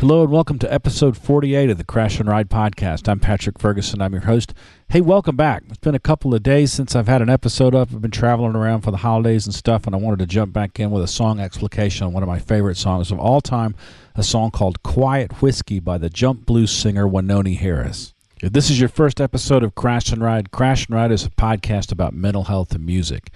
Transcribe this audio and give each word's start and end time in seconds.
Hello 0.00 0.22
and 0.22 0.32
welcome 0.32 0.58
to 0.58 0.72
episode 0.72 1.14
48 1.14 1.68
of 1.68 1.76
the 1.76 1.84
Crash 1.84 2.18
and 2.18 2.26
Ride 2.26 2.48
podcast. 2.48 3.06
I'm 3.06 3.20
Patrick 3.20 3.58
Ferguson. 3.58 4.00
I'm 4.00 4.14
your 4.14 4.22
host. 4.22 4.54
Hey, 4.88 5.02
welcome 5.02 5.36
back. 5.36 5.62
It's 5.68 5.76
been 5.76 5.94
a 5.94 5.98
couple 5.98 6.34
of 6.34 6.42
days 6.42 6.72
since 6.72 6.96
I've 6.96 7.06
had 7.06 7.20
an 7.20 7.28
episode 7.28 7.74
up. 7.74 7.90
I've 7.92 8.00
been 8.00 8.10
traveling 8.10 8.56
around 8.56 8.80
for 8.80 8.92
the 8.92 8.96
holidays 8.96 9.44
and 9.44 9.54
stuff, 9.54 9.84
and 9.84 9.94
I 9.94 9.98
wanted 9.98 10.20
to 10.20 10.26
jump 10.26 10.54
back 10.54 10.80
in 10.80 10.90
with 10.90 11.04
a 11.04 11.06
song 11.06 11.38
explication 11.38 12.06
on 12.06 12.14
one 12.14 12.22
of 12.22 12.30
my 12.30 12.38
favorite 12.38 12.78
songs 12.78 13.10
of 13.10 13.18
all 13.18 13.42
time, 13.42 13.74
a 14.14 14.22
song 14.22 14.50
called 14.50 14.82
Quiet 14.82 15.42
Whiskey 15.42 15.80
by 15.80 15.98
the 15.98 16.08
jump 16.08 16.46
blues 16.46 16.70
singer 16.70 17.06
Wynonie 17.06 17.58
Harris. 17.58 18.14
If 18.42 18.54
this 18.54 18.70
is 18.70 18.80
your 18.80 18.88
first 18.88 19.20
episode 19.20 19.62
of 19.62 19.74
Crash 19.74 20.12
and 20.12 20.22
Ride, 20.22 20.50
Crash 20.50 20.86
and 20.86 20.96
Ride 20.96 21.12
is 21.12 21.26
a 21.26 21.30
podcast 21.30 21.92
about 21.92 22.14
mental 22.14 22.44
health 22.44 22.74
and 22.74 22.86
music. 22.86 23.30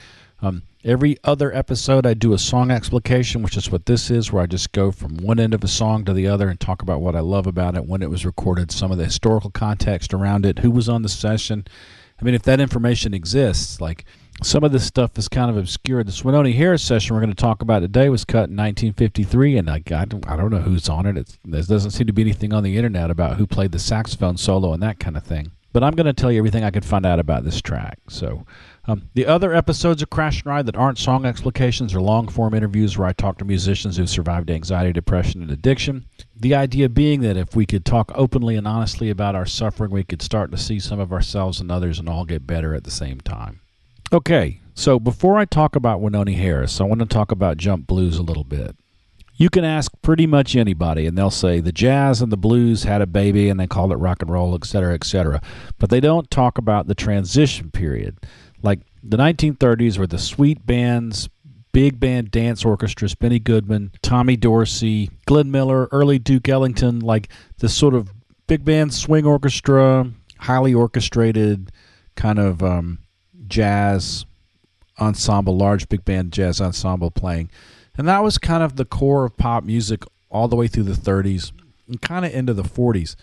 Um, 0.45 0.63
every 0.85 1.17
other 1.25 1.55
episode, 1.57 2.05
I 2.05 2.13
do 2.13 2.35
a 2.35 2.39
song 2.39 2.71
explication, 2.71 3.43
which 3.43 3.57
is 3.57 3.71
what 3.71 3.87
this 3.87 4.11
is, 4.11 4.31
where 4.31 4.43
I 4.43 4.47
just 4.47 4.73
go 4.73 4.93
from 4.93 5.17
one 5.17 5.41
end 5.41 5.55
of 5.55 5.65
a 5.65 5.69
song 5.69 6.05
to 6.05 6.13
the 6.13 6.27
other 6.27 6.51
and 6.51 6.61
talk 6.61 6.83
about 6.83 7.01
what 7.01 7.17
I 7.17 7.21
love 7.21 7.47
about 7.47 7.77
it, 7.77 7.87
when 7.87 8.03
it 8.03 8.11
was 8.11 8.27
recorded, 8.27 8.71
some 8.71 8.93
of 8.93 8.99
the 8.99 9.07
historical 9.07 9.49
context 9.49 10.13
around 10.13 10.45
it, 10.45 10.59
who 10.59 10.71
was 10.71 10.87
on 10.87 11.01
the 11.01 11.09
session. 11.09 11.67
I 12.21 12.25
mean, 12.25 12.35
if 12.35 12.43
that 12.43 12.61
information 12.61 13.15
exists, 13.15 13.81
like 13.81 14.05
some 14.43 14.65
of 14.65 14.73
this 14.73 14.85
stuff 14.85 15.17
is 15.17 15.31
kind 15.31 15.51
of 15.51 15.57
obscure. 15.57 16.05
The 16.05 16.13
Wynonie 16.13 16.55
Harris 16.55 16.83
session 16.83 17.17
we're 17.17 17.23
going 17.23 17.35
to 17.35 17.43
talk 17.43 17.63
about 17.63 17.79
today 17.79 18.11
was 18.11 18.27
cut 18.27 18.51
in 18.51 18.57
1953, 18.57 19.57
and 19.57 19.71
I, 19.71 19.83
I, 19.93 20.05
don't, 20.05 20.29
I 20.29 20.37
don't 20.37 20.51
know 20.51 20.59
who's 20.59 20.91
on 20.91 21.07
it. 21.07 21.17
It's, 21.17 21.39
there 21.43 21.63
doesn't 21.63 21.93
seem 21.93 22.07
to 22.07 22.13
be 22.13 22.21
anything 22.21 22.53
on 22.53 22.65
the 22.65 22.77
internet 22.77 23.11
about 23.11 23.39
who 23.39 23.47
played 23.47 23.73
the 23.73 23.79
saxophone 23.79 24.37
solo 24.37 24.75
and 24.75 24.83
that 24.83 25.01
kind 25.01 25.17
of 25.17 25.25
thing. 25.25 25.53
But 25.75 25.83
I'm 25.83 25.95
going 25.95 26.07
to 26.07 26.13
tell 26.13 26.31
you 26.31 26.39
everything 26.39 26.63
I 26.63 26.71
could 26.71 26.85
find 26.85 27.05
out 27.05 27.19
about 27.19 27.43
this 27.43 27.61
track. 27.61 27.99
So 28.09 28.47
um, 28.87 29.11
the 29.15 29.27
other 29.27 29.53
episodes 29.53 30.03
of 30.03 30.09
Crash 30.09 30.39
and 30.39 30.47
Ride 30.47 30.67
that 30.67 30.77
aren't 30.77 30.99
song 30.99 31.27
explications 31.27 31.93
are 31.93 32.01
long 32.01 32.29
form 32.29 32.55
interviews 32.55 32.97
where 32.97 33.09
I 33.09 33.13
talk 33.13 33.39
to 33.39 33.45
musicians 33.45 33.97
who've 33.97 34.09
survived 34.09 34.53
anxiety, 34.53 34.93
depression, 34.93 35.43
and 35.43 35.51
addiction. 35.51 36.07
The 36.37 36.55
idea 36.55 36.89
being 36.89 37.23
that 37.23 37.37
if 37.37 37.57
we 37.57 37.67
could 37.67 37.85
talk 37.85 38.13
openly 38.15 38.55
and 38.55 38.69
honestly 38.69 39.11
about 39.11 39.35
our 39.35 39.47
suffering, 39.47 39.91
we 39.91 40.05
could 40.05 40.23
start 40.23 40.53
to 40.53 40.57
see 40.57 40.79
some 40.79 41.01
of 41.01 41.13
ourselves 41.13 41.61
and 41.61 41.73
others 41.73 41.99
and 41.99 42.09
all 42.09 42.25
get 42.25 42.47
better 42.47 42.73
at 42.73 42.85
the 42.85 42.93
same 42.93 43.21
time. 43.21 43.61
Okay, 44.13 44.61
so 44.75 45.01
before 45.01 45.39
I 45.39 45.45
talk 45.45 45.75
about 45.75 46.01
Wynonie 46.01 46.37
Harris, 46.37 46.81
I 46.81 46.85
want 46.85 47.01
to 47.01 47.07
talk 47.07 47.33
about 47.33 47.57
jump 47.57 47.89
blues 47.89 48.17
a 48.17 48.23
little 48.23 48.45
bit. 48.45 48.77
You 49.45 49.51
can 49.51 49.65
ask 49.65 49.93
pretty 50.01 50.27
much 50.27 50.57
anybody, 50.57 51.05
and 51.05 51.19
they'll 51.19 51.31
say 51.31 51.61
the 51.61 51.71
jazz 51.71 52.23
and 52.23 52.33
the 52.33 52.37
blues 52.39 52.85
had 52.85 53.03
a 53.03 53.07
baby 53.07 53.51
and 53.51 53.61
they 53.61 53.67
called 53.67 53.93
it 53.93 53.97
rock 53.97 54.23
and 54.23 54.31
roll, 54.31 54.55
et 54.55 54.65
cetera, 54.65 54.95
et 54.95 55.05
cetera. 55.05 55.43
But 55.79 55.91
they 55.91 56.01
don't 56.01 56.31
talk 56.31 56.57
about 56.57 56.87
the 56.87 56.95
transition 56.95 57.71
period 57.71 58.17
like 58.65 58.81
the 59.03 59.19
1930s 59.19 59.99
were 59.99 60.07
the 60.07 60.19
sweet 60.19 60.67
bands, 60.67 61.29
big 61.73 62.01
band 62.01 62.31
dance 62.31 62.65
orchestras, 62.65 63.15
Benny 63.15 63.39
Goodman, 63.39 63.93
Tommy 64.01 64.37
Dorsey, 64.37 65.11
Glenn 65.27 65.51
Miller, 65.51 65.87
early 65.93 66.19
Duke 66.19 66.49
Ellington, 66.49 67.01
like 67.01 67.29
this 67.59 67.77
sort 67.77 67.95
of 67.95 68.11
big 68.47 68.65
band 68.65 68.95
swing 68.95 69.27
orchestra, 69.27 70.11
highly 70.39 70.73
orchestrated 70.73 71.71
kind 72.17 72.39
of 72.39 72.63
um, 72.63 73.01
jazz 73.47 74.25
ensemble, 74.99 75.57
large 75.57 75.89
big 75.91 76.05
band 76.05 76.33
jazz 76.33 76.61
ensemble 76.61 77.11
playing. 77.11 77.51
And 77.97 78.09
that 78.09 78.23
was 78.23 78.39
kind 78.39 78.63
of 78.63 78.77
the 78.77 78.85
core 78.85 79.25
of 79.25 79.37
pop 79.37 79.65
music 79.65 80.05
all 80.31 80.49
the 80.49 80.57
way 80.57 80.67
through 80.67 80.85
the 80.85 80.93
30s 80.93 81.53
and 81.87 82.01
kind 82.01 82.25
of 82.25 82.35
into 82.35 82.55
the 82.55 82.63
40s. 82.63 83.15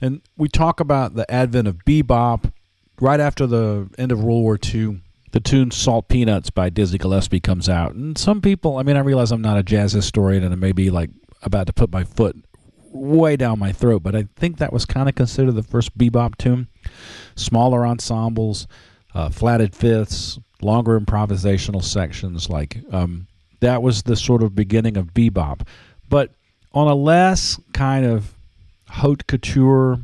And 0.00 0.22
we 0.36 0.48
talk 0.48 0.80
about 0.80 1.14
the 1.14 1.30
advent 1.30 1.68
of 1.68 1.78
bebop 1.84 2.52
right 3.00 3.20
after 3.20 3.46
the 3.46 3.88
end 3.98 4.12
of 4.12 4.22
World 4.22 4.42
War 4.42 4.58
II, 4.62 5.02
the 5.32 5.40
tune 5.40 5.70
Salt 5.70 6.08
Peanuts 6.08 6.50
by 6.50 6.68
Dizzy 6.70 6.98
Gillespie 6.98 7.40
comes 7.40 7.68
out. 7.68 7.94
And 7.94 8.16
some 8.18 8.40
people, 8.40 8.76
I 8.76 8.82
mean, 8.82 8.96
I 8.96 9.00
realize 9.00 9.30
I'm 9.30 9.42
not 9.42 9.58
a 9.58 9.62
jazz 9.62 9.92
historian 9.92 10.42
and 10.42 10.52
I 10.52 10.56
may 10.56 10.72
be 10.72 10.90
like 10.90 11.10
about 11.42 11.66
to 11.68 11.72
put 11.72 11.92
my 11.92 12.04
foot 12.04 12.36
way 12.90 13.36
down 13.36 13.58
my 13.58 13.72
throat, 13.72 14.02
but 14.02 14.16
I 14.16 14.26
think 14.36 14.58
that 14.58 14.72
was 14.72 14.84
kind 14.84 15.08
of 15.08 15.14
considered 15.14 15.52
the 15.52 15.62
first 15.62 15.96
bebop 15.96 16.36
tune. 16.38 16.68
Smaller 17.36 17.86
ensembles, 17.86 18.66
uh, 19.14 19.30
flatted 19.30 19.74
fifths, 19.74 20.38
longer 20.62 20.98
improvisational 20.98 21.82
sections. 21.82 22.48
Like 22.48 22.78
um, 22.90 23.27
that 23.60 23.82
was 23.82 24.02
the 24.02 24.16
sort 24.16 24.42
of 24.42 24.54
beginning 24.54 24.96
of 24.96 25.14
bebop. 25.14 25.66
But 26.08 26.30
on 26.72 26.88
a 26.88 26.94
less 26.94 27.60
kind 27.72 28.06
of 28.06 28.34
haute 28.88 29.26
couture, 29.26 29.98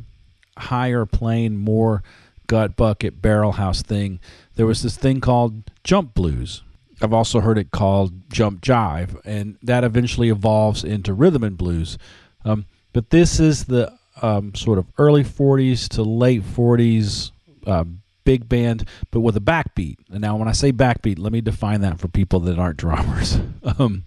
higher 0.57 1.05
plane, 1.05 1.57
more 1.57 2.03
gut 2.47 2.75
bucket 2.75 3.21
barrel 3.21 3.53
house 3.53 3.81
thing, 3.81 4.19
there 4.55 4.65
was 4.65 4.83
this 4.83 4.97
thing 4.97 5.21
called 5.21 5.63
jump 5.83 6.13
blues. 6.13 6.63
I've 7.01 7.13
also 7.13 7.41
heard 7.41 7.57
it 7.57 7.71
called 7.71 8.13
jump 8.31 8.61
jive, 8.61 9.19
and 9.25 9.57
that 9.61 9.83
eventually 9.83 10.29
evolves 10.29 10.83
into 10.83 11.13
rhythm 11.13 11.43
and 11.43 11.57
blues. 11.57 11.97
Um, 12.45 12.65
but 12.93 13.09
this 13.09 13.39
is 13.39 13.65
the 13.65 13.91
um, 14.21 14.55
sort 14.55 14.79
of 14.79 14.85
early 14.97 15.23
40s 15.23 15.89
to 15.89 16.03
late 16.03 16.43
40s 16.43 17.31
uh, 17.67 17.83
big 18.25 18.49
band, 18.49 18.87
but 19.11 19.21
with 19.21 19.37
a 19.37 19.41
backbeat. 19.41 19.97
And 20.11 20.21
now, 20.21 20.35
when 20.35 20.47
I 20.47 20.51
say 20.51 20.73
backbeat, 20.73 21.17
let 21.17 21.31
me 21.31 21.41
define 21.41 21.81
that 21.81 21.99
for 21.99 22.07
people 22.09 22.41
that 22.41 22.59
aren't 22.59 22.77
drummers. 22.77 23.39
um, 23.79 24.03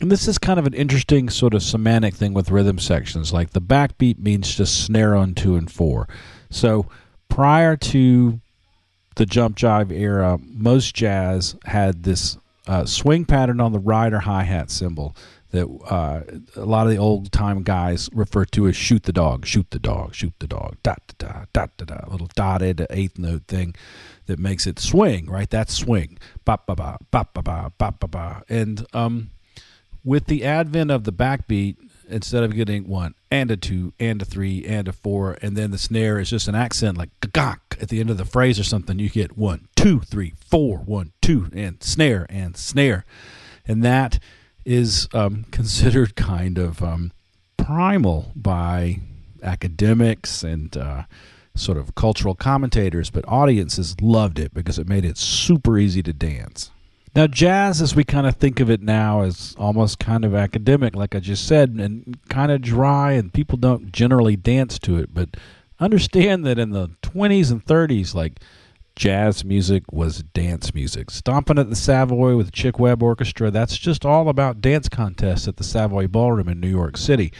and 0.00 0.10
this 0.10 0.26
is 0.26 0.38
kind 0.38 0.58
of 0.58 0.66
an 0.66 0.72
interesting 0.72 1.28
sort 1.28 1.52
of 1.52 1.62
semantic 1.62 2.14
thing 2.14 2.32
with 2.32 2.50
rhythm 2.50 2.78
sections. 2.78 3.32
Like 3.32 3.50
the 3.50 3.60
backbeat 3.60 4.18
means 4.18 4.54
just 4.54 4.82
snare 4.84 5.14
on 5.14 5.34
two 5.34 5.56
and 5.56 5.70
four. 5.70 6.08
So 6.48 6.86
prior 7.28 7.76
to 7.76 8.40
the 9.16 9.26
jump 9.26 9.58
jive 9.58 9.92
era, 9.92 10.38
most 10.42 10.94
jazz 10.94 11.54
had 11.66 12.04
this 12.04 12.38
uh, 12.66 12.86
swing 12.86 13.26
pattern 13.26 13.60
on 13.60 13.72
the 13.72 13.78
ride 13.78 14.12
or 14.14 14.20
hi 14.20 14.44
hat 14.44 14.70
cymbal 14.70 15.14
that 15.50 15.66
uh, 15.66 16.22
a 16.56 16.64
lot 16.64 16.86
of 16.86 16.92
the 16.92 16.98
old 16.98 17.32
time 17.32 17.62
guys 17.62 18.08
refer 18.12 18.44
to 18.46 18.68
as 18.68 18.76
shoot 18.76 19.02
the 19.04 19.12
dog, 19.12 19.46
shoot 19.46 19.70
the 19.70 19.78
dog, 19.78 20.14
shoot 20.14 20.32
the 20.38 20.46
dog, 20.46 20.76
da 20.82 20.94
da 21.18 21.44
da 21.52 21.66
da 21.76 21.84
da 21.84 22.10
little 22.10 22.30
dotted 22.34 22.86
eighth 22.90 23.18
note 23.18 23.42
thing 23.46 23.74
that 24.26 24.38
makes 24.38 24.66
it 24.66 24.78
swing, 24.78 25.28
right? 25.28 25.50
That's 25.50 25.74
swing, 25.74 26.18
ba 26.44 26.58
ba 26.66 26.76
ba 26.76 26.98
ba 27.10 27.26
ba 27.34 27.42
ba 27.42 27.72
ba 27.76 27.94
ba 27.98 28.08
ba, 28.08 28.42
and 28.48 28.86
um, 28.92 29.30
with 30.04 30.26
the 30.26 30.44
advent 30.44 30.90
of 30.90 31.04
the 31.04 31.12
backbeat, 31.12 31.76
instead 32.08 32.42
of 32.42 32.54
getting 32.54 32.88
one 32.88 33.14
and 33.30 33.50
a 33.50 33.56
two 33.56 33.92
and 33.98 34.20
a 34.22 34.24
three 34.24 34.64
and 34.64 34.88
a 34.88 34.92
four, 34.92 35.38
and 35.42 35.56
then 35.56 35.70
the 35.70 35.78
snare 35.78 36.18
is 36.18 36.30
just 36.30 36.48
an 36.48 36.54
accent 36.54 36.98
like 36.98 37.10
gak 37.20 37.78
at 37.80 37.88
the 37.88 38.00
end 38.00 38.10
of 38.10 38.18
the 38.18 38.24
phrase 38.24 38.58
or 38.58 38.64
something, 38.64 38.98
you 38.98 39.08
get 39.08 39.38
one, 39.38 39.68
two, 39.76 40.00
three, 40.00 40.34
four, 40.38 40.78
one, 40.78 41.12
two, 41.22 41.48
and 41.54 41.82
snare 41.82 42.26
and 42.28 42.56
snare. 42.56 43.04
And 43.66 43.82
that 43.84 44.18
is 44.64 45.08
um, 45.14 45.44
considered 45.50 46.16
kind 46.16 46.58
of 46.58 46.82
um, 46.82 47.12
primal 47.56 48.32
by 48.34 49.00
academics 49.42 50.42
and 50.42 50.76
uh, 50.76 51.04
sort 51.54 51.78
of 51.78 51.94
cultural 51.94 52.34
commentators, 52.34 53.10
but 53.10 53.24
audiences 53.28 53.96
loved 54.00 54.38
it 54.38 54.54
because 54.54 54.78
it 54.78 54.88
made 54.88 55.04
it 55.04 55.16
super 55.16 55.78
easy 55.78 56.02
to 56.02 56.12
dance. 56.12 56.70
Now, 57.14 57.26
jazz, 57.26 57.82
as 57.82 57.96
we 57.96 58.04
kind 58.04 58.26
of 58.26 58.36
think 58.36 58.60
of 58.60 58.70
it 58.70 58.82
now, 58.82 59.22
is 59.22 59.56
almost 59.58 59.98
kind 59.98 60.24
of 60.24 60.34
academic, 60.34 60.94
like 60.94 61.14
I 61.16 61.18
just 61.18 61.46
said, 61.46 61.70
and 61.70 62.18
kind 62.28 62.52
of 62.52 62.62
dry, 62.62 63.12
and 63.12 63.32
people 63.32 63.58
don't 63.58 63.90
generally 63.90 64.36
dance 64.36 64.78
to 64.80 64.98
it. 64.98 65.12
But 65.12 65.30
understand 65.80 66.46
that 66.46 66.58
in 66.58 66.70
the 66.70 66.90
20s 67.02 67.50
and 67.50 67.64
30s, 67.64 68.14
like 68.14 68.40
jazz 69.00 69.46
music 69.46 69.82
was 69.90 70.22
dance 70.34 70.74
music. 70.74 71.10
Stomping 71.10 71.58
at 71.58 71.70
the 71.70 71.74
Savoy 71.74 72.36
with 72.36 72.46
the 72.48 72.52
Chick 72.52 72.78
Webb 72.78 73.02
Orchestra, 73.02 73.50
that's 73.50 73.78
just 73.78 74.04
all 74.04 74.28
about 74.28 74.60
dance 74.60 74.90
contests 74.90 75.48
at 75.48 75.56
the 75.56 75.64
Savoy 75.64 76.06
Ballroom 76.06 76.50
in 76.50 76.60
New 76.60 76.68
York 76.68 76.98
City. 76.98 77.32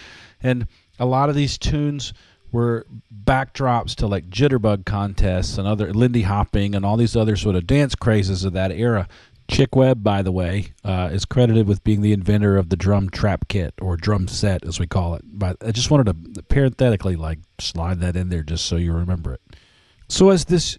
And 0.43 0.67
a 0.99 1.05
lot 1.05 1.29
of 1.29 1.35
these 1.35 1.59
tunes 1.59 2.15
were 2.51 2.87
backdrops 3.25 3.95
to 3.97 4.07
like 4.07 4.31
jitterbug 4.31 4.87
contests 4.87 5.59
and 5.59 5.69
other 5.69 5.93
Lindy 5.93 6.23
hopping 6.23 6.75
and 6.75 6.87
all 6.87 6.97
these 6.97 7.15
other 7.15 7.37
sort 7.37 7.57
of 7.57 7.67
dance 7.67 7.95
crazes 7.95 8.43
of 8.43 8.55
that 8.55 8.73
era. 8.73 9.07
Chick 9.47 9.77
Webb, 9.77 10.03
by 10.03 10.23
the 10.23 10.33
way, 10.33 10.73
uh, 10.83 11.11
is 11.13 11.27
credited 11.27 11.67
with 11.67 11.85
being 11.85 12.01
the 12.01 12.15
inventor 12.15 12.57
of 12.57 12.71
the 12.71 12.77
drum 12.77 13.11
trap 13.11 13.49
kit 13.49 13.75
or 13.83 13.99
drum 13.99 14.29
set, 14.29 14.65
as 14.65 14.81
we 14.81 14.87
call 14.87 15.15
it. 15.15 15.23
But 15.27 15.59
I 15.61 15.73
just 15.73 15.91
wanted 15.91 16.07
to 16.07 16.43
parenthetically 16.45 17.17
like 17.17 17.41
slide 17.59 18.01
that 18.01 18.17
in 18.17 18.31
there 18.31 18.45
just 18.45 18.65
so 18.65 18.77
you 18.77 18.95
remember 18.95 19.35
it. 19.35 19.43
So 20.09 20.31
as 20.31 20.47
this 20.47 20.79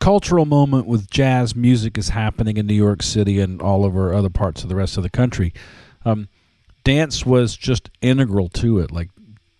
cultural 0.00 0.44
moment 0.44 0.86
with 0.86 1.10
jazz 1.10 1.54
music 1.54 1.98
is 1.98 2.10
happening 2.10 2.56
in 2.56 2.66
New 2.66 2.74
York 2.74 3.02
City 3.02 3.40
and 3.40 3.60
all 3.60 3.84
over 3.84 4.14
other 4.14 4.30
parts 4.30 4.62
of 4.62 4.68
the 4.68 4.76
rest 4.76 4.96
of 4.96 5.02
the 5.02 5.10
country, 5.10 5.52
um, 6.04 6.28
dance 6.84 7.26
was 7.26 7.56
just 7.56 7.90
integral 8.00 8.48
to 8.48 8.78
it. 8.78 8.90
Like 8.90 9.10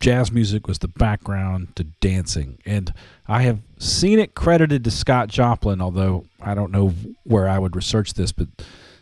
jazz 0.01 0.31
music 0.31 0.67
was 0.67 0.79
the 0.79 0.89
background 0.89 1.75
to 1.77 1.85
dancing. 1.85 2.59
And 2.65 2.93
I 3.27 3.43
have 3.43 3.61
seen 3.79 4.19
it 4.19 4.35
credited 4.35 4.85
to 4.85 4.91
Scott 4.91 5.29
Joplin, 5.29 5.81
although 5.81 6.27
I 6.41 6.55
don't 6.55 6.73
know 6.73 6.95
where 7.25 7.49
I 7.49 7.59
would 7.59 7.77
research 7.77 8.15
this, 8.15 8.33
but 8.33 8.49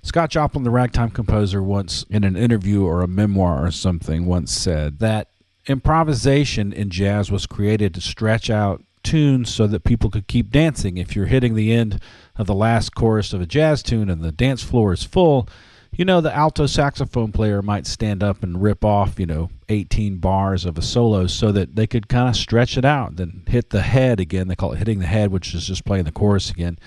Scott 0.03 0.31
Joplin, 0.31 0.65
the 0.65 0.71
ragtime 0.71 1.11
composer, 1.11 1.62
once 1.62 2.05
in 2.09 2.25
an 2.25 2.37
interview 2.37 2.85
or 2.85 3.03
a 3.03 3.09
memoir 3.09 3.67
or 3.67 3.71
something, 3.73 4.25
once 4.25 4.53
said 4.53 5.00
that 5.00 5.29
improvisation 5.67 6.73
in 6.73 6.91
jazz 6.91 7.31
was 7.31 7.47
created 7.47 7.93
to 7.94 8.00
stretch 8.00 8.49
out 8.49 8.85
tunes 9.06 9.55
so 9.55 9.67
that 9.69 9.85
people 9.85 10.11
could 10.11 10.26
keep 10.26 10.50
dancing. 10.50 10.99
If 10.99 11.14
you're 11.14 11.26
hitting 11.26 11.55
the 11.55 11.73
end 11.73 12.03
of 12.37 12.47
the 12.47 12.55
last 12.55 12.94
chorus 12.94 13.32
of 13.32 13.41
a 13.41 13.47
jazz 13.47 13.82
tune 13.82 14.11
and 14.11 14.23
the 14.23 14.32
dance 14.32 14.62
floor 14.62 14.93
is 14.93 15.05
full, 15.05 15.49
you 15.93 16.05
know, 16.05 16.20
the 16.20 16.35
alto 16.35 16.67
saxophone 16.67 17.32
player 17.32 17.62
might 17.62 17.87
stand 17.87 18.23
up 18.23 18.43
and 18.43 18.61
rip 18.61 18.85
off, 18.85 19.19
you 19.19 19.25
know, 19.25 19.49
18 19.69 20.17
bars 20.19 20.64
of 20.64 20.76
a 20.76 20.82
solo 20.82 21.26
so 21.26 21.53
that 21.53 21.76
they 21.76 21.87
could 21.87 22.08
kind 22.08 22.29
of 22.29 22.37
stretch 22.37 22.76
it 22.76 22.85
out, 22.85 23.17
then 23.17 23.44
hit 23.47 23.70
the 23.70 23.82
head 23.82 24.20
again. 24.20 24.49
They 24.49 24.56
call 24.56 24.73
it 24.73 24.79
hitting 24.79 24.99
the 24.99 25.06
head, 25.06 25.31
which 25.31 25.55
is 25.55 25.67
just 25.67 25.85
playing 25.85 26.05
the 26.05 26.12
chorus 26.12 26.50
again. 26.50 26.79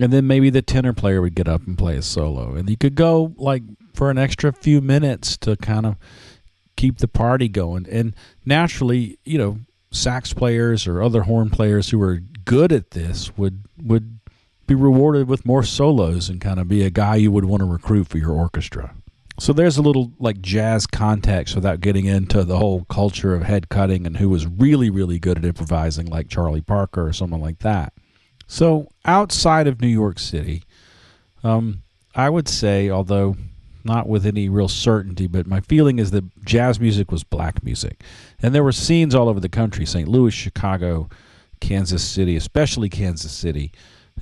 And 0.00 0.12
then 0.12 0.26
maybe 0.26 0.50
the 0.50 0.62
tenor 0.62 0.92
player 0.92 1.20
would 1.20 1.34
get 1.34 1.48
up 1.48 1.66
and 1.66 1.76
play 1.76 1.96
a 1.96 2.02
solo. 2.02 2.54
And 2.54 2.68
you 2.70 2.76
could 2.76 2.94
go 2.94 3.34
like 3.36 3.62
for 3.94 4.10
an 4.10 4.18
extra 4.18 4.52
few 4.52 4.80
minutes 4.80 5.36
to 5.38 5.56
kind 5.56 5.86
of 5.86 5.96
keep 6.76 6.98
the 6.98 7.08
party 7.08 7.48
going. 7.48 7.86
And 7.90 8.14
naturally, 8.44 9.18
you 9.24 9.38
know, 9.38 9.58
sax 9.90 10.32
players 10.32 10.86
or 10.86 11.02
other 11.02 11.22
horn 11.22 11.50
players 11.50 11.90
who 11.90 12.00
are 12.02 12.20
good 12.44 12.72
at 12.72 12.90
this 12.92 13.36
would 13.36 13.64
would 13.78 14.18
be 14.66 14.74
rewarded 14.74 15.28
with 15.28 15.46
more 15.46 15.62
solos 15.62 16.28
and 16.28 16.40
kind 16.40 16.60
of 16.60 16.68
be 16.68 16.84
a 16.84 16.90
guy 16.90 17.16
you 17.16 17.32
would 17.32 17.46
want 17.46 17.60
to 17.60 17.66
recruit 17.66 18.06
for 18.06 18.18
your 18.18 18.32
orchestra. 18.32 18.94
So 19.40 19.52
there's 19.52 19.78
a 19.78 19.82
little 19.82 20.12
like 20.18 20.40
jazz 20.40 20.86
context 20.86 21.54
without 21.54 21.80
getting 21.80 22.06
into 22.06 22.44
the 22.44 22.58
whole 22.58 22.84
culture 22.84 23.34
of 23.34 23.44
head 23.44 23.68
cutting 23.68 24.06
and 24.06 24.16
who 24.16 24.28
was 24.28 24.46
really 24.46 24.90
really 24.90 25.18
good 25.18 25.38
at 25.38 25.44
improvising 25.44 26.06
like 26.06 26.28
Charlie 26.28 26.60
Parker 26.60 27.06
or 27.06 27.12
someone 27.12 27.40
like 27.40 27.60
that. 27.60 27.92
So 28.46 28.88
outside 29.04 29.66
of 29.66 29.80
New 29.80 29.88
York 29.88 30.18
City, 30.18 30.64
um, 31.44 31.82
I 32.14 32.30
would 32.30 32.48
say, 32.48 32.90
although 32.90 33.36
not 33.88 34.08
with 34.08 34.26
any 34.26 34.48
real 34.48 34.68
certainty, 34.68 35.26
but 35.26 35.46
my 35.46 35.60
feeling 35.60 35.98
is 35.98 36.12
that 36.12 36.44
jazz 36.44 36.78
music 36.78 37.10
was 37.10 37.24
black 37.24 37.64
music. 37.64 38.02
And 38.40 38.54
there 38.54 38.62
were 38.62 38.72
scenes 38.72 39.14
all 39.14 39.28
over 39.28 39.40
the 39.40 39.48
country 39.48 39.86
St. 39.86 40.06
Louis, 40.06 40.32
Chicago, 40.32 41.08
Kansas 41.60 42.04
City, 42.04 42.36
especially 42.36 42.88
Kansas 42.88 43.32
City, 43.32 43.72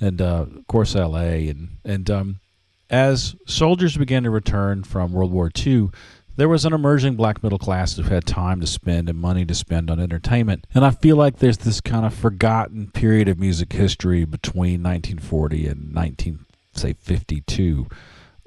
and 0.01 0.23
uh, 0.23 0.47
of 0.57 0.67
course 0.69 0.95
LA. 0.95 1.51
And, 1.51 1.77
and 1.85 2.11
um, 2.11 2.41
as 2.89 3.35
soldiers 3.47 3.97
began 3.97 4.23
to 4.23 4.31
return 4.31 4.85
from 4.85 5.13
World 5.13 5.33
War 5.33 5.51
II, 5.55 5.91
there 6.37 6.49
was 6.49 6.65
an 6.65 6.73
emerging 6.73 7.17
black 7.17 7.43
middle 7.43 7.59
class 7.59 7.97
who 7.97 8.03
had 8.03 8.27
time 8.27 8.61
to 8.61 8.67
spend 8.67 9.09
and 9.09 9.19
money 9.19 9.45
to 9.47 9.55
spend 9.55 9.91
on 9.91 9.99
entertainment. 9.99 10.67
And 10.75 10.85
I 10.85 10.91
feel 10.91 11.17
like 11.17 11.39
there's 11.39 11.59
this 11.59 11.81
kind 11.81 12.05
of 12.05 12.15
forgotten 12.15 12.91
period 12.91 13.29
of 13.29 13.39
music 13.39 13.73
history 13.73 14.25
between 14.25 14.83
1940 14.83 15.67
and 15.67 15.93
19, 15.93 16.45
say, 16.75 16.93
52 16.93 17.87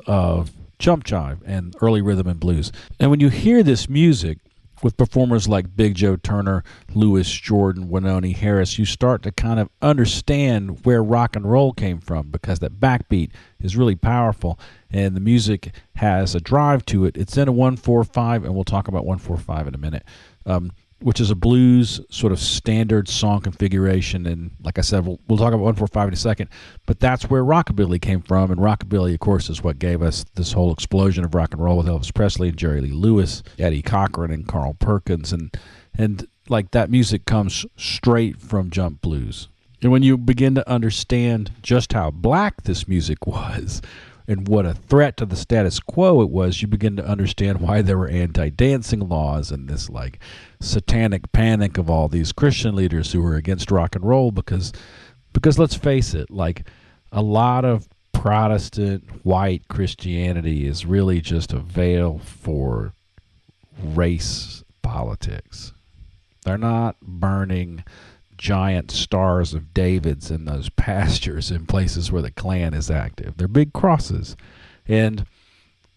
of 0.06 0.52
jump 0.80 1.04
jive 1.04 1.40
and 1.46 1.76
early 1.82 2.02
rhythm 2.02 2.28
and 2.28 2.40
blues. 2.40 2.72
And 3.00 3.12
when 3.12 3.20
you 3.20 3.30
hear 3.30 3.62
this 3.62 3.88
music, 3.88 4.40
with 4.82 4.98
performers 4.98 5.48
like 5.48 5.76
Big 5.76 5.96
Joe 5.96 6.16
Turner, 6.16 6.64
Louis 6.94 7.30
Jordan, 7.30 7.90
Wynonie 7.90 8.36
Harris, 8.36 8.80
you 8.80 8.86
start 8.86 9.24
to 9.24 9.32
kind 9.32 9.60
of 9.60 9.70
understand 9.82 10.86
where 10.86 11.04
rock 11.04 11.36
and 11.36 11.50
roll 11.50 11.74
came 11.74 12.00
from 12.00 12.30
because 12.30 12.60
that 12.60 12.80
backbeat 12.80 13.32
is 13.60 13.76
really 13.76 13.96
powerful 13.96 14.60
and 14.90 15.16
the 15.16 15.22
music 15.22 15.74
has 15.96 16.34
a 16.34 16.40
drive 16.40 16.86
to 16.88 17.06
it. 17.06 17.18
It's 17.18 17.38
in 17.38 17.48
a 17.48 17.52
145, 17.52 18.46
and 18.46 18.56
we'll 18.56 18.64
talk 18.64 18.88
about 18.88 19.06
145 19.06 19.68
in 19.68 19.76
a 19.76 19.78
minute. 19.78 20.04
Um, 20.46 20.72
which 21.02 21.20
is 21.22 21.32
a 21.32 21.36
blues 21.36 22.02
sort 22.10 22.34
of 22.34 22.40
standard 22.40 23.08
song 23.08 23.42
configuration. 23.42 24.26
And 24.26 24.52
like 24.62 24.78
I 24.78 24.82
said, 24.82 25.06
we'll, 25.06 25.20
we'll 25.28 25.38
talk 25.38 25.54
about 25.54 25.64
145 25.64 26.08
in 26.10 26.14
a 26.14 26.18
second. 26.18 26.50
But 26.86 27.00
that's 27.00 27.30
where 27.30 27.44
rockabilly 27.44 28.02
came 28.02 28.22
from. 28.22 28.52
And 28.52 28.60
rockabilly, 28.60 29.14
of 29.14 29.20
course, 29.20 29.50
is 29.50 29.64
what 29.64 29.80
gave 29.80 30.02
us 30.02 30.26
this 30.36 30.52
whole 30.52 30.74
explosion 30.74 31.24
of 31.24 31.34
rock 31.34 31.54
and 31.54 31.64
roll 31.64 31.78
with 31.78 31.88
Elvis 31.88 32.14
Presley 32.14 32.50
and 32.50 32.58
Jerry 32.58 32.82
Lee 32.82 32.92
Lewis, 32.92 33.44
Eddie 33.58 33.82
Cochran, 33.82 34.32
and 34.32 34.48
Carl 34.48 34.74
Perkins. 34.74 35.32
And, 35.32 35.56
and 35.98 36.28
like 36.50 36.72
that 36.72 36.90
music 36.90 37.26
comes 37.26 37.66
straight 37.78 38.42
from 38.42 38.70
jump 38.70 39.02
blues. 39.02 39.48
And 39.82 39.92
when 39.92 40.04
you 40.04 40.18
begin 40.18 40.56
to 40.56 40.70
understand 40.70 41.52
just 41.62 41.94
how 41.94 42.12
black 42.12 42.64
this 42.64 42.88
music 42.88 43.26
was, 43.28 43.82
and 44.30 44.48
what 44.48 44.64
a 44.64 44.76
threat 44.76 45.18
to 45.18 45.26
the 45.26 45.36
status 45.36 45.80
quo 45.80 46.22
it 46.22 46.30
was, 46.30 46.62
you 46.62 46.68
begin 46.68 46.96
to 46.96 47.06
understand 47.06 47.60
why 47.60 47.82
there 47.82 47.98
were 47.98 48.08
anti 48.08 48.50
dancing 48.50 49.10
laws 49.10 49.50
and 49.50 49.68
this 49.68 49.90
like 49.90 50.20
satanic 50.62 51.32
panic 51.32 51.80
of 51.80 51.90
all 51.90 52.08
these 52.08 52.32
Christian 52.32 52.76
leaders 52.76 53.12
who 53.12 53.24
were 53.24 53.36
against 53.36 53.72
rock 53.72 53.96
and 53.96 54.06
roll 54.06 54.32
because 54.32 54.72
because 55.34 55.58
let's 55.58 55.74
face 55.74 56.14
it, 56.14 56.30
like 56.30 56.68
a 57.12 57.24
lot 57.24 57.66
of 57.66 57.90
Protestant 58.14 59.26
white 59.26 59.68
Christianity 59.68 60.68
is 60.68 60.86
really 60.86 61.22
just 61.22 61.52
a 61.52 61.60
veil 61.60 62.20
for 62.20 62.94
race 63.82 64.64
politics. 64.84 65.74
They're 66.46 66.58
not 66.60 66.98
burning 67.02 67.84
giant 68.40 68.90
stars 68.90 69.54
of 69.54 69.74
Davids 69.74 70.32
in 70.32 70.46
those 70.46 70.70
pastures 70.78 71.52
in 71.52 71.68
places 71.68 72.12
where 72.12 72.24
the 72.24 72.32
Klan 72.32 72.74
is 72.74 72.90
active. 72.90 73.38
They're 73.38 73.48
big 73.48 73.74
crosses. 73.74 74.36
And 74.88 75.28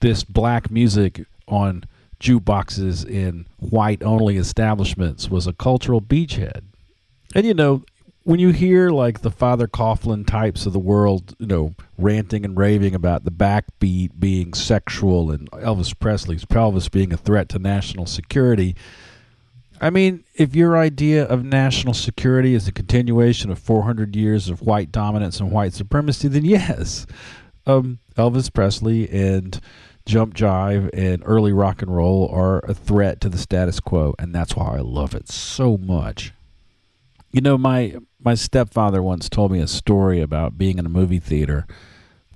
this 0.01 0.25
black 0.25 0.71
music 0.71 1.25
on 1.49 1.85
jukeboxes 2.21 3.09
in 3.09 3.47
white 3.59 4.03
only 4.03 4.37
establishments 4.37 5.31
was 5.31 5.47
a 5.47 5.53
cultural 5.53 6.03
beachhead. 6.03 6.63
And 7.35 7.47
you 7.47 7.55
know, 7.55 7.85
when 8.25 8.39
you 8.39 8.51
hear 8.51 8.91
like 8.91 9.23
the 9.23 9.31
Father 9.31 9.67
Coughlin 9.67 10.27
types 10.27 10.67
of 10.67 10.73
the 10.73 10.79
world, 10.79 11.35
you 11.39 11.47
know, 11.47 11.75
ranting 11.97 12.45
and 12.45 12.57
raving 12.57 12.95
about 12.95 13.25
the 13.25 13.31
backbeat 13.31 14.11
being 14.19 14.55
sexual 14.55 15.31
and 15.31 15.51
Elvis 15.53 15.99
Presley's 15.99 16.45
pelvis 16.45 16.89
being 16.89 17.13
a 17.13 17.17
threat 17.17 17.49
to 17.51 17.59
national 17.59 18.07
security, 18.07 18.77
I 19.83 19.91
mean, 19.91 20.23
if 20.35 20.55
your 20.55 20.79
idea 20.79 21.25
of 21.27 21.45
national 21.45 21.95
security 21.95 22.55
is 22.55 22.69
a 22.69 22.73
continuation 22.73 23.51
of 23.51 23.59
400 23.59 24.15
years 24.15 24.49
of 24.49 24.63
white 24.63 24.93
dominance 24.93 25.41
and 25.41 25.51
white 25.51 25.73
supremacy, 25.73 26.29
then 26.29 26.45
yes, 26.45 27.05
um, 27.67 27.99
Elvis 28.17 28.53
Presley 28.53 29.11
and 29.11 29.61
jump 30.07 30.35
jive 30.35 30.89
and 30.95 31.21
early 31.27 31.53
rock 31.53 31.83
and 31.83 31.95
roll 31.95 32.29
are 32.33 32.61
a 32.61 32.75
threat 32.75 33.21
to 33.23 33.29
the 33.29 33.39
status 33.39 33.81
quo, 33.81 34.15
and 34.21 34.33
that's 34.33 34.55
why 34.55 34.77
I 34.77 34.81
love 34.81 35.17
it 35.17 35.29
so 35.29 35.77
much. 35.77 36.33
You 37.33 37.41
know, 37.41 37.59
my 37.59 37.97
my 38.23 38.35
stepfather 38.35 39.03
once 39.03 39.29
told 39.29 39.51
me 39.51 39.59
a 39.59 39.67
story 39.67 40.21
about 40.21 40.57
being 40.57 40.79
in 40.79 40.87
a 40.87 40.91
movie 40.91 41.19
theater 41.19 41.67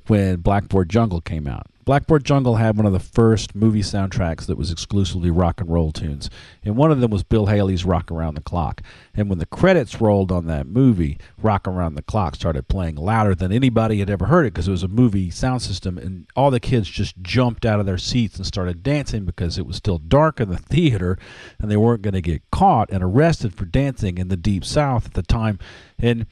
when 0.09 0.41
Blackboard 0.41 0.89
Jungle 0.89 1.21
came 1.21 1.47
out. 1.47 1.69
Blackboard 1.87 2.25
Jungle 2.25 2.57
had 2.57 2.77
one 2.77 2.85
of 2.85 2.93
the 2.93 2.99
first 2.99 3.55
movie 3.55 3.81
soundtracks 3.81 4.47
that 4.47 4.59
was 4.59 4.73
exclusively 4.73 5.31
rock 5.31 5.61
and 5.61 5.71
roll 5.71 5.93
tunes, 5.93 6.29
and 6.65 6.77
one 6.77 6.91
of 6.91 6.99
them 7.01 7.13
was 7.13 7.23
Bill 7.23 7.47
Haley's 7.47 7.85
Rock 7.85 8.11
Around 8.11 8.35
the 8.35 8.41
Clock. 8.41 8.83
And 9.15 9.31
when 9.31 9.39
the 9.39 9.47
credits 9.47 10.01
rolled 10.01 10.33
on 10.33 10.47
that 10.47 10.67
movie, 10.67 11.17
Rock 11.41 11.69
Around 11.69 11.95
the 11.95 12.03
Clock 12.03 12.35
started 12.35 12.67
playing 12.67 12.97
louder 12.97 13.37
than 13.37 13.53
anybody 13.53 14.01
had 14.01 14.11
ever 14.11 14.27
heard 14.27 14.47
it 14.47 14.53
because 14.53 14.67
it 14.67 14.73
was 14.73 14.83
a 14.83 14.89
movie 14.89 15.31
sound 15.31 15.63
system, 15.63 15.97
and 15.97 16.27
all 16.35 16.51
the 16.51 16.59
kids 16.59 16.89
just 16.89 17.23
jumped 17.23 17.65
out 17.65 17.79
of 17.79 17.87
their 17.87 17.99
seats 17.99 18.37
and 18.37 18.45
started 18.45 18.83
dancing 18.83 19.25
because 19.25 19.57
it 19.57 19.65
was 19.65 19.77
still 19.77 19.99
dark 19.99 20.41
in 20.41 20.51
the 20.51 20.59
theater, 20.59 21.17
and 21.61 21.71
they 21.71 21.77
weren't 21.77 22.03
going 22.03 22.15
to 22.15 22.21
get 22.21 22.43
caught 22.51 22.91
and 22.91 23.05
arrested 23.05 23.55
for 23.55 23.65
dancing 23.65 24.19
in 24.19 24.27
the 24.27 24.37
Deep 24.37 24.65
South 24.65 25.07
at 25.07 25.15
the 25.15 25.23
time. 25.23 25.61
And 26.01 26.27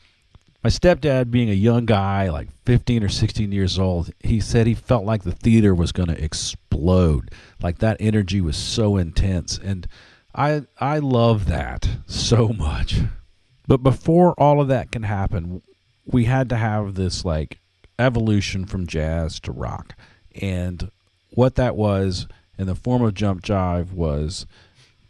my 0.64 0.70
stepdad, 0.70 1.30
being 1.30 1.50
a 1.50 1.54
young 1.54 1.84
guy, 1.84 2.30
like 2.30 2.48
15 2.64 3.04
or 3.04 3.10
16 3.10 3.52
years 3.52 3.78
old, 3.78 4.10
he 4.20 4.40
said 4.40 4.66
he 4.66 4.74
felt 4.74 5.04
like 5.04 5.22
the 5.22 5.32
theater 5.32 5.74
was 5.74 5.92
going 5.92 6.08
to 6.08 6.24
explode. 6.24 7.30
Like 7.62 7.78
that 7.78 7.98
energy 8.00 8.40
was 8.40 8.56
so 8.56 8.96
intense. 8.96 9.58
And 9.58 9.86
I, 10.34 10.62
I 10.80 11.00
love 11.00 11.46
that 11.46 11.86
so 12.06 12.48
much. 12.48 13.00
But 13.68 13.82
before 13.82 14.32
all 14.40 14.58
of 14.58 14.68
that 14.68 14.90
can 14.90 15.02
happen, 15.02 15.60
we 16.06 16.24
had 16.24 16.48
to 16.48 16.56
have 16.56 16.94
this 16.94 17.26
like 17.26 17.58
evolution 17.98 18.64
from 18.64 18.86
jazz 18.86 19.38
to 19.40 19.52
rock. 19.52 19.94
And 20.40 20.90
what 21.28 21.56
that 21.56 21.76
was 21.76 22.26
in 22.56 22.68
the 22.68 22.74
form 22.74 23.02
of 23.02 23.12
jump 23.12 23.42
jive 23.42 23.92
was 23.92 24.46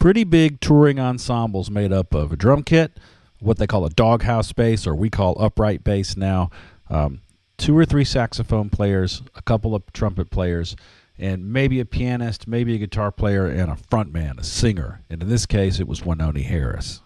pretty 0.00 0.24
big 0.24 0.58
touring 0.60 0.98
ensembles 0.98 1.70
made 1.70 1.92
up 1.92 2.12
of 2.12 2.32
a 2.32 2.36
drum 2.36 2.64
kit 2.64 2.98
what 3.40 3.58
they 3.58 3.66
call 3.66 3.84
a 3.84 3.90
doghouse 3.90 4.52
bass, 4.52 4.86
or 4.86 4.94
we 4.94 5.10
call 5.10 5.40
upright 5.40 5.84
bass 5.84 6.16
now. 6.16 6.50
Um, 6.88 7.20
two 7.56 7.76
or 7.76 7.84
three 7.84 8.04
saxophone 8.04 8.70
players, 8.70 9.22
a 9.34 9.42
couple 9.42 9.74
of 9.74 9.82
trumpet 9.92 10.30
players, 10.30 10.76
and 11.18 11.52
maybe 11.52 11.78
a 11.80 11.84
pianist, 11.84 12.48
maybe 12.48 12.74
a 12.74 12.78
guitar 12.78 13.12
player, 13.12 13.46
and 13.46 13.70
a 13.70 13.76
frontman, 13.76 14.38
a 14.38 14.44
singer. 14.44 15.02
And 15.08 15.22
in 15.22 15.28
this 15.28 15.46
case, 15.46 15.78
it 15.78 15.86
was 15.86 16.00
Wynonie 16.00 16.44
Harris. 16.44 17.00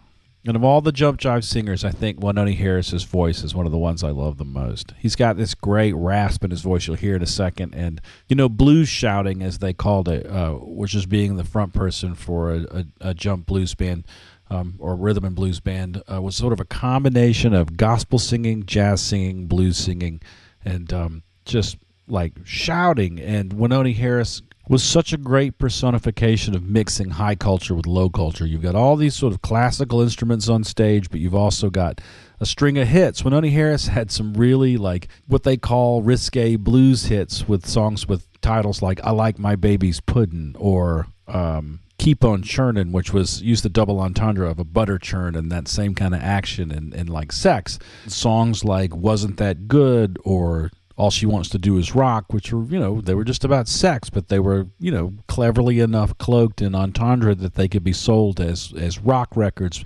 And 0.46 0.56
of 0.56 0.64
all 0.64 0.80
the 0.80 0.92
jump 0.92 1.20
jive 1.20 1.44
singers, 1.44 1.84
I 1.84 1.90
think 1.90 2.20
Wynonie 2.20 2.56
Harris's 2.56 3.04
voice 3.04 3.42
is 3.42 3.54
one 3.54 3.66
of 3.66 3.72
the 3.72 3.76
ones 3.76 4.02
I 4.02 4.10
love 4.10 4.38
the 4.38 4.44
most. 4.46 4.94
He's 4.96 5.16
got 5.16 5.36
this 5.36 5.54
great 5.54 5.94
rasp 5.94 6.42
in 6.44 6.50
his 6.50 6.62
voice. 6.62 6.86
You'll 6.86 6.96
hear 6.96 7.16
in 7.16 7.22
a 7.22 7.26
second. 7.26 7.74
And, 7.74 8.00
you 8.28 8.36
know, 8.36 8.48
blues 8.48 8.88
shouting, 8.88 9.42
as 9.42 9.58
they 9.58 9.74
called 9.74 10.08
it, 10.08 10.26
uh, 10.26 10.56
was 10.58 10.92
just 10.92 11.10
being 11.10 11.36
the 11.36 11.44
front 11.44 11.74
person 11.74 12.14
for 12.14 12.54
a, 12.54 12.60
a, 12.70 12.84
a 13.10 13.14
jump 13.14 13.46
blues 13.46 13.74
band 13.74 14.04
um, 14.50 14.74
or 14.78 14.96
rhythm 14.96 15.24
and 15.24 15.34
blues 15.34 15.60
band 15.60 16.02
uh, 16.12 16.20
was 16.20 16.36
sort 16.36 16.52
of 16.52 16.60
a 16.60 16.64
combination 16.64 17.54
of 17.54 17.76
gospel 17.76 18.18
singing, 18.18 18.64
jazz 18.64 19.00
singing, 19.00 19.46
blues 19.46 19.76
singing, 19.76 20.20
and 20.64 20.92
um, 20.92 21.22
just 21.44 21.78
like 22.06 22.32
shouting. 22.44 23.20
And 23.20 23.52
Wynonie 23.52 23.96
Harris 23.96 24.42
was 24.68 24.82
such 24.82 25.12
a 25.12 25.16
great 25.16 25.58
personification 25.58 26.54
of 26.54 26.62
mixing 26.62 27.10
high 27.10 27.34
culture 27.34 27.74
with 27.74 27.86
low 27.86 28.10
culture. 28.10 28.46
You've 28.46 28.62
got 28.62 28.74
all 28.74 28.96
these 28.96 29.14
sort 29.14 29.32
of 29.32 29.40
classical 29.40 30.02
instruments 30.02 30.48
on 30.48 30.62
stage, 30.62 31.10
but 31.10 31.20
you've 31.20 31.34
also 31.34 31.70
got 31.70 32.00
a 32.38 32.46
string 32.46 32.76
of 32.78 32.86
hits. 32.86 33.22
Wynonie 33.22 33.52
Harris 33.52 33.86
had 33.88 34.10
some 34.10 34.34
really 34.34 34.76
like 34.76 35.08
what 35.26 35.42
they 35.42 35.56
call 35.56 36.02
risque 36.02 36.56
blues 36.56 37.06
hits 37.06 37.48
with 37.48 37.66
songs 37.66 38.06
with 38.06 38.26
titles 38.40 38.82
like 38.82 39.00
"I 39.04 39.10
Like 39.10 39.38
My 39.38 39.56
Baby's 39.56 40.00
Puddin'" 40.00 40.54
or 40.58 41.06
um, 41.26 41.80
"Keep 42.08 42.24
on 42.24 42.42
Churnin'," 42.42 42.90
which 42.90 43.12
was 43.12 43.42
used 43.42 43.62
the 43.62 43.68
double 43.68 44.00
entendre 44.00 44.48
of 44.48 44.58
a 44.58 44.64
butter 44.64 44.96
churn 44.96 45.34
and 45.34 45.52
that 45.52 45.68
same 45.68 45.94
kind 45.94 46.14
of 46.14 46.22
action 46.22 46.70
and, 46.70 46.94
and 46.94 47.10
like 47.10 47.32
sex. 47.32 47.78
Songs 48.06 48.64
like 48.64 48.96
"Wasn't 48.96 49.36
That 49.36 49.68
Good" 49.68 50.18
or 50.24 50.70
all 50.96 51.10
she 51.10 51.26
wants 51.26 51.50
to 51.50 51.58
do 51.58 51.76
is 51.76 51.94
rock, 51.94 52.32
which 52.32 52.50
were, 52.50 52.64
you 52.64 52.80
know, 52.80 53.02
they 53.02 53.14
were 53.14 53.24
just 53.24 53.44
about 53.44 53.68
sex, 53.68 54.08
but 54.08 54.28
they 54.28 54.38
were, 54.38 54.68
you 54.80 54.90
know, 54.90 55.12
cleverly 55.26 55.80
enough 55.80 56.16
cloaked 56.16 56.62
in 56.62 56.74
entendre 56.74 57.34
that 57.34 57.56
they 57.56 57.68
could 57.68 57.84
be 57.84 57.92
sold 57.92 58.40
as 58.40 58.72
as 58.78 58.98
rock 59.00 59.36
records, 59.36 59.84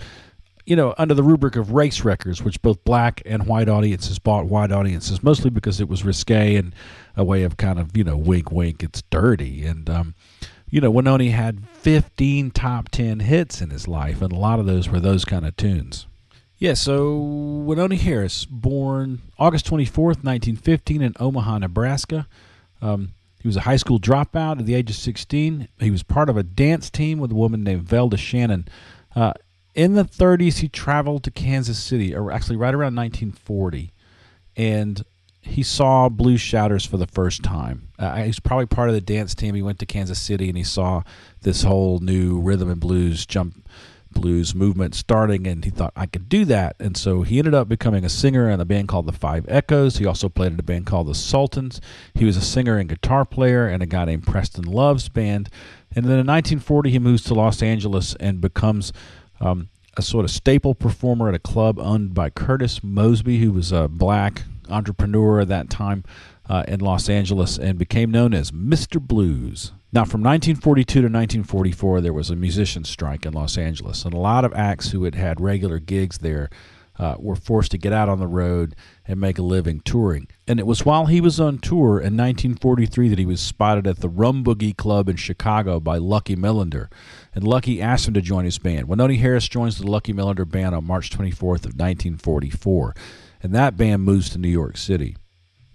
you 0.64 0.76
know, 0.76 0.94
under 0.98 1.14
the 1.14 1.24
rubric 1.24 1.56
of 1.56 1.72
race 1.72 2.04
records, 2.04 2.40
which 2.40 2.62
both 2.62 2.84
black 2.84 3.20
and 3.26 3.48
white 3.48 3.68
audiences 3.68 4.20
bought 4.20 4.46
white 4.46 4.70
audiences, 4.70 5.24
mostly 5.24 5.50
because 5.50 5.80
it 5.80 5.88
was 5.88 6.04
risque 6.04 6.54
and 6.54 6.72
a 7.16 7.24
way 7.24 7.42
of 7.42 7.56
kind 7.56 7.80
of, 7.80 7.96
you 7.96 8.04
know, 8.04 8.16
wink, 8.16 8.52
wink, 8.52 8.84
it's 8.84 9.02
dirty. 9.10 9.66
And, 9.66 9.90
um, 9.90 10.14
you 10.72 10.80
know, 10.80 10.90
Wynonie 10.90 11.32
had 11.32 11.68
15 11.68 12.50
top 12.50 12.88
10 12.88 13.20
hits 13.20 13.60
in 13.60 13.68
his 13.68 13.86
life, 13.86 14.22
and 14.22 14.32
a 14.32 14.38
lot 14.38 14.58
of 14.58 14.64
those 14.64 14.88
were 14.88 15.00
those 15.00 15.26
kind 15.26 15.44
of 15.44 15.54
tunes. 15.54 16.06
Yeah, 16.56 16.72
so 16.72 17.18
Wynonie 17.20 17.98
Harris, 17.98 18.46
born 18.46 19.20
August 19.38 19.66
24th, 19.66 20.24
1915, 20.24 21.02
in 21.02 21.12
Omaha, 21.20 21.58
Nebraska. 21.58 22.26
Um, 22.80 23.10
he 23.42 23.46
was 23.46 23.58
a 23.58 23.62
high 23.62 23.76
school 23.76 24.00
dropout 24.00 24.60
at 24.60 24.64
the 24.64 24.74
age 24.74 24.88
of 24.88 24.96
16. 24.96 25.68
He 25.78 25.90
was 25.90 26.02
part 26.02 26.30
of 26.30 26.38
a 26.38 26.42
dance 26.42 26.88
team 26.88 27.18
with 27.18 27.32
a 27.32 27.34
woman 27.34 27.62
named 27.62 27.86
Velda 27.86 28.16
Shannon. 28.16 28.66
Uh, 29.14 29.34
in 29.74 29.92
the 29.92 30.04
30s, 30.04 30.60
he 30.60 30.68
traveled 30.68 31.22
to 31.24 31.30
Kansas 31.30 31.78
City, 31.78 32.14
or 32.14 32.32
actually 32.32 32.56
right 32.56 32.72
around 32.72 32.96
1940, 32.96 33.92
and 34.56 35.04
he 35.42 35.62
saw 35.62 36.08
Blues 36.08 36.40
Shouters 36.40 36.86
for 36.86 36.96
the 36.96 37.06
first 37.06 37.42
time. 37.42 37.88
Uh, 37.98 38.22
he's 38.22 38.40
probably 38.40 38.66
part 38.66 38.88
of 38.88 38.94
the 38.94 39.00
dance 39.00 39.34
team. 39.34 39.54
He 39.54 39.62
went 39.62 39.80
to 39.80 39.86
Kansas 39.86 40.20
City 40.20 40.48
and 40.48 40.56
he 40.56 40.64
saw 40.64 41.02
this 41.42 41.64
whole 41.64 41.98
new 41.98 42.40
rhythm 42.40 42.70
and 42.70 42.80
blues 42.80 43.26
jump 43.26 43.68
blues 44.12 44.54
movement 44.54 44.94
starting, 44.94 45.46
and 45.46 45.64
he 45.64 45.70
thought 45.70 45.92
I 45.96 46.06
could 46.06 46.28
do 46.28 46.44
that. 46.44 46.76
And 46.78 46.96
so 46.96 47.22
he 47.22 47.38
ended 47.38 47.54
up 47.54 47.68
becoming 47.68 48.04
a 48.04 48.08
singer 48.08 48.48
in 48.48 48.60
a 48.60 48.64
band 48.64 48.88
called 48.88 49.06
the 49.06 49.12
Five 49.12 49.46
Echoes. 49.48 49.96
He 49.96 50.06
also 50.06 50.28
played 50.28 50.52
in 50.52 50.60
a 50.60 50.62
band 50.62 50.86
called 50.86 51.08
the 51.08 51.14
Sultans. 51.14 51.80
He 52.14 52.24
was 52.24 52.36
a 52.36 52.42
singer 52.42 52.78
and 52.78 52.88
guitar 52.88 53.24
player 53.24 53.68
in 53.68 53.82
a 53.82 53.86
guy 53.86 54.04
named 54.04 54.26
Preston 54.26 54.64
Love's 54.64 55.08
band. 55.08 55.48
And 55.94 56.04
then 56.04 56.18
in 56.18 56.26
1940, 56.26 56.90
he 56.90 56.98
moves 56.98 57.24
to 57.24 57.34
Los 57.34 57.62
Angeles 57.62 58.14
and 58.16 58.40
becomes 58.40 58.92
um, 59.40 59.68
a 59.96 60.02
sort 60.02 60.24
of 60.24 60.30
staple 60.30 60.74
performer 60.74 61.28
at 61.28 61.34
a 61.34 61.38
club 61.38 61.78
owned 61.78 62.14
by 62.14 62.30
Curtis 62.30 62.82
Mosby, 62.82 63.38
who 63.38 63.52
was 63.52 63.72
a 63.72 63.88
black 63.88 64.42
entrepreneur 64.72 65.40
at 65.40 65.48
that 65.48 65.70
time 65.70 66.04
uh, 66.48 66.64
in 66.66 66.80
Los 66.80 67.08
Angeles 67.08 67.58
and 67.58 67.78
became 67.78 68.10
known 68.10 68.34
as 68.34 68.50
Mr. 68.50 69.00
Blues. 69.00 69.72
Now, 69.92 70.04
from 70.04 70.22
1942 70.22 70.92
to 70.92 70.98
1944, 71.00 72.00
there 72.00 72.12
was 72.12 72.30
a 72.30 72.36
musician 72.36 72.84
strike 72.84 73.26
in 73.26 73.34
Los 73.34 73.58
Angeles, 73.58 74.04
and 74.04 74.14
a 74.14 74.18
lot 74.18 74.44
of 74.44 74.54
acts 74.54 74.90
who 74.90 75.04
had 75.04 75.14
had 75.14 75.40
regular 75.40 75.78
gigs 75.78 76.18
there 76.18 76.48
uh, 76.98 77.16
were 77.18 77.36
forced 77.36 77.70
to 77.70 77.78
get 77.78 77.92
out 77.92 78.08
on 78.08 78.18
the 78.18 78.26
road 78.26 78.76
and 79.06 79.20
make 79.20 79.38
a 79.38 79.42
living 79.42 79.80
touring. 79.80 80.28
And 80.46 80.60
it 80.60 80.66
was 80.66 80.84
while 80.84 81.06
he 81.06 81.20
was 81.20 81.40
on 81.40 81.58
tour 81.58 81.98
in 81.98 82.16
1943 82.16 83.08
that 83.08 83.18
he 83.18 83.26
was 83.26 83.40
spotted 83.40 83.86
at 83.86 84.00
the 84.00 84.08
Rum 84.08 84.44
Boogie 84.44 84.76
Club 84.76 85.08
in 85.08 85.16
Chicago 85.16 85.80
by 85.80 85.98
Lucky 85.98 86.36
Millinder. 86.36 86.88
And 87.34 87.44
Lucky 87.44 87.80
asked 87.80 88.08
him 88.08 88.14
to 88.14 88.20
join 88.20 88.44
his 88.44 88.58
band. 88.58 88.88
Wynonie 88.88 89.18
Harris 89.18 89.48
joins 89.48 89.78
the 89.78 89.86
Lucky 89.86 90.12
Millinder 90.12 90.48
band 90.48 90.74
on 90.74 90.84
March 90.84 91.10
24th 91.10 91.64
of 91.64 91.74
1944, 91.74 92.94
and 93.42 93.54
that 93.54 93.76
band 93.76 94.02
moves 94.02 94.30
to 94.30 94.38
New 94.38 94.48
York 94.48 94.76
City. 94.76 95.16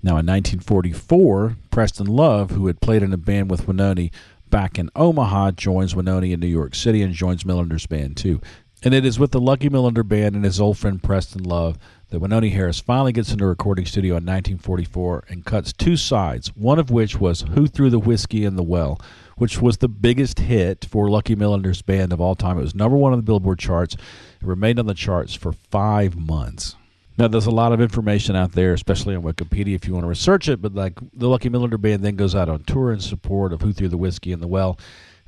Now, 0.01 0.11
in 0.11 0.25
1944, 0.25 1.57
Preston 1.69 2.07
Love, 2.07 2.51
who 2.51 2.67
had 2.67 2.81
played 2.81 3.03
in 3.03 3.13
a 3.13 3.17
band 3.17 3.51
with 3.51 3.65
Wynonie 3.65 4.11
back 4.49 4.79
in 4.79 4.89
Omaha, 4.95 5.51
joins 5.51 5.93
Wynonie 5.93 6.31
in 6.31 6.39
New 6.39 6.47
York 6.47 6.75
City 6.75 7.01
and 7.01 7.13
joins 7.13 7.45
Millinder's 7.45 7.87
band 7.87 8.15
too. 8.15 8.39
And 8.83 8.93
it 8.93 9.05
is 9.05 9.17
with 9.17 9.31
the 9.31 9.41
Lucky 9.41 9.69
Millinder 9.69 10.07
band 10.07 10.35
and 10.35 10.45
his 10.45 10.61
old 10.61 10.77
friend 10.77 11.01
Preston 11.01 11.43
Love 11.43 11.79
that 12.09 12.21
Wynonie 12.21 12.51
Harris 12.51 12.79
finally 12.79 13.11
gets 13.11 13.31
into 13.31 13.43
a 13.43 13.47
recording 13.47 13.85
studio 13.85 14.11
in 14.11 14.23
1944 14.23 15.25
and 15.29 15.43
cuts 15.43 15.73
two 15.73 15.97
sides, 15.97 16.55
one 16.55 16.77
of 16.77 16.91
which 16.91 17.19
was 17.19 17.41
Who 17.41 17.67
Threw 17.67 17.89
the 17.89 17.99
Whiskey 17.99 18.45
in 18.45 18.55
the 18.55 18.63
Well, 18.63 19.01
which 19.35 19.59
was 19.59 19.77
the 19.77 19.89
biggest 19.89 20.39
hit 20.39 20.85
for 20.85 21.09
Lucky 21.09 21.35
Millinder's 21.35 21.81
band 21.81 22.13
of 22.13 22.21
all 22.21 22.35
time. 22.35 22.59
It 22.59 22.61
was 22.61 22.75
number 22.75 22.95
one 22.95 23.13
on 23.13 23.19
the 23.19 23.23
Billboard 23.23 23.59
charts. 23.59 23.95
It 23.95 24.47
remained 24.47 24.79
on 24.79 24.85
the 24.85 24.93
charts 24.93 25.33
for 25.33 25.51
five 25.51 26.15
months. 26.15 26.75
Now, 27.17 27.27
there's 27.27 27.47
a 27.47 27.51
lot 27.51 27.71
of 27.71 27.81
information 27.81 28.35
out 28.35 28.51
there, 28.51 28.73
especially 28.73 29.15
on 29.15 29.23
Wikipedia 29.23 29.73
if 29.73 29.87
you 29.87 29.93
want 29.93 30.03
to 30.03 30.09
research 30.09 30.47
it. 30.47 30.61
But 30.61 30.75
like 30.75 30.99
the 31.13 31.27
Lucky 31.27 31.49
Millinder 31.49 31.81
Band 31.81 32.03
then 32.03 32.15
goes 32.15 32.35
out 32.35 32.49
on 32.49 32.63
tour 32.63 32.93
in 32.93 32.99
support 32.99 33.53
of 33.53 33.61
Who 33.61 33.73
Threw 33.73 33.87
the 33.87 33.97
Whiskey 33.97 34.31
in 34.31 34.39
the 34.39 34.47
Well, 34.47 34.79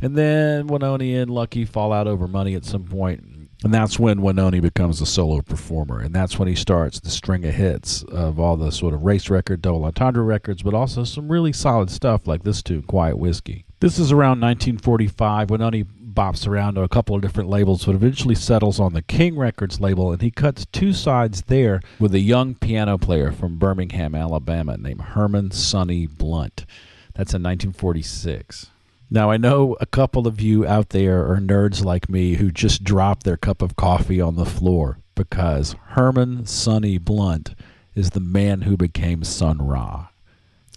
and 0.01 0.15
then 0.15 0.67
Wynonie 0.67 1.19
and 1.19 1.31
Lucky 1.31 1.65
fall 1.65 1.91
out 1.91 2.07
over 2.07 2.27
money 2.27 2.55
at 2.55 2.63
some 2.63 2.85
point, 2.85 3.21
and 3.63 3.73
that's 3.73 3.99
when 3.99 4.19
Wynonie 4.19 4.61
becomes 4.61 5.01
a 5.01 5.05
solo 5.05 5.41
performer, 5.41 5.99
and 5.99 6.15
that's 6.15 6.39
when 6.39 6.47
he 6.47 6.55
starts 6.55 6.99
the 6.99 7.09
string 7.09 7.43
of 7.43 7.53
hits 7.55 8.03
of 8.03 8.39
all 8.39 8.55
the 8.55 8.71
sort 8.71 8.93
of 8.93 9.03
race 9.03 9.29
record, 9.29 9.61
double 9.61 9.83
entendre 9.83 10.23
records, 10.23 10.63
but 10.63 10.73
also 10.73 11.03
some 11.03 11.29
really 11.29 11.51
solid 11.51 11.89
stuff 11.89 12.27
like 12.27 12.43
this 12.43 12.61
tune, 12.61 12.83
Quiet 12.83 13.17
Whiskey. 13.17 13.65
This 13.81 13.97
is 13.97 14.11
around 14.11 14.41
1945. 14.41 15.47
Wynonie 15.47 15.87
bops 16.19 16.45
around 16.45 16.75
to 16.75 16.81
a 16.81 16.89
couple 16.89 17.15
of 17.15 17.21
different 17.21 17.49
labels, 17.49 17.85
but 17.85 17.95
eventually 17.95 18.35
settles 18.35 18.77
on 18.77 18.91
the 18.91 19.01
King 19.01 19.37
Records 19.37 19.79
label, 19.79 20.11
and 20.11 20.21
he 20.21 20.29
cuts 20.29 20.65
two 20.65 20.91
sides 20.91 21.43
there 21.43 21.79
with 21.97 22.13
a 22.13 22.19
young 22.19 22.55
piano 22.55 22.97
player 22.97 23.31
from 23.31 23.57
Birmingham, 23.57 24.13
Alabama, 24.13 24.75
named 24.77 24.99
Herman 24.99 25.51
Sonny 25.51 26.07
Blount. 26.07 26.65
That's 27.13 27.33
in 27.33 27.41
1946. 27.41 28.69
Now, 29.09 29.31
I 29.31 29.37
know 29.37 29.77
a 29.79 29.85
couple 29.85 30.27
of 30.27 30.41
you 30.41 30.67
out 30.67 30.89
there 30.89 31.25
are 31.25 31.37
nerds 31.37 31.85
like 31.85 32.09
me 32.09 32.33
who 32.33 32.51
just 32.51 32.83
drop 32.83 33.23
their 33.23 33.37
cup 33.37 33.61
of 33.61 33.77
coffee 33.77 34.19
on 34.19 34.35
the 34.35 34.45
floor 34.45 34.99
because 35.15 35.77
Herman 35.91 36.45
Sonny 36.45 36.97
Blount 36.97 37.55
is 37.95 38.09
the 38.09 38.19
man 38.19 38.63
who 38.63 38.75
became 38.75 39.23
Sun 39.23 39.59
Ra. 39.65 40.09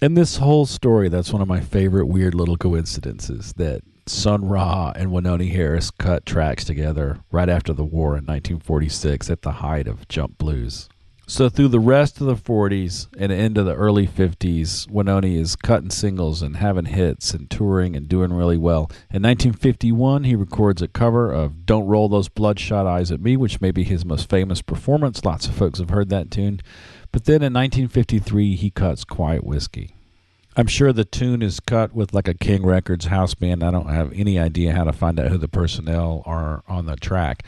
In 0.00 0.14
this 0.14 0.36
whole 0.36 0.66
story, 0.66 1.08
that's 1.08 1.32
one 1.32 1.42
of 1.42 1.48
my 1.48 1.60
favorite 1.60 2.06
weird 2.06 2.32
little 2.32 2.56
coincidences 2.56 3.54
that 3.54 3.82
Sun 4.12 4.46
Ra 4.46 4.92
and 4.94 5.10
Wynonie 5.10 5.52
Harris 5.52 5.90
cut 5.90 6.26
tracks 6.26 6.64
together 6.64 7.20
right 7.30 7.48
after 7.48 7.72
the 7.72 7.84
war 7.84 8.10
in 8.10 8.24
1946 8.26 9.30
at 9.30 9.42
the 9.42 9.52
height 9.52 9.88
of 9.88 10.06
jump 10.06 10.38
blues. 10.38 10.88
So 11.26 11.48
through 11.48 11.68
the 11.68 11.80
rest 11.80 12.20
of 12.20 12.26
the 12.26 12.34
40s 12.34 13.08
and 13.16 13.32
into 13.32 13.62
the 13.62 13.74
early 13.74 14.06
50s, 14.06 14.86
Wynonie 14.88 15.40
is 15.40 15.56
cutting 15.56 15.90
singles 15.90 16.42
and 16.42 16.58
having 16.58 16.84
hits 16.84 17.32
and 17.32 17.48
touring 17.48 17.96
and 17.96 18.06
doing 18.06 18.34
really 18.34 18.58
well. 18.58 18.90
In 19.10 19.22
1951, 19.22 20.24
he 20.24 20.36
records 20.36 20.82
a 20.82 20.88
cover 20.88 21.32
of 21.32 21.64
Don't 21.64 21.86
Roll 21.86 22.08
Those 22.08 22.28
Bloodshot 22.28 22.86
Eyes 22.86 23.10
at 23.10 23.22
Me, 23.22 23.36
which 23.36 23.62
may 23.62 23.70
be 23.70 23.82
his 23.82 24.04
most 24.04 24.28
famous 24.28 24.60
performance. 24.60 25.24
Lots 25.24 25.46
of 25.46 25.54
folks 25.54 25.78
have 25.78 25.90
heard 25.90 26.10
that 26.10 26.30
tune. 26.30 26.60
But 27.12 27.24
then 27.24 27.36
in 27.36 27.54
1953, 27.54 28.56
he 28.56 28.70
cuts 28.70 29.04
Quiet 29.04 29.42
Whiskey. 29.42 29.96
I'm 30.54 30.66
sure 30.66 30.92
the 30.92 31.04
tune 31.04 31.40
is 31.40 31.60
cut 31.60 31.94
with 31.94 32.12
like 32.12 32.28
a 32.28 32.34
King 32.34 32.64
Records 32.64 33.06
house 33.06 33.34
band. 33.34 33.62
I 33.62 33.70
don't 33.70 33.88
have 33.88 34.12
any 34.12 34.38
idea 34.38 34.74
how 34.74 34.84
to 34.84 34.92
find 34.92 35.18
out 35.18 35.28
who 35.28 35.38
the 35.38 35.48
personnel 35.48 36.22
are 36.26 36.62
on 36.68 36.84
the 36.84 36.96
track, 36.96 37.44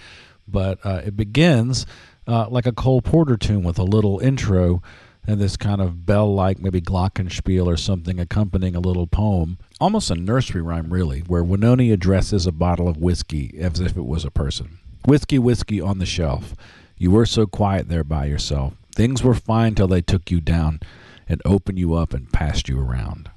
but 0.48 0.78
uh, 0.84 1.02
it 1.04 1.16
begins 1.16 1.84
uh, 2.26 2.48
like 2.48 2.64
a 2.64 2.72
Cole 2.72 3.02
Porter 3.02 3.36
tune 3.36 3.62
with 3.62 3.78
a 3.78 3.84
little 3.84 4.20
intro 4.20 4.82
and 5.26 5.40
this 5.40 5.56
kind 5.56 5.80
of 5.80 6.04
bell-like, 6.04 6.58
maybe 6.58 6.80
glockenspiel 6.80 7.66
or 7.66 7.76
something 7.76 8.20
accompanying 8.20 8.76
a 8.76 8.80
little 8.80 9.06
poem, 9.06 9.58
almost 9.80 10.10
a 10.10 10.14
nursery 10.14 10.60
rhyme, 10.60 10.92
really, 10.92 11.20
where 11.20 11.42
Wynonie 11.42 11.92
addresses 11.92 12.46
a 12.46 12.52
bottle 12.52 12.88
of 12.88 12.98
whiskey 12.98 13.54
as 13.58 13.80
if 13.80 13.96
it 13.96 14.04
was 14.04 14.24
a 14.24 14.30
person. 14.30 14.78
Whiskey, 15.06 15.38
whiskey 15.38 15.80
on 15.80 15.98
the 15.98 16.06
shelf. 16.06 16.54
You 16.98 17.10
were 17.10 17.26
so 17.26 17.46
quiet 17.46 17.88
there 17.88 18.04
by 18.04 18.26
yourself. 18.26 18.74
Things 18.94 19.22
were 19.22 19.34
fine 19.34 19.74
till 19.74 19.88
they 19.88 20.02
took 20.02 20.30
you 20.30 20.40
down 20.40 20.80
and 21.28 21.40
open 21.44 21.76
you 21.76 21.94
up 21.94 22.12
and 22.12 22.32
passed 22.32 22.68
you 22.68 22.80
around. 22.80 23.30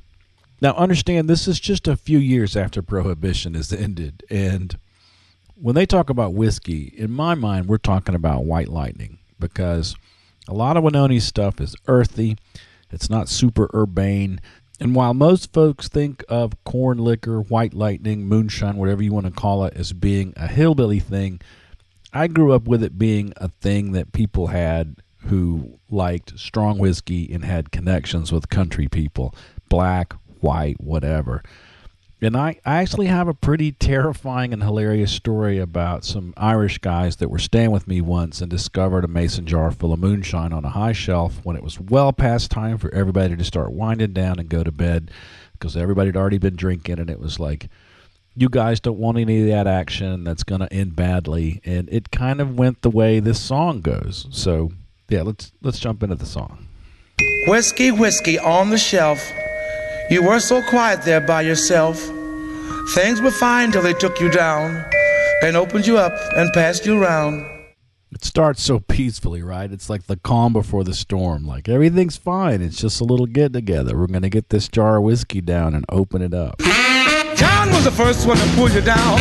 Now, 0.61 0.73
understand 0.73 1.29
this 1.29 1.47
is 1.47 1.59
just 1.59 1.87
a 1.87 1.95
few 1.95 2.17
years 2.17 2.57
after 2.57 2.81
Prohibition 2.81 3.55
is 3.55 3.71
ended. 3.73 4.23
And 4.29 4.77
when 5.55 5.75
they 5.75 5.85
talk 5.85 6.09
about 6.09 6.33
whiskey, 6.33 6.93
in 6.97 7.11
my 7.11 7.35
mind, 7.35 7.67
we're 7.67 7.77
talking 7.77 8.15
about 8.15 8.45
white 8.45 8.69
lightning 8.69 9.19
because 9.39 9.95
a 10.47 10.53
lot 10.53 10.77
of 10.77 10.83
Wynonie's 10.83 11.25
stuff 11.25 11.61
is 11.61 11.75
earthy, 11.87 12.37
it's 12.91 13.09
not 13.09 13.29
super 13.29 13.69
urbane. 13.73 14.39
And 14.79 14.93
while 14.93 15.13
most 15.13 15.53
folks 15.53 15.87
think 15.87 16.23
of 16.29 16.63
corn 16.63 16.99
liquor, 16.99 17.41
white 17.41 17.73
lightning, 17.73 18.27
moonshine, 18.27 18.77
whatever 18.77 19.01
you 19.01 19.11
want 19.11 19.25
to 19.25 19.31
call 19.31 19.65
it, 19.65 19.75
as 19.75 19.91
being 19.91 20.33
a 20.37 20.47
hillbilly 20.47 20.99
thing, 20.99 21.41
I 22.13 22.27
grew 22.27 22.53
up 22.53 22.67
with 22.67 22.83
it 22.83 22.97
being 22.97 23.33
a 23.37 23.49
thing 23.49 23.91
that 23.93 24.13
people 24.13 24.47
had 24.47 24.97
who 25.25 25.79
liked 25.89 26.37
strong 26.39 26.77
whiskey 26.77 27.31
and 27.33 27.43
had 27.43 27.71
connections 27.71 28.31
with 28.31 28.49
country 28.49 28.87
people, 28.87 29.33
black, 29.69 30.13
white, 30.39 30.79
whatever. 30.79 31.43
And 32.19 32.35
I, 32.35 32.59
I 32.65 32.77
actually 32.77 33.07
have 33.07 33.27
a 33.27 33.33
pretty 33.35 33.73
terrifying 33.73 34.51
and 34.51 34.63
hilarious 34.63 35.11
story 35.11 35.59
about 35.59 36.03
some 36.03 36.33
Irish 36.35 36.79
guys 36.79 37.17
that 37.17 37.29
were 37.29 37.37
staying 37.37 37.69
with 37.69 37.87
me 37.87 38.01
once 38.01 38.41
and 38.41 38.49
discovered 38.49 39.05
a 39.05 39.07
mason 39.07 39.45
jar 39.45 39.69
full 39.71 39.93
of 39.93 39.99
moonshine 39.99 40.51
on 40.51 40.65
a 40.65 40.69
high 40.69 40.93
shelf 40.93 41.39
when 41.43 41.55
it 41.55 41.61
was 41.61 41.79
well 41.79 42.11
past 42.11 42.49
time 42.49 42.79
for 42.79 42.91
everybody 42.93 43.35
to 43.35 43.43
start 43.43 43.71
winding 43.71 44.13
down 44.13 44.39
and 44.39 44.49
go 44.49 44.63
to 44.63 44.71
bed 44.71 45.11
because 45.53 45.77
everybody 45.77 46.07
had 46.07 46.17
already 46.17 46.39
been 46.39 46.55
drinking 46.55 46.99
and 46.99 47.09
it 47.09 47.19
was 47.19 47.39
like 47.39 47.69
you 48.35 48.49
guys 48.49 48.79
don't 48.79 48.99
want 48.99 49.17
any 49.17 49.41
of 49.41 49.47
that 49.47 49.67
action 49.67 50.23
that's 50.23 50.43
going 50.43 50.61
to 50.61 50.71
end 50.71 50.95
badly 50.95 51.61
and 51.65 51.87
it 51.91 52.11
kind 52.11 52.39
of 52.41 52.57
went 52.57 52.81
the 52.81 52.89
way 52.89 53.19
this 53.19 53.39
song 53.39 53.81
goes 53.81 54.27
so 54.31 54.71
yeah 55.09 55.21
let's 55.21 55.51
let's 55.61 55.79
jump 55.79 56.03
into 56.03 56.15
the 56.15 56.25
song 56.25 56.67
whiskey 57.47 57.91
whiskey 57.91 58.37
on 58.39 58.69
the 58.69 58.77
shelf 58.77 59.31
you 60.09 60.23
were 60.23 60.39
so 60.39 60.61
quiet 60.61 61.01
there 61.01 61.19
by 61.19 61.41
yourself. 61.41 61.99
Things 62.93 63.19
were 63.19 63.31
fine 63.31 63.73
till 63.73 63.81
they 63.81 63.91
took 63.91 64.21
you 64.21 64.31
down 64.31 64.85
and 65.43 65.57
opened 65.57 65.85
you 65.85 65.97
up 65.97 66.13
and 66.33 66.51
passed 66.53 66.85
you 66.85 67.01
around. 67.01 67.45
It 68.13 68.23
starts 68.23 68.63
so 68.63 68.79
peacefully, 68.79 69.41
right? 69.41 69.69
It's 69.69 69.89
like 69.89 70.03
the 70.03 70.15
calm 70.15 70.53
before 70.53 70.85
the 70.85 70.93
storm. 70.93 71.45
Like 71.45 71.67
everything's 71.67 72.15
fine. 72.15 72.61
It's 72.61 72.77
just 72.77 73.01
a 73.01 73.03
little 73.03 73.25
get 73.25 73.51
together. 73.51 73.97
We're 73.97 74.07
going 74.07 74.21
to 74.21 74.29
get 74.29 74.47
this 74.47 74.69
jar 74.69 74.95
of 74.95 75.03
whiskey 75.03 75.41
down 75.41 75.75
and 75.75 75.83
open 75.89 76.21
it 76.21 76.33
up. 76.33 76.57
John 77.35 77.69
was 77.71 77.83
the 77.83 77.91
first 77.91 78.25
one 78.25 78.37
to 78.37 78.47
pull 78.55 78.69
you 78.69 78.79
down. 78.79 79.19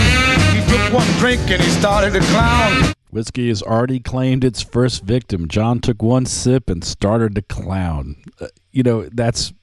He 0.54 0.64
took 0.70 0.92
one 0.92 1.10
drink 1.18 1.40
and 1.50 1.60
he 1.60 1.70
started 1.70 2.12
to 2.12 2.20
clown. 2.20 2.95
Whiskey 3.16 3.48
has 3.48 3.62
already 3.62 3.98
claimed 3.98 4.44
its 4.44 4.60
first 4.60 5.02
victim. 5.02 5.48
John 5.48 5.80
took 5.80 6.02
one 6.02 6.26
sip 6.26 6.68
and 6.68 6.84
started 6.84 7.34
to 7.36 7.40
clown. 7.40 8.16
Uh, 8.38 8.48
you 8.72 8.82
know, 8.82 9.08
that's 9.08 9.54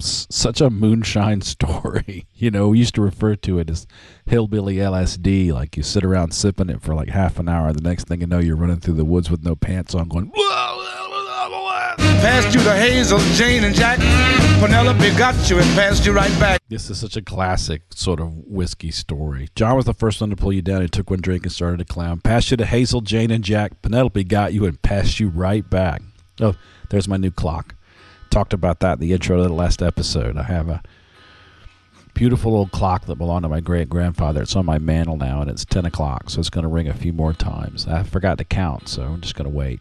such 0.00 0.62
a 0.62 0.70
moonshine 0.70 1.40
story. 1.42 2.26
You 2.34 2.50
know, 2.50 2.68
we 2.68 2.78
used 2.78 2.94
to 2.94 3.02
refer 3.02 3.36
to 3.36 3.58
it 3.58 3.68
as 3.68 3.86
hillbilly 4.24 4.76
LSD. 4.76 5.52
Like 5.52 5.76
you 5.76 5.82
sit 5.82 6.04
around 6.04 6.32
sipping 6.32 6.70
it 6.70 6.80
for 6.80 6.94
like 6.94 7.10
half 7.10 7.38
an 7.38 7.50
hour. 7.50 7.74
The 7.74 7.82
next 7.82 8.08
thing 8.08 8.22
you 8.22 8.26
know, 8.26 8.38
you're 8.38 8.56
running 8.56 8.80
through 8.80 8.94
the 8.94 9.04
woods 9.04 9.30
with 9.30 9.44
no 9.44 9.56
pants 9.56 9.94
on, 9.94 10.08
going. 10.08 10.32
Passed 11.98 12.54
you 12.54 12.62
to 12.62 12.74
Hazel, 12.74 13.18
Jane, 13.34 13.64
and 13.64 13.74
Jack. 13.74 13.98
Penelope 14.60 15.16
got 15.16 15.50
you 15.50 15.58
and 15.58 15.66
passed 15.74 16.06
you 16.06 16.12
right 16.12 16.40
back. 16.40 16.60
This 16.68 16.88
is 16.90 17.00
such 17.00 17.16
a 17.16 17.22
classic 17.22 17.82
sort 17.94 18.20
of 18.20 18.32
whiskey 18.46 18.90
story. 18.90 19.48
John 19.54 19.76
was 19.76 19.84
the 19.84 19.94
first 19.94 20.20
one 20.20 20.30
to 20.30 20.36
pull 20.36 20.52
you 20.52 20.62
down. 20.62 20.82
He 20.82 20.88
took 20.88 21.10
one 21.10 21.20
drink 21.20 21.44
and 21.44 21.52
started 21.52 21.78
to 21.78 21.84
clown. 21.84 22.20
Passed 22.20 22.50
you 22.50 22.56
to 22.56 22.66
Hazel, 22.66 23.00
Jane, 23.00 23.30
and 23.30 23.42
Jack. 23.44 23.82
Penelope 23.82 24.24
got 24.24 24.52
you 24.52 24.64
and 24.66 24.80
passed 24.82 25.20
you 25.20 25.28
right 25.28 25.68
back. 25.68 26.02
Oh, 26.40 26.54
there's 26.90 27.08
my 27.08 27.16
new 27.16 27.30
clock 27.30 27.74
talked 28.32 28.54
about 28.54 28.80
that 28.80 28.94
in 28.94 29.00
the 29.00 29.12
intro 29.12 29.36
to 29.36 29.42
the 29.42 29.52
last 29.52 29.82
episode. 29.82 30.36
I 30.36 30.44
have 30.44 30.68
a 30.68 30.82
beautiful 32.14 32.54
old 32.54 32.72
clock 32.72 33.04
that 33.06 33.16
belonged 33.16 33.42
to 33.42 33.48
my 33.48 33.60
great 33.60 33.88
grandfather. 33.88 34.42
It's 34.42 34.56
on 34.56 34.64
my 34.64 34.78
mantle 34.78 35.18
now, 35.18 35.42
and 35.42 35.50
it's 35.50 35.64
10 35.66 35.84
o'clock, 35.84 36.30
so 36.30 36.40
it's 36.40 36.50
going 36.50 36.62
to 36.62 36.68
ring 36.68 36.88
a 36.88 36.94
few 36.94 37.12
more 37.12 37.34
times. 37.34 37.86
I 37.86 38.02
forgot 38.02 38.38
to 38.38 38.44
count, 38.44 38.88
so 38.88 39.02
I'm 39.02 39.20
just 39.20 39.34
going 39.34 39.50
to 39.50 39.56
wait. 39.56 39.80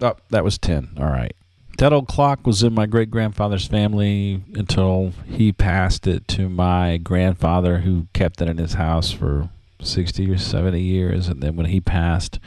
Oh, 0.00 0.16
that 0.30 0.44
was 0.44 0.58
10. 0.58 0.90
All 0.98 1.06
right. 1.06 1.34
That 1.78 1.92
old 1.92 2.08
clock 2.08 2.46
was 2.46 2.62
in 2.62 2.72
my 2.74 2.86
great 2.86 3.10
grandfather's 3.10 3.66
family 3.66 4.42
until 4.54 5.12
he 5.26 5.52
passed 5.52 6.06
it 6.06 6.26
to 6.28 6.48
my 6.48 6.96
grandfather, 6.96 7.78
who 7.78 8.06
kept 8.14 8.40
it 8.40 8.48
in 8.48 8.56
his 8.56 8.74
house 8.74 9.12
for 9.12 9.50
60 9.80 10.30
or 10.30 10.38
70 10.38 10.80
years. 10.80 11.28
And 11.28 11.42
then 11.42 11.54
when 11.56 11.66
he 11.66 11.80
passed, 11.80 12.38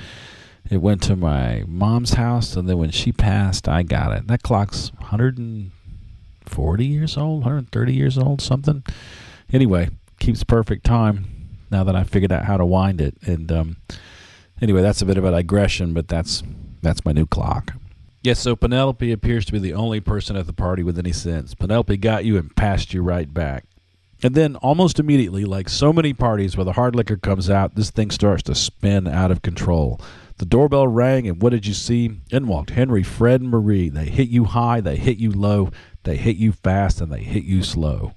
it 0.69 0.81
went 0.81 1.01
to 1.03 1.15
my 1.15 1.63
mom's 1.67 2.13
house, 2.13 2.55
and 2.55 2.69
then 2.69 2.77
when 2.77 2.91
she 2.91 3.11
passed, 3.11 3.67
I 3.67 3.81
got 3.83 4.15
it. 4.15 4.27
That 4.27 4.43
clock's 4.43 4.91
140 4.99 6.85
years 6.85 7.17
old, 7.17 7.41
130 7.41 7.93
years 7.93 8.17
old, 8.17 8.41
something. 8.41 8.83
Anyway, 9.51 9.89
keeps 10.19 10.43
perfect 10.43 10.85
time 10.85 11.25
now 11.71 11.83
that 11.83 11.95
I 11.95 12.03
figured 12.03 12.31
out 12.31 12.45
how 12.45 12.57
to 12.57 12.65
wind 12.65 13.01
it. 13.01 13.15
And 13.23 13.51
um, 13.51 13.77
anyway, 14.61 14.81
that's 14.81 15.01
a 15.01 15.05
bit 15.05 15.17
of 15.17 15.25
a 15.25 15.31
digression, 15.31 15.93
but 15.93 16.07
that's 16.07 16.43
that's 16.81 17.05
my 17.05 17.11
new 17.11 17.25
clock. 17.25 17.73
Yes, 18.21 18.39
so 18.39 18.55
Penelope 18.55 19.11
appears 19.11 19.45
to 19.45 19.53
be 19.53 19.59
the 19.59 19.73
only 19.73 20.01
person 20.01 20.35
at 20.35 20.45
the 20.45 20.53
party 20.53 20.83
with 20.83 20.99
any 20.99 21.13
sense. 21.13 21.55
Penelope 21.55 21.95
got 21.97 22.25
you 22.25 22.37
and 22.37 22.53
passed 22.55 22.93
you 22.93 23.01
right 23.01 23.33
back. 23.33 23.65
And 24.21 24.35
then 24.35 24.57
almost 24.57 24.99
immediately, 24.99 25.45
like 25.45 25.69
so 25.69 25.93
many 25.93 26.13
parties 26.13 26.57
where 26.57 26.65
the 26.65 26.73
hard 26.73 26.95
liquor 26.95 27.15
comes 27.15 27.49
out, 27.49 27.75
this 27.75 27.89
thing 27.89 28.11
starts 28.11 28.43
to 28.43 28.55
spin 28.55 29.07
out 29.07 29.31
of 29.31 29.41
control. 29.41 30.01
The 30.37 30.45
doorbell 30.45 30.87
rang, 30.87 31.27
and 31.27 31.41
what 31.41 31.51
did 31.51 31.65
you 31.65 31.73
see? 31.73 32.19
In 32.29 32.47
walked 32.47 32.71
Henry, 32.71 33.03
Fred, 33.03 33.39
and 33.39 33.49
Marie. 33.49 33.87
They 33.87 34.05
hit 34.05 34.27
you 34.27 34.45
high, 34.45 34.81
they 34.81 34.97
hit 34.97 35.17
you 35.17 35.31
low, 35.31 35.71
they 36.03 36.17
hit 36.17 36.35
you 36.35 36.51
fast, 36.51 36.99
and 36.99 37.11
they 37.11 37.23
hit 37.23 37.45
you 37.45 37.63
slow. 37.63 38.15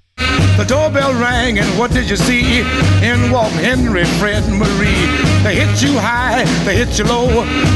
The 0.57 0.65
doorbell 0.65 1.15
rang, 1.15 1.59
and 1.59 1.79
what 1.79 1.91
did 1.93 2.09
you 2.11 2.17
see? 2.17 2.61
In 2.61 3.31
walked 3.31 3.55
Henry, 3.55 4.05
Fred, 4.05 4.45
and 4.45 4.59
Marie. 4.59 5.07
They 5.43 5.57
hit 5.57 5.83
you 5.83 5.99
high, 5.99 6.45
they 6.65 6.77
hit 6.77 6.99
you 6.99 7.05
low, 7.05 7.27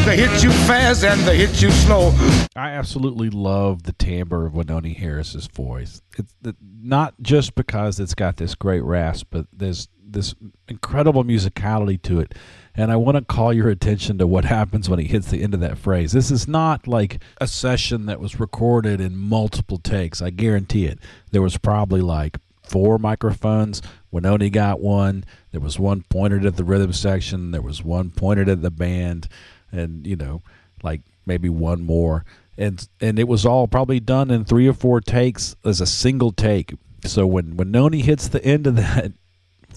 they 0.05 0.17
hit 0.17 0.45
you 0.45 0.51
fast, 0.51 1.03
and 1.03 1.21
they 1.23 1.37
hit 1.39 1.61
you 1.61 1.71
slow. 1.71 2.13
I 2.55 2.71
absolutely 2.71 3.31
love 3.31 3.85
the 3.85 3.93
timbre 3.93 4.47
of 4.47 4.53
Wynonie 4.53 4.97
Harris's 4.97 5.47
voice. 5.49 6.03
It's 6.19 6.35
not 6.61 7.15
just 7.21 7.55
because 7.55 7.99
it's 7.99 8.15
got 8.15 8.37
this 8.37 8.55
great 8.55 8.83
rasp, 8.85 9.29
but 9.31 9.47
there's 9.53 9.89
this 10.09 10.35
incredible 10.69 11.25
musicality 11.25 12.01
to 12.03 12.21
it 12.21 12.35
and 12.77 12.93
I 12.93 12.97
want 12.97 13.17
to 13.17 13.25
call 13.25 13.53
your 13.53 13.69
attention 13.69 14.19
to 14.19 14.27
what 14.27 14.45
happens 14.45 14.89
when 14.89 14.99
he 14.99 15.07
hits 15.07 15.31
the 15.31 15.43
end 15.43 15.55
of 15.55 15.61
that 15.61 15.79
phrase. 15.79 16.13
This 16.13 16.31
is 16.31 16.47
not 16.47 16.87
like 16.87 17.23
a 17.41 17.47
session 17.47 18.07
that 18.07 18.21
was 18.21 18.39
recorded 18.39 19.01
in 19.01 19.17
multiple 19.17 19.79
takes. 19.79 20.21
I 20.21 20.31
guarantee 20.31 20.87
it. 20.87 20.99
There 21.31 21.43
was 21.43 21.57
probably 21.57 22.03
like 22.03 22.37
four 22.63 22.99
microphones. 22.99 23.81
Wynonie 24.13 24.53
got 24.53 24.81
one. 24.81 25.25
There 25.53 25.61
was 25.61 25.79
one 25.79 26.05
pointed 26.09 26.45
at 26.45 26.57
the 26.57 26.65
rhythm 26.65 26.93
section. 26.93 27.51
There 27.51 27.63
was 27.63 27.83
one 27.83 28.11
pointed 28.11 28.49
at 28.49 28.63
the 28.63 28.71
band, 28.71 29.29
and 29.73 30.07
you 30.07 30.17
know, 30.17 30.43
like 30.83 31.01
maybe 31.25 31.49
one 31.49 31.83
more. 31.83 32.25
And 32.59 32.87
and 33.01 33.19
it 33.19 33.29
was 33.29 33.47
all 33.47 33.69
probably 33.69 34.01
done 34.01 34.31
in 34.31 34.45
three 34.45 34.69
or 34.69 34.73
four 34.73 35.01
takes 35.01 35.57
as 35.65 35.81
a 35.81 35.87
single 35.87 36.33
take. 36.33 36.75
So 37.05 37.27
when 37.27 37.57
Wynonie 37.57 38.03
hits 38.03 38.29
the 38.29 38.45
end 38.45 38.67
of 38.67 38.77
that 38.77 39.13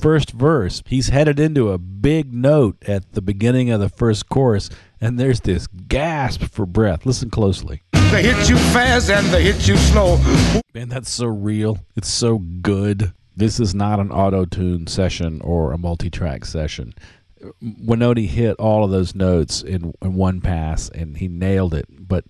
first 0.01 0.31
verse, 0.31 0.81
he's 0.85 1.09
headed 1.09 1.39
into 1.39 1.71
a 1.71 1.77
big 1.77 2.33
note 2.33 2.77
at 2.87 3.13
the 3.13 3.21
beginning 3.21 3.69
of 3.69 3.79
the 3.79 3.89
first 3.89 4.29
chorus, 4.29 4.69
and 5.01 5.19
there's 5.19 5.41
this 5.41 5.67
gasp 5.67 6.43
for 6.43 6.65
breath. 6.65 7.05
Listen 7.05 7.29
closely. 7.29 7.81
They 8.11 8.23
hit 8.23 8.49
you 8.49 8.57
fast 8.57 9.09
and 9.09 9.27
they 9.27 9.43
hit 9.43 9.67
you 9.67 9.77
slow. 9.77 10.17
Man, 10.73 10.89
that's 10.89 11.11
so 11.11 11.27
real. 11.27 11.79
It's 11.95 12.09
so 12.09 12.39
good. 12.39 13.13
This 13.35 13.59
is 13.59 13.75
not 13.75 13.99
an 13.99 14.11
auto 14.11 14.45
tune 14.45 14.87
session 14.87 15.41
or 15.41 15.71
a 15.71 15.77
multi 15.77 16.09
track 16.09 16.45
session. 16.45 16.93
Wynonie 17.61 18.27
hit 18.27 18.57
all 18.57 18.83
of 18.83 18.91
those 18.91 19.13
notes 19.13 19.61
in, 19.61 19.93
in 20.01 20.15
one 20.15 20.41
pass 20.41 20.89
and 20.89 21.17
he 21.17 21.27
nailed 21.27 21.73
it. 21.73 21.85
But 21.89 22.25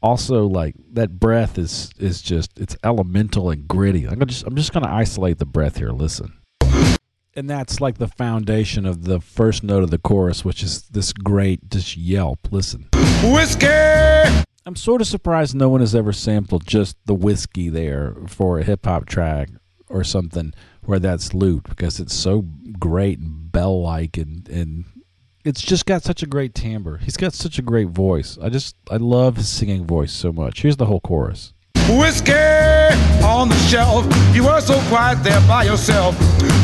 also 0.00 0.46
like 0.46 0.74
that 0.92 1.18
breath 1.18 1.58
is 1.58 1.90
is 1.98 2.22
just 2.22 2.58
it's 2.60 2.76
elemental 2.84 3.50
and 3.50 3.66
gritty. 3.66 4.06
I'm 4.06 4.24
just 4.26 4.46
I'm 4.46 4.56
just 4.56 4.72
gonna 4.72 4.92
isolate 4.92 5.38
the 5.38 5.46
breath 5.46 5.78
here. 5.78 5.90
Listen 5.90 6.32
and 7.34 7.48
that's 7.48 7.80
like 7.80 7.98
the 7.98 8.08
foundation 8.08 8.86
of 8.86 9.04
the 9.04 9.20
first 9.20 9.62
note 9.62 9.82
of 9.82 9.90
the 9.90 9.98
chorus, 9.98 10.44
which 10.44 10.62
is 10.62 10.82
this 10.88 11.12
great 11.12 11.70
just 11.70 11.96
yelp. 11.96 12.40
Listen. 12.50 12.88
Whiskey! 13.24 13.66
I'm 14.64 14.76
sort 14.76 15.00
of 15.00 15.06
surprised 15.06 15.54
no 15.54 15.68
one 15.68 15.80
has 15.80 15.94
ever 15.94 16.12
sampled 16.12 16.66
just 16.66 16.96
the 17.06 17.14
whiskey 17.14 17.68
there 17.68 18.14
for 18.28 18.58
a 18.58 18.64
hip 18.64 18.84
hop 18.84 19.06
track 19.06 19.48
or 19.88 20.04
something 20.04 20.54
where 20.84 20.98
that's 20.98 21.34
looped 21.34 21.68
because 21.68 21.98
it's 22.00 22.14
so 22.14 22.42
great 22.78 23.18
and 23.18 23.50
bell 23.50 23.82
like 23.82 24.16
and, 24.16 24.48
and 24.48 24.84
it's 25.44 25.60
just 25.60 25.86
got 25.86 26.02
such 26.02 26.22
a 26.22 26.26
great 26.26 26.54
timbre. 26.54 26.98
He's 26.98 27.16
got 27.16 27.34
such 27.34 27.58
a 27.58 27.62
great 27.62 27.88
voice. 27.88 28.38
I 28.40 28.48
just 28.48 28.76
I 28.90 28.96
love 28.96 29.36
his 29.36 29.48
singing 29.48 29.84
voice 29.84 30.12
so 30.12 30.32
much. 30.32 30.62
Here's 30.62 30.76
the 30.76 30.86
whole 30.86 31.00
chorus. 31.00 31.52
Whiskey 31.88 32.32
on 33.24 33.48
the 33.48 33.56
shelf. 33.68 34.06
You 34.34 34.44
were 34.44 34.60
so 34.60 34.80
quiet 34.88 35.22
there 35.22 35.40
by 35.48 35.64
yourself. 35.64 36.16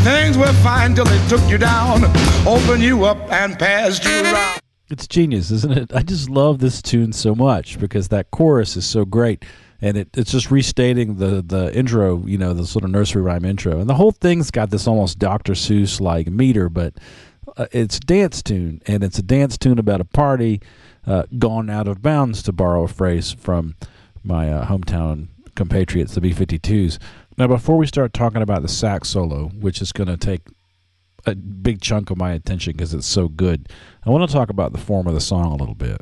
Things 0.04 0.38
were 0.38 0.52
fine 0.64 0.94
till 0.94 1.04
they 1.04 1.28
took 1.28 1.42
you 1.50 1.58
down, 1.58 2.04
opened 2.46 2.82
you 2.82 3.04
up 3.04 3.18
and 3.32 3.58
passed 3.58 4.04
you 4.04 4.22
around. 4.22 4.60
It's 4.90 5.06
genius, 5.06 5.50
isn't 5.50 5.76
it? 5.76 5.94
I 5.94 6.02
just 6.02 6.30
love 6.30 6.60
this 6.60 6.80
tune 6.80 7.12
so 7.12 7.34
much 7.34 7.78
because 7.78 8.08
that 8.08 8.30
chorus 8.30 8.76
is 8.76 8.86
so 8.86 9.04
great. 9.04 9.44
And 9.80 9.96
it, 9.96 10.08
it's 10.16 10.32
just 10.32 10.50
restating 10.50 11.16
the, 11.16 11.42
the 11.42 11.76
intro, 11.76 12.24
you 12.26 12.38
know, 12.38 12.54
the 12.54 12.66
sort 12.66 12.84
of 12.84 12.90
nursery 12.90 13.22
rhyme 13.22 13.44
intro. 13.44 13.78
And 13.78 13.88
the 13.88 13.94
whole 13.94 14.12
thing's 14.12 14.50
got 14.50 14.70
this 14.70 14.86
almost 14.86 15.18
Dr. 15.18 15.52
Seuss 15.52 16.00
like 16.00 16.28
meter, 16.28 16.68
but 16.68 16.94
uh, 17.56 17.66
it's 17.70 18.00
dance 18.00 18.42
tune. 18.42 18.80
And 18.86 19.04
it's 19.04 19.18
a 19.18 19.22
dance 19.22 19.58
tune 19.58 19.78
about 19.78 20.00
a 20.00 20.04
party 20.04 20.62
uh, 21.06 21.24
gone 21.38 21.70
out 21.70 21.86
of 21.86 22.02
bounds, 22.02 22.42
to 22.44 22.52
borrow 22.52 22.84
a 22.84 22.88
phrase 22.88 23.32
from 23.32 23.76
my 24.28 24.52
uh, 24.52 24.66
hometown 24.66 25.28
compatriots, 25.56 26.14
the 26.14 26.20
B 26.20 26.32
52s. 26.32 26.98
Now, 27.36 27.46
before 27.46 27.76
we 27.76 27.86
start 27.86 28.12
talking 28.12 28.42
about 28.42 28.62
the 28.62 28.68
sax 28.68 29.08
solo, 29.08 29.48
which 29.48 29.80
is 29.80 29.92
going 29.92 30.08
to 30.08 30.16
take 30.16 30.42
a 31.26 31.34
big 31.34 31.80
chunk 31.80 32.10
of 32.10 32.16
my 32.16 32.32
attention 32.32 32.74
because 32.74 32.94
it's 32.94 33.06
so 33.06 33.28
good, 33.28 33.68
I 34.04 34.10
want 34.10 34.28
to 34.28 34.34
talk 34.34 34.50
about 34.50 34.72
the 34.72 34.78
form 34.78 35.06
of 35.06 35.14
the 35.14 35.20
song 35.20 35.46
a 35.46 35.56
little 35.56 35.74
bit. 35.74 36.00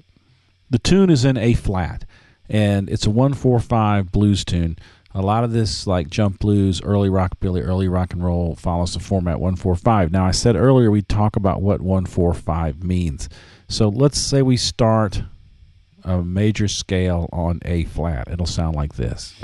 The 0.68 0.78
tune 0.78 1.10
is 1.10 1.24
in 1.24 1.36
A 1.36 1.54
flat, 1.54 2.04
and 2.48 2.90
it's 2.90 3.06
a 3.06 3.10
145 3.10 4.10
blues 4.12 4.44
tune. 4.44 4.76
a 5.14 5.22
lot 5.22 5.44
of 5.44 5.52
this 5.52 5.86
like 5.86 6.10
jump 6.10 6.38
blues, 6.38 6.82
early 6.82 7.08
rockabilly, 7.08 7.66
early 7.66 7.88
rock 7.88 8.12
and 8.12 8.22
roll 8.22 8.54
follows 8.56 8.92
the 8.92 9.00
format 9.00 9.40
145. 9.40 10.12
Now 10.12 10.26
I 10.26 10.32
said 10.32 10.56
earlier 10.56 10.90
we 10.90 11.00
talk 11.00 11.36
about 11.36 11.62
what 11.62 11.80
145 11.80 12.84
means. 12.84 13.28
So 13.68 13.88
let's 13.88 14.18
say 14.18 14.42
we 14.42 14.56
start 14.58 15.22
a 16.06 16.22
major 16.22 16.68
scale 16.68 17.28
on 17.32 17.60
A 17.64 17.84
flat. 17.84 18.28
It'll 18.30 18.46
sound 18.46 18.76
like 18.76 18.94
this. 18.94 19.34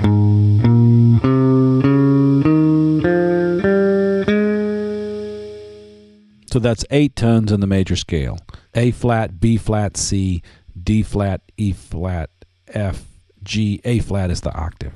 So 6.51 6.59
that's 6.59 6.85
eight 6.89 7.15
tones 7.15 7.51
in 7.51 7.59
the 7.59 7.67
major 7.67 7.95
scale 7.95 8.39
A 8.73 8.91
flat, 8.91 9.39
B 9.39 9.57
flat, 9.57 9.97
C, 9.97 10.41
D 10.81 11.03
flat, 11.03 11.41
E 11.57 11.73
flat, 11.73 12.29
F, 12.67 13.05
G, 13.43 13.81
A 13.83 13.99
flat 13.99 14.31
is 14.31 14.41
the 14.41 14.53
octave. 14.55 14.93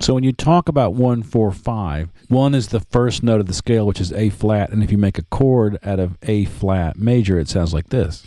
So 0.00 0.14
when 0.14 0.24
you 0.24 0.32
talk 0.32 0.68
about 0.68 0.94
145, 0.94 2.08
1 2.28 2.54
is 2.54 2.68
the 2.68 2.80
first 2.80 3.22
note 3.22 3.40
of 3.40 3.46
the 3.46 3.52
scale, 3.52 3.86
which 3.86 4.00
is 4.00 4.14
A 4.14 4.30
flat, 4.30 4.70
and 4.70 4.82
if 4.82 4.90
you 4.90 4.96
make 4.96 5.18
a 5.18 5.24
chord 5.24 5.78
out 5.82 6.00
of 6.00 6.16
A 6.22 6.46
flat 6.46 6.96
major, 6.96 7.38
it 7.38 7.48
sounds 7.48 7.74
like 7.74 7.90
this. 7.90 8.24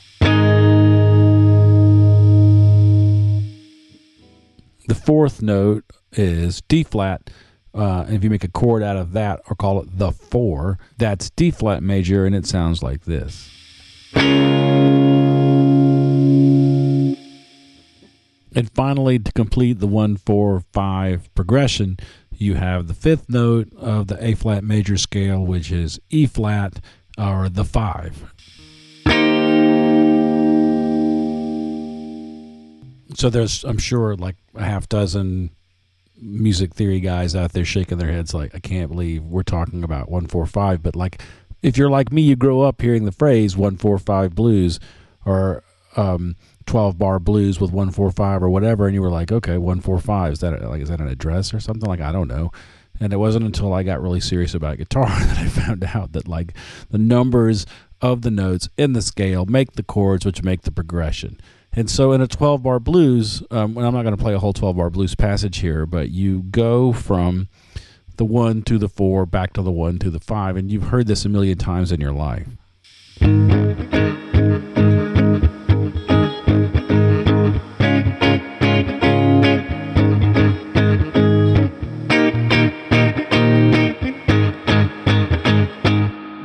The 4.85 4.95
fourth 4.95 5.41
note 5.41 5.85
is 6.11 6.61
D 6.67 6.83
flat, 6.83 7.29
uh, 7.73 8.05
if 8.09 8.23
you 8.23 8.29
make 8.29 8.43
a 8.43 8.49
chord 8.49 8.83
out 8.83 8.97
of 8.97 9.13
that 9.13 9.39
or 9.49 9.55
call 9.55 9.81
it 9.81 9.97
the 9.97 10.11
four, 10.11 10.77
that's 10.97 11.29
D 11.29 11.51
flat 11.51 11.81
major, 11.81 12.25
and 12.25 12.35
it 12.35 12.45
sounds 12.45 12.83
like 12.83 13.05
this. 13.05 13.49
And 18.55 18.69
finally, 18.75 19.19
to 19.19 19.31
complete 19.31 19.79
the 19.79 19.87
one, 19.87 20.17
four, 20.17 20.63
five 20.73 21.33
progression, 21.33 21.97
you 22.31 22.55
have 22.55 22.87
the 22.87 22.93
fifth 22.93 23.29
note 23.29 23.73
of 23.75 24.07
the 24.07 24.23
A 24.23 24.35
flat 24.35 24.63
major 24.63 24.97
scale, 24.97 25.43
which 25.43 25.71
is 25.71 25.99
E 26.09 26.25
flat 26.25 26.79
or 27.17 27.47
the 27.47 27.63
five. 27.65 28.32
So 33.15 33.29
there's, 33.29 33.63
I'm 33.63 33.77
sure, 33.77 34.15
like 34.15 34.35
a 34.55 34.63
half 34.63 34.89
dozen 34.89 35.51
music 36.21 36.73
theory 36.73 36.99
guys 36.99 37.35
out 37.35 37.53
there 37.53 37.65
shaking 37.65 37.97
their 37.97 38.11
heads 38.11 38.33
like, 38.33 38.55
I 38.55 38.59
can't 38.59 38.89
believe 38.89 39.23
we're 39.23 39.43
talking 39.43 39.83
about 39.83 40.09
145. 40.09 40.81
But 40.81 40.95
like, 40.95 41.21
if 41.61 41.77
you're 41.77 41.89
like 41.89 42.11
me, 42.11 42.21
you 42.21 42.35
grow 42.35 42.61
up 42.61 42.81
hearing 42.81 43.05
the 43.05 43.11
phrase 43.11 43.55
145 43.57 44.35
blues 44.35 44.79
or 45.25 45.63
um, 45.95 46.35
12 46.65 46.97
bar 46.97 47.19
blues 47.19 47.59
with 47.59 47.71
145 47.71 48.43
or 48.43 48.49
whatever. 48.49 48.85
And 48.85 48.95
you 48.95 49.01
were 49.01 49.09
like, 49.09 49.31
okay, 49.31 49.57
145. 49.57 50.33
Is 50.33 50.39
that 50.39 50.61
like, 50.69 50.81
is 50.81 50.89
that 50.89 51.01
an 51.01 51.07
address 51.07 51.53
or 51.53 51.59
something? 51.59 51.89
Like, 51.89 52.01
I 52.01 52.11
don't 52.11 52.27
know. 52.27 52.51
And 52.99 53.11
it 53.11 53.17
wasn't 53.17 53.45
until 53.45 53.73
I 53.73 53.83
got 53.83 54.01
really 54.01 54.19
serious 54.19 54.53
about 54.53 54.77
guitar 54.77 55.05
that 55.07 55.37
I 55.37 55.47
found 55.47 55.83
out 55.83 56.13
that 56.13 56.27
like 56.27 56.53
the 56.89 56.97
numbers 56.97 57.65
of 58.01 58.21
the 58.21 58.31
notes 58.31 58.69
in 58.77 58.93
the 58.93 59.01
scale 59.01 59.45
make 59.45 59.73
the 59.73 59.83
chords, 59.83 60.25
which 60.25 60.43
make 60.43 60.61
the 60.61 60.71
progression. 60.71 61.39
And 61.75 61.89
so 61.89 62.11
in 62.11 62.21
a 62.21 62.27
12 62.27 62.61
bar 62.61 62.79
blues, 62.79 63.41
um, 63.49 63.77
I'm 63.77 63.93
not 63.93 64.03
going 64.03 64.15
to 64.15 64.21
play 64.21 64.35
a 64.35 64.39
whole 64.39 64.53
12 64.53 64.77
bar 64.77 64.91
blues 64.91 65.15
passage 65.15 65.57
here, 65.57 65.87
but 65.87 66.11
you 66.11 66.43
go 66.43 66.93
from 66.93 67.49
the 68.17 68.25
one 68.25 68.61
to 68.63 68.77
the 68.77 68.87
four, 68.87 69.25
back 69.25 69.53
to 69.53 69.63
the 69.63 69.71
one 69.71 69.97
to 69.99 70.11
the 70.11 70.19
five, 70.19 70.55
and 70.55 70.71
you've 70.71 70.89
heard 70.89 71.07
this 71.07 71.25
a 71.25 71.29
million 71.29 71.57
times 71.57 71.91
in 71.91 71.99
your 71.99 72.11
life. 72.11 72.47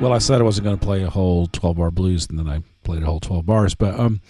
Well, 0.01 0.15
I 0.15 0.19
said 0.19 0.41
I 0.41 0.45
wasn't 0.45 0.65
going 0.65 0.79
to 0.79 0.85
play 0.85 1.03
a 1.03 1.11
whole 1.11 1.49
12 1.49 1.77
bar 1.77 1.91
blues, 1.91 2.29
and 2.31 2.39
then 2.39 2.49
I 2.49 2.63
played 2.83 3.03
a 3.03 3.07
whole 3.07 3.21
12 3.21 3.45
bars, 3.45 3.75
but 3.75 4.01
um, 4.01 4.23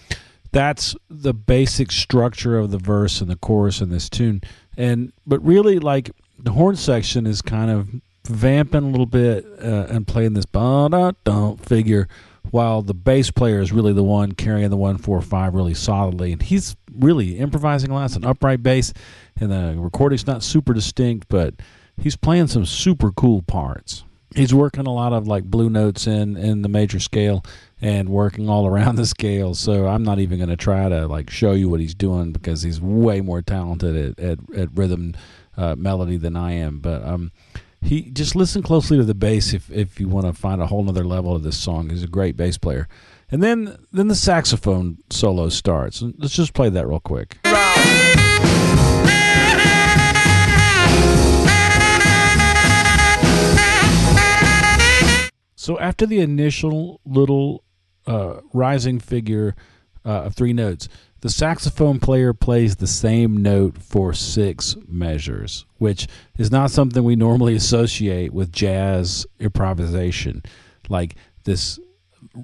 that's 0.51 0.95
the 1.09 1.33
basic 1.33 1.91
structure 1.91 2.57
of 2.57 2.71
the 2.71 2.77
verse 2.77 3.21
and 3.21 3.29
the 3.29 3.35
chorus 3.35 3.81
in 3.81 3.89
this 3.89 4.09
tune. 4.09 4.41
And 4.77 5.13
but 5.27 5.43
really 5.45 5.79
like 5.79 6.11
the 6.37 6.51
horn 6.51 6.75
section 6.75 7.27
is 7.27 7.41
kind 7.41 7.69
of 7.69 7.89
vamping 8.25 8.83
a 8.83 8.89
little 8.89 9.05
bit 9.05 9.45
uh, 9.61 9.87
and 9.89 10.07
playing 10.07 10.33
this 10.33 10.45
don't 10.45 11.63
figure 11.63 12.07
while 12.51 12.81
the 12.81 12.93
bass 12.93 13.29
player 13.31 13.59
is 13.59 13.71
really 13.71 13.93
the 13.93 14.03
one 14.03 14.31
carrying 14.31 14.69
the 14.69 14.77
145 14.77 15.53
really 15.53 15.73
solidly. 15.73 16.31
And 16.31 16.41
he's 16.41 16.75
really 16.97 17.37
improvising 17.37 17.91
a 17.91 17.93
lot 17.93 18.05
it's 18.05 18.15
an 18.15 18.25
upright 18.25 18.63
bass 18.63 18.93
and 19.39 19.51
the 19.51 19.75
recording's 19.77 20.27
not 20.27 20.43
super 20.43 20.73
distinct 20.73 21.27
but 21.29 21.53
he's 21.97 22.15
playing 22.15 22.47
some 22.47 22.65
super 22.65 23.11
cool 23.11 23.41
parts 23.41 24.03
he's 24.35 24.53
working 24.53 24.87
a 24.87 24.93
lot 24.93 25.13
of 25.13 25.27
like 25.27 25.43
blue 25.43 25.69
notes 25.69 26.07
in 26.07 26.37
in 26.37 26.61
the 26.61 26.69
major 26.69 26.99
scale 26.99 27.43
and 27.81 28.09
working 28.09 28.49
all 28.49 28.67
around 28.67 28.95
the 28.95 29.05
scale. 29.05 29.53
So 29.53 29.87
I'm 29.87 30.03
not 30.03 30.19
even 30.19 30.37
going 30.37 30.49
to 30.49 30.57
try 30.57 30.89
to 30.89 31.07
like 31.07 31.29
show 31.29 31.53
you 31.53 31.69
what 31.69 31.79
he's 31.79 31.95
doing 31.95 32.31
because 32.31 32.61
he's 32.61 32.81
way 32.81 33.21
more 33.21 33.41
talented 33.41 34.19
at 34.19 34.23
at, 34.23 34.39
at 34.55 34.69
rhythm 34.73 35.15
uh, 35.57 35.75
melody 35.75 36.17
than 36.17 36.35
I 36.35 36.53
am. 36.53 36.79
But 36.79 37.03
um, 37.03 37.31
he 37.81 38.09
just 38.11 38.35
listen 38.35 38.61
closely 38.61 38.97
to 38.97 39.03
the 39.03 39.15
bass 39.15 39.53
if 39.53 39.71
if 39.71 39.99
you 39.99 40.07
want 40.07 40.27
to 40.27 40.33
find 40.33 40.61
a 40.61 40.67
whole 40.67 40.83
nother 40.83 41.05
level 41.05 41.35
of 41.35 41.43
this 41.43 41.57
song. 41.57 41.89
He's 41.89 42.03
a 42.03 42.07
great 42.07 42.37
bass 42.37 42.57
player. 42.57 42.87
And 43.31 43.43
then 43.43 43.77
then 43.91 44.07
the 44.07 44.15
saxophone 44.15 44.97
solo 45.09 45.49
starts. 45.49 46.01
Let's 46.01 46.35
just 46.35 46.53
play 46.53 46.69
that 46.69 46.87
real 46.87 46.99
quick. 46.99 47.37
So 55.59 55.77
after 55.79 56.05
the 56.05 56.21
initial 56.21 57.01
little 57.05 57.63
uh, 58.07 58.41
rising 58.53 58.99
figure 58.99 59.55
uh, 60.05 60.23
of 60.23 60.35
three 60.35 60.53
notes. 60.53 60.87
The 61.21 61.29
saxophone 61.29 61.99
player 61.99 62.33
plays 62.33 62.77
the 62.77 62.87
same 62.87 63.37
note 63.37 63.77
for 63.77 64.13
six 64.13 64.77
measures, 64.87 65.65
which 65.77 66.07
is 66.37 66.49
not 66.49 66.71
something 66.71 67.03
we 67.03 67.15
normally 67.15 67.55
associate 67.55 68.33
with 68.33 68.51
jazz 68.51 69.27
improvisation. 69.39 70.43
Like 70.87 71.15
this 71.43 71.77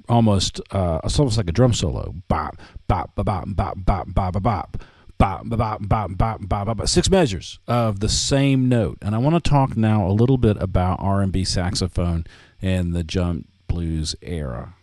almost 0.08 0.60
uh, 0.70 1.00
it's 1.04 1.18
almost 1.18 1.38
like 1.38 1.48
a 1.48 1.52
drum 1.52 1.72
solo. 1.72 2.14
Bop, 2.28 2.58
bop, 2.86 3.14
bop, 3.14 3.26
bop, 3.26 3.46
bop, 3.46 3.76
bop, 3.84 4.14
bop, 4.14 4.42
bop. 4.42 4.82
Bop, 5.18 5.48
bop, 5.48 5.58
bop, 5.58 5.88
bop, 5.88 6.10
bop, 6.18 6.46
bop, 6.46 6.76
bop, 6.76 6.88
six 6.88 7.08
measures 7.08 7.58
of 7.66 8.00
the 8.00 8.08
same 8.10 8.68
note. 8.68 8.98
And 9.00 9.14
I 9.14 9.18
want 9.18 9.42
to 9.42 9.50
talk 9.50 9.74
now 9.74 10.06
a 10.06 10.12
little 10.12 10.36
bit 10.36 10.58
about 10.60 11.00
R&B 11.00 11.42
saxophone 11.44 12.26
and 12.62 12.94
the 12.94 13.04
jump 13.04 13.48
blues 13.68 14.14
era. 14.22 14.74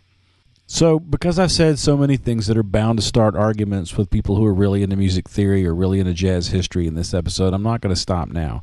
So, 0.66 0.98
because 0.98 1.38
I've 1.38 1.52
said 1.52 1.78
so 1.78 1.96
many 1.96 2.16
things 2.16 2.46
that 2.46 2.56
are 2.56 2.62
bound 2.62 2.98
to 2.98 3.04
start 3.04 3.36
arguments 3.36 3.96
with 3.96 4.10
people 4.10 4.36
who 4.36 4.46
are 4.46 4.54
really 4.54 4.82
into 4.82 4.96
music 4.96 5.28
theory 5.28 5.66
or 5.66 5.74
really 5.74 6.00
into 6.00 6.14
jazz 6.14 6.48
history 6.48 6.86
in 6.86 6.94
this 6.94 7.12
episode, 7.12 7.52
I'm 7.52 7.62
not 7.62 7.82
going 7.82 7.94
to 7.94 8.00
stop 8.00 8.28
now. 8.28 8.62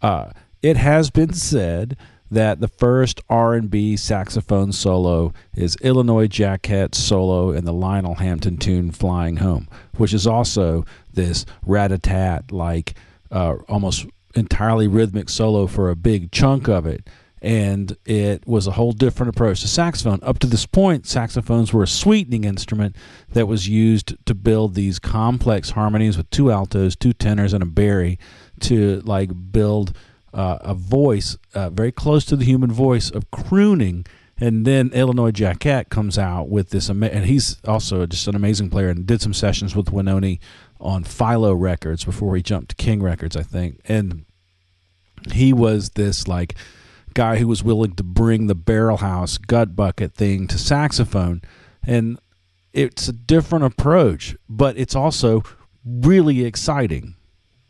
Uh, 0.00 0.30
it 0.62 0.76
has 0.76 1.10
been 1.10 1.32
said 1.32 1.96
that 2.30 2.60
the 2.60 2.68
first 2.68 3.20
R&B 3.28 3.96
saxophone 3.96 4.72
solo 4.72 5.32
is 5.54 5.76
Illinois 5.82 6.28
Jacquet's 6.28 6.98
solo 6.98 7.50
in 7.50 7.64
the 7.64 7.72
Lionel 7.72 8.14
Hampton 8.16 8.56
tune 8.56 8.92
"Flying 8.92 9.38
Home," 9.38 9.68
which 9.96 10.14
is 10.14 10.26
also 10.26 10.84
this 11.12 11.44
rat-a-tat 11.66 12.52
like 12.52 12.94
uh, 13.32 13.56
almost 13.68 14.06
entirely 14.36 14.86
rhythmic 14.86 15.28
solo 15.28 15.66
for 15.66 15.90
a 15.90 15.96
big 15.96 16.30
chunk 16.30 16.68
of 16.68 16.86
it 16.86 17.08
and 17.42 17.96
it 18.04 18.46
was 18.46 18.66
a 18.66 18.72
whole 18.72 18.92
different 18.92 19.30
approach 19.30 19.60
to 19.62 19.68
saxophone. 19.68 20.20
Up 20.22 20.38
to 20.40 20.46
this 20.46 20.66
point, 20.66 21.06
saxophones 21.06 21.72
were 21.72 21.82
a 21.82 21.88
sweetening 21.88 22.44
instrument 22.44 22.96
that 23.32 23.46
was 23.46 23.68
used 23.68 24.14
to 24.26 24.34
build 24.34 24.74
these 24.74 24.98
complex 24.98 25.70
harmonies 25.70 26.16
with 26.16 26.28
two 26.30 26.50
altos, 26.50 26.96
two 26.96 27.12
tenors, 27.12 27.52
and 27.52 27.62
a 27.62 27.66
bari 27.66 28.18
to 28.60 29.00
like 29.00 29.30
build 29.52 29.96
uh, 30.34 30.58
a 30.60 30.74
voice 30.74 31.38
uh, 31.54 31.70
very 31.70 31.92
close 31.92 32.24
to 32.26 32.36
the 32.36 32.44
human 32.44 32.70
voice 32.70 33.10
of 33.10 33.30
crooning. 33.30 34.04
And 34.42 34.66
then 34.66 34.90
Illinois 34.94 35.32
Jacquet 35.32 35.90
comes 35.90 36.18
out 36.18 36.48
with 36.48 36.70
this, 36.70 36.88
and 36.88 37.26
he's 37.26 37.58
also 37.66 38.06
just 38.06 38.26
an 38.26 38.34
amazing 38.34 38.70
player 38.70 38.88
and 38.88 39.06
did 39.06 39.20
some 39.20 39.34
sessions 39.34 39.76
with 39.76 39.86
Wynonie 39.86 40.40
on 40.80 41.04
Philo 41.04 41.52
Records 41.52 42.04
before 42.04 42.36
he 42.36 42.42
jumped 42.42 42.70
to 42.70 42.76
King 42.76 43.02
Records, 43.02 43.36
I 43.36 43.42
think. 43.42 43.80
And 43.84 44.24
he 45.30 45.52
was 45.52 45.90
this 45.90 46.26
like 46.26 46.54
guy 47.14 47.36
who 47.36 47.48
was 47.48 47.62
willing 47.62 47.94
to 47.94 48.02
bring 48.02 48.46
the 48.46 48.54
barrel 48.54 48.98
house 48.98 49.38
gut 49.38 49.76
bucket 49.76 50.14
thing 50.14 50.46
to 50.48 50.58
saxophone. 50.58 51.42
And 51.82 52.18
it's 52.72 53.08
a 53.08 53.12
different 53.12 53.64
approach, 53.64 54.36
but 54.48 54.76
it's 54.78 54.94
also 54.94 55.42
really 55.84 56.44
exciting. 56.44 57.16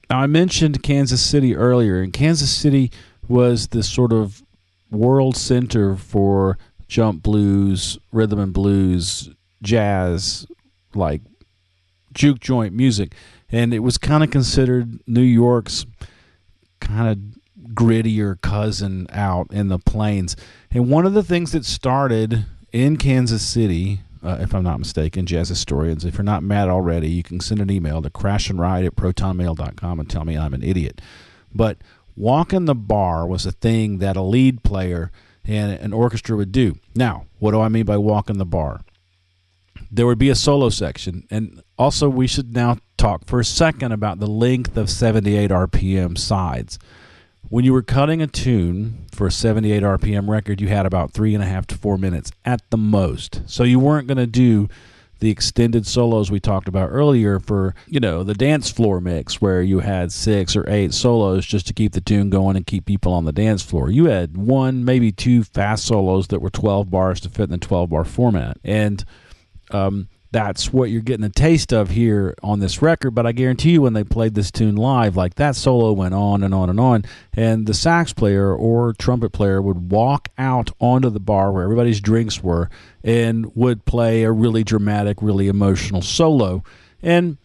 Now, 0.08 0.20
I 0.20 0.26
mentioned 0.26 0.82
Kansas 0.82 1.22
City 1.22 1.54
earlier, 1.54 2.02
and 2.02 2.12
Kansas 2.12 2.50
City 2.50 2.90
was 3.28 3.68
this 3.68 3.88
sort 3.88 4.12
of 4.12 4.42
world 4.90 5.36
center 5.36 5.94
for 5.96 6.58
jump 6.88 7.22
blues, 7.22 7.98
rhythm 8.10 8.40
and 8.40 8.52
blues, 8.52 9.30
jazz, 9.62 10.46
like 10.94 11.22
juke 12.12 12.40
joint 12.40 12.74
music. 12.74 13.14
And 13.52 13.72
it 13.72 13.80
was 13.80 13.98
kind 13.98 14.24
of 14.24 14.30
considered 14.30 15.00
New 15.06 15.22
York's 15.22 15.86
kind 16.80 17.08
of 17.08 17.39
grittier 17.74 18.40
cousin 18.40 19.06
out 19.10 19.52
in 19.52 19.68
the 19.68 19.78
plains. 19.78 20.36
And 20.70 20.90
one 20.90 21.06
of 21.06 21.14
the 21.14 21.22
things 21.22 21.52
that 21.52 21.64
started 21.64 22.44
in 22.72 22.96
Kansas 22.96 23.46
City, 23.46 24.00
uh, 24.22 24.38
if 24.40 24.54
I'm 24.54 24.62
not 24.62 24.78
mistaken, 24.78 25.26
jazz 25.26 25.48
historians, 25.48 26.04
if 26.04 26.14
you're 26.14 26.24
not 26.24 26.42
mad 26.42 26.68
already, 26.68 27.08
you 27.08 27.22
can 27.22 27.40
send 27.40 27.60
an 27.60 27.70
email 27.70 28.02
to 28.02 28.10
crashandride 28.10 28.86
at 28.86 28.96
protonmail.com 28.96 30.00
and 30.00 30.10
tell 30.10 30.24
me 30.24 30.36
I'm 30.36 30.54
an 30.54 30.62
idiot. 30.62 31.00
But 31.54 31.78
walking 32.16 32.66
the 32.66 32.74
bar 32.74 33.26
was 33.26 33.46
a 33.46 33.52
thing 33.52 33.98
that 33.98 34.16
a 34.16 34.22
lead 34.22 34.62
player 34.62 35.10
and 35.44 35.72
an 35.72 35.92
orchestra 35.92 36.36
would 36.36 36.52
do. 36.52 36.76
Now, 36.94 37.26
what 37.38 37.52
do 37.52 37.60
I 37.60 37.68
mean 37.68 37.84
by 37.84 37.96
walking 37.96 38.38
the 38.38 38.44
bar? 38.44 38.82
There 39.90 40.06
would 40.06 40.18
be 40.18 40.28
a 40.28 40.36
solo 40.36 40.68
section, 40.68 41.26
and 41.30 41.62
also 41.76 42.08
we 42.08 42.28
should 42.28 42.54
now 42.54 42.78
talk 42.96 43.24
for 43.26 43.40
a 43.40 43.44
second 43.44 43.90
about 43.90 44.20
the 44.20 44.28
length 44.28 44.76
of 44.76 44.88
78 44.88 45.50
RPM 45.50 46.16
sides 46.16 46.78
when 47.48 47.64
you 47.64 47.72
were 47.72 47.82
cutting 47.82 48.22
a 48.22 48.26
tune 48.26 49.06
for 49.12 49.26
a 49.26 49.32
78 49.32 49.82
RPM 49.82 50.28
record, 50.28 50.60
you 50.60 50.68
had 50.68 50.86
about 50.86 51.12
three 51.12 51.34
and 51.34 51.42
a 51.42 51.46
half 51.46 51.66
to 51.68 51.74
four 51.76 51.96
minutes 51.98 52.30
at 52.44 52.68
the 52.70 52.76
most. 52.76 53.42
So 53.46 53.64
you 53.64 53.78
weren't 53.78 54.06
going 54.06 54.18
to 54.18 54.26
do 54.26 54.68
the 55.20 55.30
extended 55.30 55.86
solos 55.86 56.30
we 56.30 56.40
talked 56.40 56.66
about 56.66 56.88
earlier 56.88 57.38
for, 57.38 57.74
you 57.86 58.00
know, 58.00 58.22
the 58.22 58.34
dance 58.34 58.70
floor 58.70 59.00
mix 59.00 59.40
where 59.40 59.62
you 59.62 59.80
had 59.80 60.10
six 60.10 60.56
or 60.56 60.68
eight 60.68 60.94
solos 60.94 61.44
just 61.46 61.66
to 61.66 61.74
keep 61.74 61.92
the 61.92 62.00
tune 62.00 62.30
going 62.30 62.56
and 62.56 62.66
keep 62.66 62.86
people 62.86 63.12
on 63.12 63.26
the 63.26 63.32
dance 63.32 63.62
floor. 63.62 63.90
You 63.90 64.06
had 64.06 64.36
one, 64.36 64.84
maybe 64.84 65.12
two 65.12 65.44
fast 65.44 65.84
solos 65.84 66.28
that 66.28 66.40
were 66.40 66.50
12 66.50 66.90
bars 66.90 67.20
to 67.20 67.28
fit 67.28 67.44
in 67.44 67.50
the 67.50 67.58
12 67.58 67.90
bar 67.90 68.04
format. 68.04 68.58
And, 68.64 69.04
um, 69.70 70.08
that's 70.32 70.72
what 70.72 70.90
you're 70.90 71.00
getting 71.00 71.24
a 71.24 71.30
taste 71.30 71.72
of 71.72 71.90
here 71.90 72.34
on 72.42 72.60
this 72.60 72.80
record. 72.80 73.12
But 73.12 73.26
I 73.26 73.32
guarantee 73.32 73.72
you, 73.72 73.82
when 73.82 73.94
they 73.94 74.04
played 74.04 74.34
this 74.34 74.50
tune 74.50 74.76
live, 74.76 75.16
like 75.16 75.34
that 75.34 75.56
solo 75.56 75.92
went 75.92 76.14
on 76.14 76.42
and 76.42 76.54
on 76.54 76.70
and 76.70 76.78
on, 76.78 77.04
and 77.32 77.66
the 77.66 77.74
sax 77.74 78.12
player 78.12 78.54
or 78.54 78.92
trumpet 78.92 79.30
player 79.30 79.60
would 79.60 79.90
walk 79.90 80.28
out 80.38 80.70
onto 80.78 81.10
the 81.10 81.20
bar 81.20 81.52
where 81.52 81.64
everybody's 81.64 82.00
drinks 82.00 82.42
were 82.42 82.70
and 83.02 83.54
would 83.56 83.84
play 83.84 84.22
a 84.22 84.30
really 84.30 84.62
dramatic, 84.62 85.20
really 85.20 85.48
emotional 85.48 86.02
solo. 86.02 86.62
And 87.02 87.38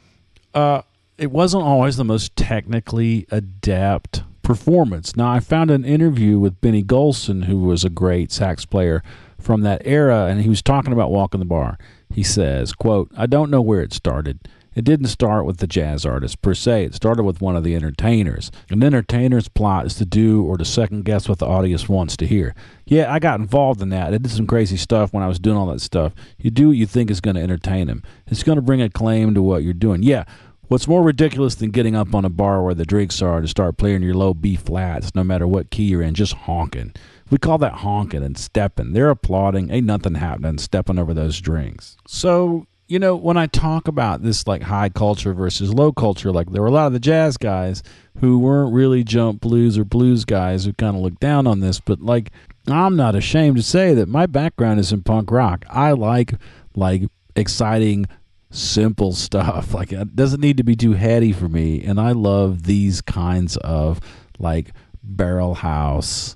uh, 0.53 0.83
it 1.17 1.31
wasn't 1.31 1.63
always 1.63 1.97
the 1.97 2.03
most 2.03 2.35
technically 2.35 3.25
adept 3.31 4.23
performance. 4.43 5.15
Now, 5.15 5.31
I 5.31 5.39
found 5.39 5.71
an 5.71 5.83
interview 5.83 6.37
with 6.37 6.61
Benny 6.61 6.83
Golson, 6.83 7.45
who 7.45 7.59
was 7.61 7.83
a 7.83 7.89
great 7.89 8.31
sax 8.31 8.63
player 8.63 9.01
from 9.39 9.61
that 9.61 9.81
era, 9.85 10.25
and 10.25 10.41
he 10.41 10.49
was 10.49 10.61
talking 10.61 10.93
about 10.93 11.11
walking 11.11 11.39
the 11.39 11.45
bar. 11.45 11.77
He 12.15 12.23
says, 12.23 12.71
quote, 12.71 13.11
I 13.17 13.25
don't 13.25 13.51
know 13.51 13.61
where 13.61 13.81
it 13.81 13.91
started. 13.91 14.47
It 14.73 14.85
didn't 14.85 15.07
start 15.07 15.45
with 15.45 15.57
the 15.57 15.67
jazz 15.67 16.05
artist 16.05 16.41
per 16.41 16.53
se. 16.53 16.85
It 16.85 16.95
started 16.95 17.23
with 17.23 17.41
one 17.41 17.57
of 17.57 17.65
the 17.65 17.75
entertainers. 17.75 18.53
An 18.69 18.83
entertainer's 18.83 19.49
plot 19.49 19.85
is 19.85 19.95
to 19.95 20.05
do 20.05 20.41
or 20.45 20.57
to 20.57 20.63
second 20.63 21.03
guess 21.03 21.27
what 21.27 21.39
the 21.39 21.45
audience 21.45 21.89
wants 21.89 22.15
to 22.15 22.25
hear. 22.25 22.55
Yeah, 22.85 23.11
I 23.11 23.19
got 23.19 23.41
involved 23.41 23.81
in 23.81 23.89
that. 23.89 24.13
I 24.13 24.17
did 24.17 24.31
some 24.31 24.47
crazy 24.47 24.77
stuff 24.77 25.11
when 25.11 25.23
I 25.23 25.27
was 25.27 25.39
doing 25.39 25.57
all 25.57 25.65
that 25.67 25.81
stuff. 25.81 26.13
You 26.37 26.51
do 26.51 26.69
what 26.69 26.77
you 26.77 26.85
think 26.85 27.11
is 27.11 27.19
going 27.19 27.35
to 27.35 27.41
entertain 27.41 27.87
them. 27.87 28.01
It's 28.27 28.43
going 28.43 28.55
to 28.55 28.61
bring 28.61 28.81
a 28.81 28.89
claim 28.89 29.33
to 29.33 29.41
what 29.41 29.63
you're 29.63 29.73
doing. 29.73 30.01
Yeah, 30.01 30.23
what's 30.69 30.87
more 30.87 31.03
ridiculous 31.03 31.55
than 31.55 31.71
getting 31.71 31.97
up 31.97 32.15
on 32.15 32.23
a 32.23 32.29
bar 32.29 32.63
where 32.63 32.75
the 32.75 32.85
drinks 32.85 33.21
are 33.21 33.41
to 33.41 33.47
start 33.49 33.75
playing 33.75 34.03
your 34.03 34.15
low 34.15 34.33
B 34.33 34.55
flats, 34.55 35.13
no 35.15 35.25
matter 35.25 35.45
what 35.45 35.69
key 35.69 35.83
you're 35.83 36.01
in, 36.01 36.13
just 36.13 36.33
honking? 36.33 36.93
We 37.31 37.37
call 37.39 37.57
that 37.59 37.73
honking 37.73 38.23
and 38.23 38.37
stepping. 38.37 38.93
They're 38.93 39.09
applauding. 39.09 39.71
Ain't 39.71 39.87
nothing 39.87 40.15
happening, 40.15 40.57
stepping 40.59 40.99
over 40.99 41.13
those 41.13 41.39
drinks. 41.39 41.97
So, 42.07 42.67
you 42.87 42.99
know, 42.99 43.15
when 43.15 43.35
I 43.35 43.47
talk 43.47 43.87
about 43.87 44.21
this 44.21 44.45
like 44.45 44.61
high 44.61 44.89
culture 44.89 45.33
versus 45.33 45.73
low 45.73 45.91
culture, 45.91 46.31
like 46.31 46.51
there 46.51 46.61
were 46.61 46.67
a 46.67 46.71
lot 46.71 46.87
of 46.87 46.93
the 46.93 46.99
jazz 46.99 47.37
guys 47.37 47.81
who 48.19 48.37
weren't 48.37 48.73
really 48.73 49.03
jump 49.03 49.41
blues 49.41 49.77
or 49.77 49.83
blues 49.83 50.23
guys 50.23 50.65
who 50.65 50.73
kind 50.73 50.95
of 50.95 51.01
looked 51.01 51.19
down 51.19 51.47
on 51.47 51.61
this, 51.61 51.79
but 51.79 51.99
like 51.99 52.31
I'm 52.67 52.95
not 52.95 53.15
ashamed 53.15 53.57
to 53.57 53.63
say 53.63 53.93
that 53.95 54.07
my 54.07 54.27
background 54.27 54.79
is 54.79 54.91
in 54.91 55.01
punk 55.01 55.31
rock. 55.31 55.65
I 55.69 55.93
like 55.93 56.33
like 56.75 57.03
exciting 57.35 58.05
simple 58.51 59.13
stuff. 59.13 59.73
Like 59.73 59.91
it 59.91 60.15
doesn't 60.15 60.41
need 60.41 60.57
to 60.57 60.63
be 60.63 60.75
too 60.75 60.93
heady 60.93 61.31
for 61.31 61.49
me 61.49 61.83
and 61.83 61.99
I 61.99 62.11
love 62.11 62.63
these 62.63 63.01
kinds 63.01 63.57
of 63.57 63.99
like 64.37 64.71
barrel 65.03 65.55
house 65.55 66.35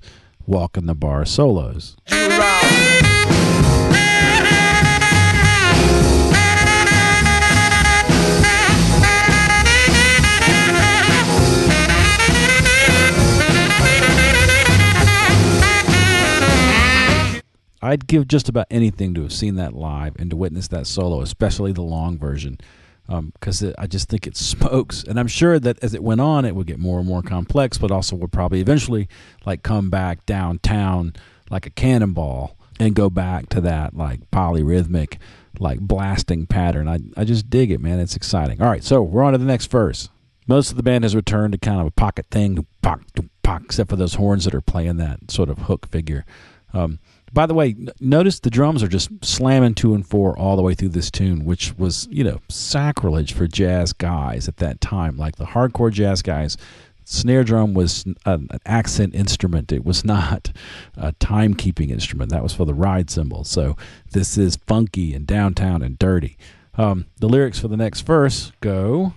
walking 0.49 0.87
the 0.87 0.95
bar 0.95 1.23
solos. 1.25 1.95
I'd 17.81 18.07
give 18.07 18.27
just 18.27 18.49
about 18.49 18.65
anything 18.71 19.13
to 19.13 19.21
have 19.21 19.31
seen 19.31 19.55
that 19.55 19.75
live 19.75 20.15
and 20.17 20.31
to 20.31 20.35
witness 20.35 20.67
that 20.69 20.87
solo, 20.87 21.21
especially 21.21 21.73
the 21.73 21.83
long 21.83 22.17
version 22.17 22.57
because 23.33 23.63
um, 23.63 23.73
I 23.77 23.87
just 23.87 24.09
think 24.09 24.27
it 24.27 24.37
smokes. 24.37 25.03
And 25.03 25.19
I'm 25.19 25.27
sure 25.27 25.59
that 25.59 25.83
as 25.83 25.93
it 25.93 26.03
went 26.03 26.21
on, 26.21 26.45
it 26.45 26.55
would 26.55 26.67
get 26.67 26.79
more 26.79 26.99
and 26.99 27.07
more 27.07 27.23
complex, 27.23 27.77
but 27.77 27.91
also 27.91 28.15
would 28.15 28.31
probably 28.31 28.61
eventually 28.61 29.07
like 29.45 29.63
come 29.63 29.89
back 29.89 30.25
downtown 30.25 31.13
like 31.49 31.65
a 31.65 31.71
cannonball 31.71 32.55
and 32.79 32.95
go 32.95 33.09
back 33.09 33.49
to 33.49 33.61
that 33.61 33.95
like 33.95 34.29
polyrhythmic, 34.31 35.17
like 35.59 35.79
blasting 35.79 36.45
pattern. 36.45 36.87
I 36.87 36.99
I 37.17 37.23
just 37.23 37.49
dig 37.49 37.71
it, 37.71 37.81
man. 37.81 37.99
It's 37.99 38.15
exciting. 38.15 38.61
All 38.61 38.69
right, 38.69 38.83
so 38.83 39.01
we're 39.01 39.23
on 39.23 39.33
to 39.33 39.39
the 39.39 39.45
next 39.45 39.71
verse. 39.71 40.09
Most 40.47 40.71
of 40.71 40.77
the 40.77 40.83
band 40.83 41.03
has 41.03 41.15
returned 41.15 41.51
to 41.53 41.59
kind 41.59 41.79
of 41.79 41.87
a 41.87 41.91
pocket 41.91 42.25
thing, 42.31 42.65
except 43.45 43.89
for 43.89 43.95
those 43.95 44.15
horns 44.15 44.45
that 44.45 44.55
are 44.55 44.61
playing 44.61 44.97
that 44.97 45.29
sort 45.29 45.49
of 45.49 45.59
hook 45.59 45.87
figure. 45.87 46.25
Um, 46.73 46.99
by 47.31 47.45
the 47.45 47.53
way, 47.53 47.75
notice 47.99 48.39
the 48.39 48.49
drums 48.49 48.81
are 48.81 48.87
just 48.87 49.09
slamming 49.23 49.75
two 49.75 49.93
and 49.93 50.05
four 50.05 50.37
all 50.37 50.55
the 50.55 50.61
way 50.61 50.73
through 50.73 50.89
this 50.89 51.11
tune, 51.11 51.45
which 51.45 51.77
was, 51.77 52.07
you 52.09 52.23
know, 52.23 52.39
sacrilege 52.49 53.33
for 53.33 53.47
jazz 53.47 53.93
guys 53.93 54.47
at 54.47 54.57
that 54.57 54.81
time. 54.81 55.17
Like 55.17 55.35
the 55.35 55.45
hardcore 55.45 55.91
jazz 55.91 56.21
guys, 56.21 56.57
snare 57.05 57.43
drum 57.43 57.73
was 57.73 58.05
an, 58.25 58.49
accent 58.65 59.13
instrument. 59.13 59.71
It 59.71 59.85
was 59.85 60.03
not 60.05 60.51
a 60.97 61.13
timekeeping 61.13 61.91
instrument. 61.91 62.31
That 62.31 62.43
was 62.43 62.53
for 62.53 62.65
the 62.65 62.73
ride 62.73 63.09
cymbal. 63.09 63.43
So 63.43 63.77
this 64.11 64.37
is 64.37 64.55
funky 64.67 65.13
and 65.13 65.27
downtown 65.27 65.83
and 65.83 65.99
dirty. 65.99 66.37
Um, 66.75 67.05
the 67.19 67.29
lyrics 67.29 67.59
for 67.59 67.67
the 67.67 67.77
next 67.77 68.01
verse 68.01 68.51
go 68.61 69.13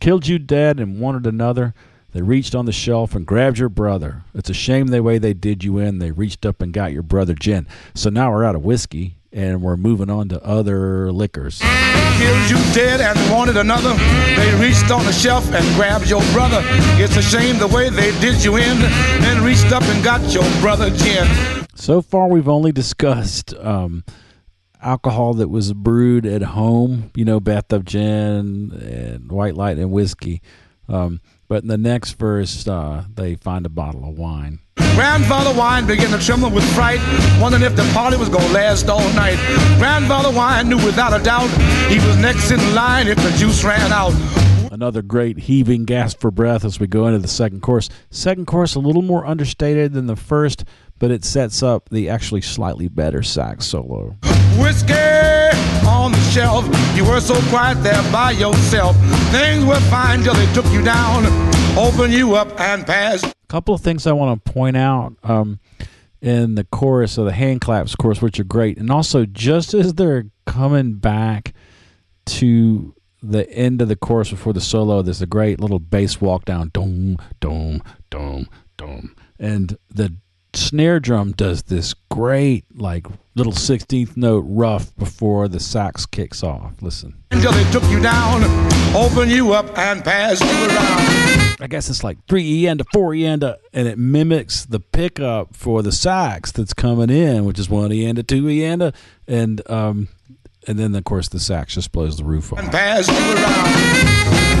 Killed 0.00 0.26
you 0.26 0.38
dead 0.38 0.78
and 0.78 1.00
wanted 1.00 1.26
another 1.26 1.74
they 2.12 2.22
reached 2.22 2.54
on 2.54 2.64
the 2.66 2.72
shelf 2.72 3.14
and 3.14 3.26
grabbed 3.26 3.58
your 3.58 3.68
brother. 3.68 4.22
It's 4.34 4.48
a 4.48 4.54
shame 4.54 4.88
the 4.88 5.02
way 5.02 5.18
they 5.18 5.34
did 5.34 5.62
you 5.62 5.78
in. 5.78 5.98
They 5.98 6.10
reached 6.10 6.46
up 6.46 6.62
and 6.62 6.72
got 6.72 6.92
your 6.92 7.02
brother 7.02 7.34
gin. 7.34 7.66
So 7.94 8.10
now 8.10 8.30
we're 8.32 8.44
out 8.44 8.54
of 8.54 8.64
whiskey 8.64 9.16
and 9.32 9.60
we're 9.60 9.76
moving 9.76 10.08
on 10.08 10.28
to 10.30 10.42
other 10.42 11.12
liquors. 11.12 11.60
Killed 11.60 12.50
you 12.50 12.56
dead 12.72 13.00
and 13.02 13.32
wanted 13.32 13.58
another. 13.58 13.92
They 14.34 14.54
reached 14.58 14.90
on 14.90 15.04
the 15.04 15.12
shelf 15.12 15.44
and 15.52 15.64
grabbed 15.76 16.08
your 16.08 16.22
brother. 16.32 16.60
It's 16.98 17.16
a 17.16 17.22
shame 17.22 17.58
the 17.58 17.66
way 17.66 17.90
they 17.90 18.18
did 18.20 18.42
you 18.42 18.56
in. 18.56 18.78
Then 19.20 19.44
reached 19.44 19.72
up 19.72 19.82
and 19.82 20.02
got 20.02 20.22
your 20.32 20.48
brother 20.60 20.88
gin. 20.90 21.26
So 21.74 22.00
far, 22.00 22.28
we've 22.28 22.48
only 22.48 22.72
discussed. 22.72 23.52
Um, 23.54 24.04
alcohol 24.80 25.34
that 25.34 25.48
was 25.48 25.72
brewed 25.72 26.24
at 26.24 26.42
home, 26.42 27.10
you 27.14 27.24
know, 27.24 27.40
bathtub 27.40 27.84
gin 27.84 28.72
and 28.72 29.30
white 29.30 29.54
light 29.56 29.78
and 29.78 29.90
whiskey. 29.90 30.40
Um, 30.88 31.20
but 31.48 31.62
in 31.62 31.68
the 31.68 31.78
next 31.78 32.12
verse, 32.12 32.66
uh, 32.66 33.04
they 33.14 33.36
find 33.36 33.66
a 33.66 33.70
bottle 33.70 34.08
of 34.08 34.18
wine. 34.18 34.60
Grandfather 34.94 35.56
Wine 35.58 35.86
began 35.86 36.10
to 36.18 36.24
tremble 36.24 36.50
with 36.50 36.64
fright, 36.74 37.00
wondering 37.40 37.62
if 37.62 37.76
the 37.76 37.88
party 37.92 38.16
was 38.16 38.28
going 38.28 38.46
to 38.46 38.52
last 38.52 38.88
all 38.88 39.06
night. 39.12 39.36
Grandfather 39.78 40.30
Wine 40.34 40.68
knew 40.68 40.76
without 40.76 41.18
a 41.18 41.22
doubt 41.22 41.48
he 41.90 41.96
was 42.06 42.16
next 42.16 42.50
in 42.50 42.74
line 42.74 43.06
if 43.06 43.16
the 43.18 43.30
juice 43.38 43.62
ran 43.62 43.92
out. 43.92 44.14
Another 44.72 45.02
great 45.02 45.38
heaving 45.38 45.84
gasp 45.84 46.20
for 46.20 46.30
breath 46.30 46.64
as 46.64 46.80
we 46.80 46.86
go 46.86 47.06
into 47.06 47.18
the 47.18 47.28
second 47.28 47.62
course. 47.62 47.88
Second 48.10 48.46
course, 48.46 48.74
a 48.74 48.80
little 48.80 49.02
more 49.02 49.26
understated 49.26 49.92
than 49.92 50.06
the 50.06 50.16
first, 50.16 50.64
but 50.98 51.10
it 51.10 51.24
sets 51.24 51.62
up 51.62 51.88
the 51.90 52.08
actually 52.08 52.42
slightly 52.42 52.88
better 52.88 53.22
sax 53.22 53.66
solo. 53.66 54.16
Whiskey 54.58 54.94
on 55.86 56.12
the 56.12 56.20
shelf, 56.30 56.64
you 56.96 57.04
were 57.04 57.20
so 57.20 57.34
quiet 57.48 57.82
there 57.82 58.02
by 58.12 58.32
yourself. 58.32 58.96
Things 59.30 59.64
were 59.64 59.80
fine 59.90 60.22
till 60.22 60.34
they 60.34 60.52
took 60.52 60.66
you 60.72 60.82
down, 60.82 61.26
open 61.76 62.10
you 62.10 62.34
up 62.34 62.58
and 62.60 62.86
pass. 62.86 63.22
A 63.24 63.32
couple 63.48 63.74
of 63.74 63.80
things 63.80 64.06
I 64.06 64.12
want 64.12 64.44
to 64.44 64.52
point 64.52 64.76
out 64.76 65.16
um, 65.22 65.60
in 66.20 66.54
the 66.54 66.64
chorus 66.64 67.18
of 67.18 67.24
the 67.26 67.32
hand 67.32 67.60
claps 67.60 67.94
course, 67.94 68.20
which 68.20 68.40
are 68.40 68.44
great, 68.44 68.78
and 68.78 68.90
also 68.90 69.26
just 69.26 69.74
as 69.74 69.94
they're 69.94 70.26
coming 70.46 70.94
back 70.94 71.54
to 72.26 72.94
the 73.22 73.48
end 73.50 73.82
of 73.82 73.88
the 73.88 73.96
chorus 73.96 74.30
before 74.30 74.52
the 74.52 74.60
solo, 74.60 75.02
there's 75.02 75.22
a 75.22 75.26
great 75.26 75.60
little 75.60 75.78
bass 75.78 76.20
walk 76.20 76.44
down, 76.44 76.70
dome, 76.72 77.16
dome, 77.40 77.82
dome, 78.10 78.48
dome, 78.76 79.14
and 79.38 79.76
the 79.90 80.14
snare 80.56 81.00
drum 81.00 81.32
does 81.32 81.64
this 81.64 81.94
great 82.10 82.64
like 82.74 83.06
little 83.34 83.52
16th 83.52 84.16
note 84.16 84.44
ruff 84.48 84.96
before 84.96 85.48
the 85.48 85.60
sax 85.60 86.06
kicks 86.06 86.42
off. 86.42 86.80
Listen. 86.80 87.14
Until 87.30 87.52
they 87.52 87.70
took 87.70 87.84
you 87.84 88.00
down, 88.00 88.42
open 88.94 89.28
you 89.28 89.52
up 89.52 89.76
and 89.78 90.02
passed 90.02 90.42
you 90.42 90.66
around. 90.68 91.56
I 91.60 91.66
guess 91.68 91.90
it's 91.90 92.02
like 92.04 92.18
three 92.26 92.44
E 92.44 92.68
end 92.68 92.80
to 92.80 92.86
four 92.92 93.14
E 93.14 93.26
end 93.26 93.42
to, 93.42 93.58
and 93.72 93.86
it 93.86 93.98
mimics 93.98 94.64
the 94.64 94.80
pickup 94.80 95.54
for 95.54 95.82
the 95.82 95.92
sax 95.92 96.52
that's 96.52 96.74
coming 96.74 97.10
in, 97.10 97.44
which 97.44 97.58
is 97.58 97.68
one 97.68 97.92
E 97.92 98.06
end 98.06 98.16
to 98.16 98.22
two 98.22 98.48
E 98.48 98.64
end 98.64 98.92
and 99.28 99.68
um, 99.70 100.08
and 100.66 100.78
then 100.78 100.94
of 100.94 101.04
course 101.04 101.28
the 101.28 101.40
sax 101.40 101.74
just 101.74 101.92
blows 101.92 102.16
the 102.16 102.24
roof 102.24 102.52
off. 102.52 102.58
And 102.58 102.70
passed 102.70 103.10
you 103.10 103.16
around. 103.16 104.55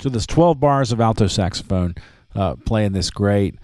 So 0.00 0.08
there's 0.08 0.26
12 0.26 0.60
bars 0.60 0.92
of 0.92 1.00
alto 1.00 1.26
saxophone 1.26 1.94
uh, 2.34 2.54
playing 2.64 2.92
this 2.92 3.10
great 3.10 3.56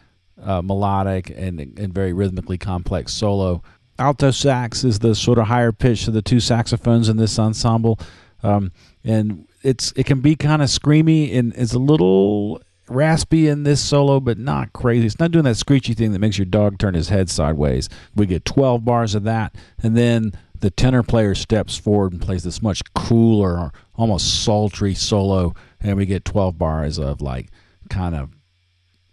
uh, 0.43 0.63
melodic 0.63 1.31
and, 1.31 1.61
and 1.61 1.95
very 1.95 2.13
rhythmically 2.13 2.59
complex 2.59 3.13
solo. 3.13 3.63
Alto 3.99 4.31
sax 4.31 4.83
is 4.83 4.99
the 4.99 5.15
sort 5.15 5.39
of 5.39 5.47
higher 5.47 5.73
pitch 5.73 6.09
of 6.09 6.15
the 6.15 6.23
two 6.23 6.41
saxophones 6.41 7.09
in 7.09 7.17
this 7.17 7.39
ensemble, 7.39 8.01
um, 8.43 8.73
and 9.05 9.47
it's 9.63 9.93
it 9.95 10.05
can 10.05 10.21
be 10.21 10.35
kind 10.35 10.61
of 10.61 10.69
screamy 10.69 11.37
and 11.39 11.55
it's 11.55 11.73
a 11.73 11.79
little 11.79 12.61
raspy 12.89 13.49
in 13.49 13.63
this 13.63 13.81
solo, 13.81 14.19
but 14.21 14.37
not 14.37 14.73
crazy. 14.73 15.07
It's 15.07 15.21
not 15.21 15.31
doing 15.31 15.45
that 15.45 15.57
screechy 15.57 15.95
thing 15.95 16.13
that 16.13 16.19
makes 16.19 16.39
your 16.39 16.45
dog 16.45 16.79
turn 16.79 16.95
his 16.95 17.09
head 17.09 17.31
sideways. 17.31 17.89
We 18.15 18.27
get 18.27 18.45
12 18.45 18.85
bars 18.85 19.15
of 19.15 19.23
that, 19.25 19.55
and 19.83 19.97
then 19.97 20.33
the 20.65 20.71
tenor 20.71 21.03
player 21.03 21.35
steps 21.35 21.77
forward 21.77 22.13
and 22.13 22.23
plays 22.23 22.43
this 22.43 22.63
much 22.63 22.83
cooler, 22.95 23.71
almost 23.97 24.43
sultry 24.45 24.95
solo, 24.95 25.55
and 25.79 25.95
we 25.99 26.07
get 26.07 26.25
12 26.25 26.57
bars 26.57 26.99
of 26.99 27.21
like 27.21 27.51
kind 27.91 28.15
of, 28.15 28.31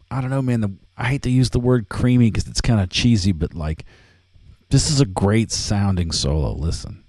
I 0.09 0.21
don't 0.21 0.29
know, 0.29 0.41
man. 0.41 0.61
The, 0.61 0.71
I 0.95 1.07
hate 1.09 1.23
to 1.23 1.29
use 1.29 1.49
the 1.49 1.59
word 1.59 1.89
creamy 1.89 2.31
because 2.31 2.47
it's 2.47 2.61
kind 2.61 2.79
of 2.79 2.89
cheesy, 2.89 3.33
but 3.33 3.53
like 3.53 3.83
this 4.69 4.89
is 4.89 5.01
a 5.01 5.05
great 5.05 5.51
sounding 5.51 6.13
solo. 6.13 6.53
Listen. 6.53 7.03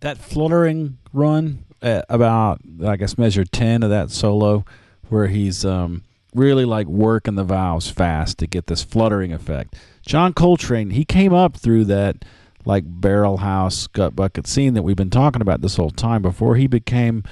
That 0.00 0.18
fluttering 0.18 0.98
run 1.12 1.64
at 1.82 2.04
about 2.08 2.60
I 2.84 2.96
guess 2.96 3.18
measure 3.18 3.44
ten 3.44 3.82
of 3.82 3.90
that 3.90 4.10
solo, 4.10 4.64
where 5.08 5.28
he's 5.28 5.64
um, 5.64 6.02
really 6.34 6.64
like 6.64 6.86
working 6.86 7.34
the 7.34 7.44
valves 7.44 7.90
fast 7.90 8.38
to 8.38 8.46
get 8.46 8.66
this 8.66 8.82
fluttering 8.82 9.32
effect. 9.32 9.74
John 10.04 10.32
Coltrane 10.32 10.90
he 10.90 11.04
came 11.04 11.32
up 11.32 11.56
through 11.56 11.84
that 11.86 12.24
like 12.64 12.84
barrel 12.86 13.38
house 13.38 13.86
gut 13.86 14.14
bucket 14.14 14.46
scene 14.46 14.74
that 14.74 14.82
we've 14.82 14.96
been 14.96 15.10
talking 15.10 15.42
about 15.42 15.60
this 15.60 15.76
whole 15.76 15.90
time 15.90 16.22
before. 16.22 16.56
He 16.56 16.66
became 16.66 17.24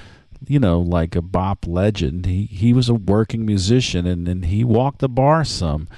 you 0.47 0.59
know 0.59 0.81
like 0.81 1.17
a 1.17 1.23
bop 1.23 1.67
legend. 1.67 2.27
He 2.27 2.45
he 2.47 2.73
was 2.73 2.89
a 2.89 2.95
working 2.95 3.45
musician 3.45 4.07
and 4.07 4.29
and 4.29 4.47
he 4.47 4.65
walked 4.65 5.01
the 5.01 5.09
bar 5.09 5.45
some 5.45 5.89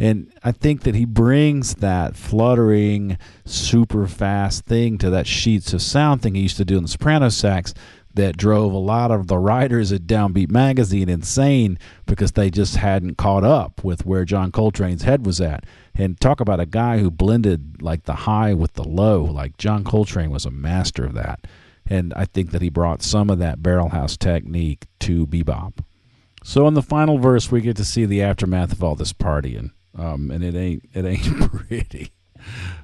and 0.00 0.32
I 0.42 0.52
think 0.52 0.84
that 0.84 0.94
he 0.94 1.04
brings 1.04 1.74
that 1.74 2.16
fluttering, 2.16 3.18
super 3.44 4.06
fast 4.06 4.64
thing 4.64 4.96
to 4.96 5.10
that 5.10 5.26
sheets 5.26 5.74
of 5.74 5.82
sound 5.82 6.22
thing 6.22 6.34
he 6.34 6.40
used 6.40 6.56
to 6.56 6.64
do 6.64 6.78
in 6.78 6.84
the 6.84 6.88
soprano 6.88 7.28
sax 7.28 7.74
that 8.14 8.38
drove 8.38 8.72
a 8.72 8.78
lot 8.78 9.10
of 9.10 9.26
the 9.26 9.36
writers 9.36 9.92
at 9.92 10.06
Downbeat 10.06 10.50
Magazine 10.50 11.10
insane 11.10 11.78
because 12.06 12.32
they 12.32 12.48
just 12.48 12.76
hadn't 12.76 13.18
caught 13.18 13.44
up 13.44 13.84
with 13.84 14.06
where 14.06 14.24
John 14.24 14.50
Coltrane's 14.50 15.02
head 15.02 15.26
was 15.26 15.38
at. 15.38 15.66
And 15.94 16.18
talk 16.18 16.40
about 16.40 16.60
a 16.60 16.66
guy 16.66 16.96
who 16.98 17.10
blended 17.10 17.82
like 17.82 18.04
the 18.04 18.14
high 18.14 18.54
with 18.54 18.72
the 18.72 18.88
low. 18.88 19.22
Like 19.22 19.58
John 19.58 19.84
Coltrane 19.84 20.30
was 20.30 20.46
a 20.46 20.50
master 20.50 21.04
of 21.04 21.12
that. 21.12 21.46
And 21.84 22.14
I 22.14 22.24
think 22.24 22.52
that 22.52 22.62
he 22.62 22.70
brought 22.70 23.02
some 23.02 23.28
of 23.28 23.38
that 23.40 23.62
barrelhouse 23.62 24.16
technique 24.16 24.86
to 25.00 25.26
bebop. 25.26 25.84
So 26.42 26.66
in 26.66 26.72
the 26.72 26.82
final 26.82 27.18
verse, 27.18 27.52
we 27.52 27.60
get 27.60 27.76
to 27.76 27.84
see 27.84 28.06
the 28.06 28.22
aftermath 28.22 28.72
of 28.72 28.82
all 28.82 28.94
this 28.94 29.12
partying 29.12 29.72
um, 29.96 30.30
and 30.30 30.42
it 30.42 30.54
ain't 30.54 30.88
it 30.92 31.04
ain't 31.04 31.50
pretty. 31.68 32.12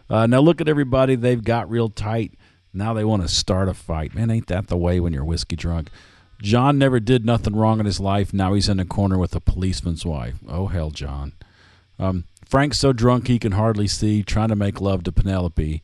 Uh, 0.09 0.27
now 0.27 0.41
look 0.41 0.61
at 0.61 0.69
everybody; 0.69 1.15
they've 1.15 1.45
got 1.45 1.71
real 1.71 1.89
tight. 1.89 2.33
Now 2.73 2.93
they 2.93 3.05
want 3.05 3.23
to 3.23 3.29
start 3.29 3.69
a 3.69 3.75
fight. 3.75 4.15
Man, 4.15 4.31
ain't 4.31 4.49
that 4.49 4.69
the 4.69 4.77
way 4.77 5.01
when 5.01 5.13
you're 5.13 5.25
whiskey 5.25 5.57
drunk? 5.57 5.89
John 6.43 6.79
never 6.79 7.01
did 7.01 7.25
nothing 7.25 7.57
wrong 7.57 7.81
in 7.81 7.87
his 7.87 7.99
life. 7.99 8.35
Now 8.35 8.53
he's 8.53 8.69
in 8.69 8.79
a 8.79 8.85
corner 8.85 9.17
with 9.17 9.35
a 9.35 9.41
policeman's 9.41 10.05
wife. 10.05 10.35
Oh 10.47 10.67
hell, 10.67 10.91
John. 10.91 11.33
Um, 11.99 12.25
Frank's 12.45 12.79
so 12.79 12.93
drunk 12.93 13.27
he 13.27 13.39
can 13.39 13.53
hardly 13.53 13.87
see, 13.87 14.23
trying 14.23 14.49
to 14.49 14.57
make 14.57 14.81
love 14.81 15.03
to 15.05 15.13
Penelope, 15.13 15.83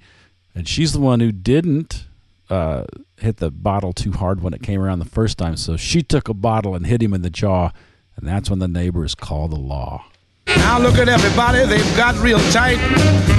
and 0.54 0.68
she's 0.68 0.92
the 0.92 1.00
one 1.00 1.20
who 1.20 1.32
didn't 1.32 2.04
uh, 2.50 2.84
hit 3.16 3.38
the 3.38 3.50
bottle 3.50 3.92
too 3.92 4.12
hard 4.12 4.42
when 4.42 4.52
it 4.52 4.62
came 4.62 4.80
around 4.80 4.98
the 4.98 5.04
first 5.06 5.38
time. 5.38 5.56
So 5.56 5.76
she 5.76 6.02
took 6.02 6.28
a 6.28 6.34
bottle 6.34 6.74
and 6.74 6.86
hit 6.86 7.02
him 7.02 7.14
in 7.14 7.22
the 7.22 7.30
jaw, 7.30 7.70
and 8.16 8.28
that's 8.28 8.50
when 8.50 8.58
the 8.58 8.68
neighbors 8.68 9.14
call 9.14 9.48
the 9.48 9.56
law. 9.56 10.04
Now 10.46 10.78
look 10.78 10.96
at 10.96 11.08
everybody, 11.08 11.64
they've 11.66 11.96
got 11.96 12.14
real 12.22 12.38
tight. 12.50 12.78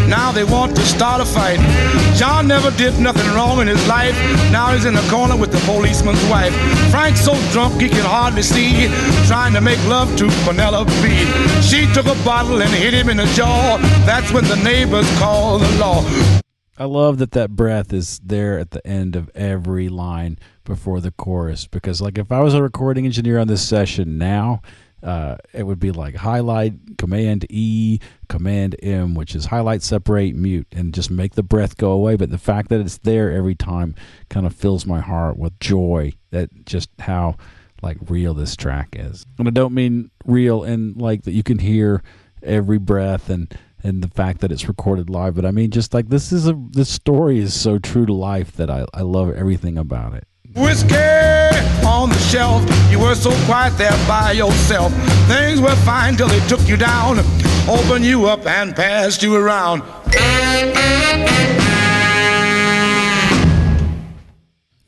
Now 0.08 0.32
they 0.32 0.44
want 0.44 0.76
to 0.76 0.82
start 0.82 1.22
a 1.22 1.26
fight. 1.26 1.60
John 2.16 2.48
never 2.48 2.70
did 2.72 3.00
nothing 3.00 3.26
wrong 3.34 3.62
in 3.62 3.68
his 3.68 3.88
life. 3.88 4.16
Now 4.52 4.74
he's 4.74 4.86
in 4.86 4.94
the 4.94 5.08
corner 5.10 5.36
with 5.36 5.52
the 5.52 5.60
policeman's 5.60 6.24
wife. 6.30 6.54
Frank's 6.92 7.22
so 7.22 7.34
drunk 7.52 7.82
he 7.82 7.90
can 7.90 8.06
hardly 8.06 8.44
see, 8.44 8.88
trying 9.28 9.54
to 9.54 9.62
make 9.62 9.84
love 9.88 10.16
to 10.18 10.30
Penelope. 10.46 10.92
She 11.62 11.92
took 11.94 12.06
a 12.06 12.24
bottle 12.24 12.62
and 12.62 12.70
hit 12.70 12.94
him 12.94 13.10
in 13.10 13.18
the 13.18 13.26
jaw. 13.34 13.78
That's 14.06 14.32
when 14.32 14.46
the 14.46 14.58
neighbors 14.58 15.10
call 15.18 15.58
the 15.60 15.72
law. 15.78 16.04
I 16.78 16.86
love 16.86 17.20
that 17.20 17.32
that 17.32 17.52
breath 17.52 17.94
is 17.94 18.20
there 18.20 18.58
at 18.58 18.72
the 18.72 18.86
end 18.86 19.16
of 19.16 19.30
every 19.36 19.90
line 19.90 20.40
before 20.64 21.02
the 21.02 21.12
chorus 21.12 21.68
because, 21.68 22.02
like, 22.02 22.18
if 22.18 22.32
I 22.32 22.40
was 22.42 22.56
a 22.56 22.64
recording 22.64 23.06
engineer 23.06 23.38
on 23.38 23.48
this 23.48 23.68
session 23.68 24.18
now, 24.18 24.62
uh, 25.04 25.36
it 25.52 25.64
would 25.64 25.80
be 25.80 25.92
like 25.92 26.16
highlight 26.16 26.74
command 26.98 27.46
E 27.50 28.00
command 28.30 28.76
M 28.82 29.14
which 29.16 29.36
is 29.36 29.46
highlight 29.46 29.84
separate 29.84 30.34
mute 30.36 30.68
and 30.72 30.94
just 30.94 31.12
make 31.12 31.36
the 31.36 31.44
breath 31.44 31.78
go 31.78 31.92
away. 31.92 32.16
But 32.16 32.30
the 32.30 32.38
fact 32.38 32.70
that 32.70 32.80
it's 32.80 33.00
there 33.00 33.32
every 33.32 33.56
time 33.56 33.96
kind 34.30 34.46
of 34.46 34.56
fills 34.56 34.86
my 34.86 35.02
heart 35.02 35.38
with 35.38 35.60
joy 35.60 36.14
that 36.32 36.66
just 36.66 36.90
how 37.00 37.36
like 37.82 37.98
real 38.08 38.34
this 38.34 38.56
track 38.56 38.96
is. 38.98 39.26
And 39.38 39.48
I 39.48 39.52
don't 39.52 39.74
mean 39.74 40.10
real 40.26 40.64
and 40.64 40.96
like 41.00 41.24
that 41.24 41.34
you 41.34 41.44
can 41.44 41.60
hear 41.60 42.02
every 42.42 42.78
breath 42.78 43.30
and 43.30 43.54
and 43.84 44.02
the 44.02 44.08
fact 44.08 44.40
that 44.40 44.52
it's 44.52 44.70
recorded 44.70 45.10
live 45.10 45.36
but 45.36 45.46
I 45.46 45.52
mean 45.52 45.70
just 45.70 45.94
like 45.94 46.08
this 46.08 46.32
is 46.32 46.48
a 46.48 46.54
this 46.72 46.90
story 46.90 47.40
is 47.40 47.54
so 47.54 47.78
true 47.78 48.06
to 48.06 48.14
life 48.14 48.54
that 48.54 48.70
I, 48.70 48.86
I 48.94 49.02
love 49.02 49.34
everything 49.34 49.78
about 49.78 50.14
it. 50.14 50.26
Whiskey 50.56 51.43
on 51.86 52.10
the 52.10 52.20
shelf. 52.20 52.64
You 52.92 53.00
were 53.00 53.16
so 53.16 53.32
quiet 53.46 53.78
there 53.78 53.98
by 54.08 54.32
yourself. 54.32 54.94
Things 55.28 55.62
were 55.62 55.76
fine 55.78 56.16
till 56.16 56.28
they 56.28 56.40
took 56.48 56.68
you 56.68 56.78
down, 56.78 57.20
opened 57.68 58.06
you 58.06 58.26
up 58.28 58.46
and 58.46 58.76
passed 58.76 59.24
you 59.24 59.36
around. 59.36 59.82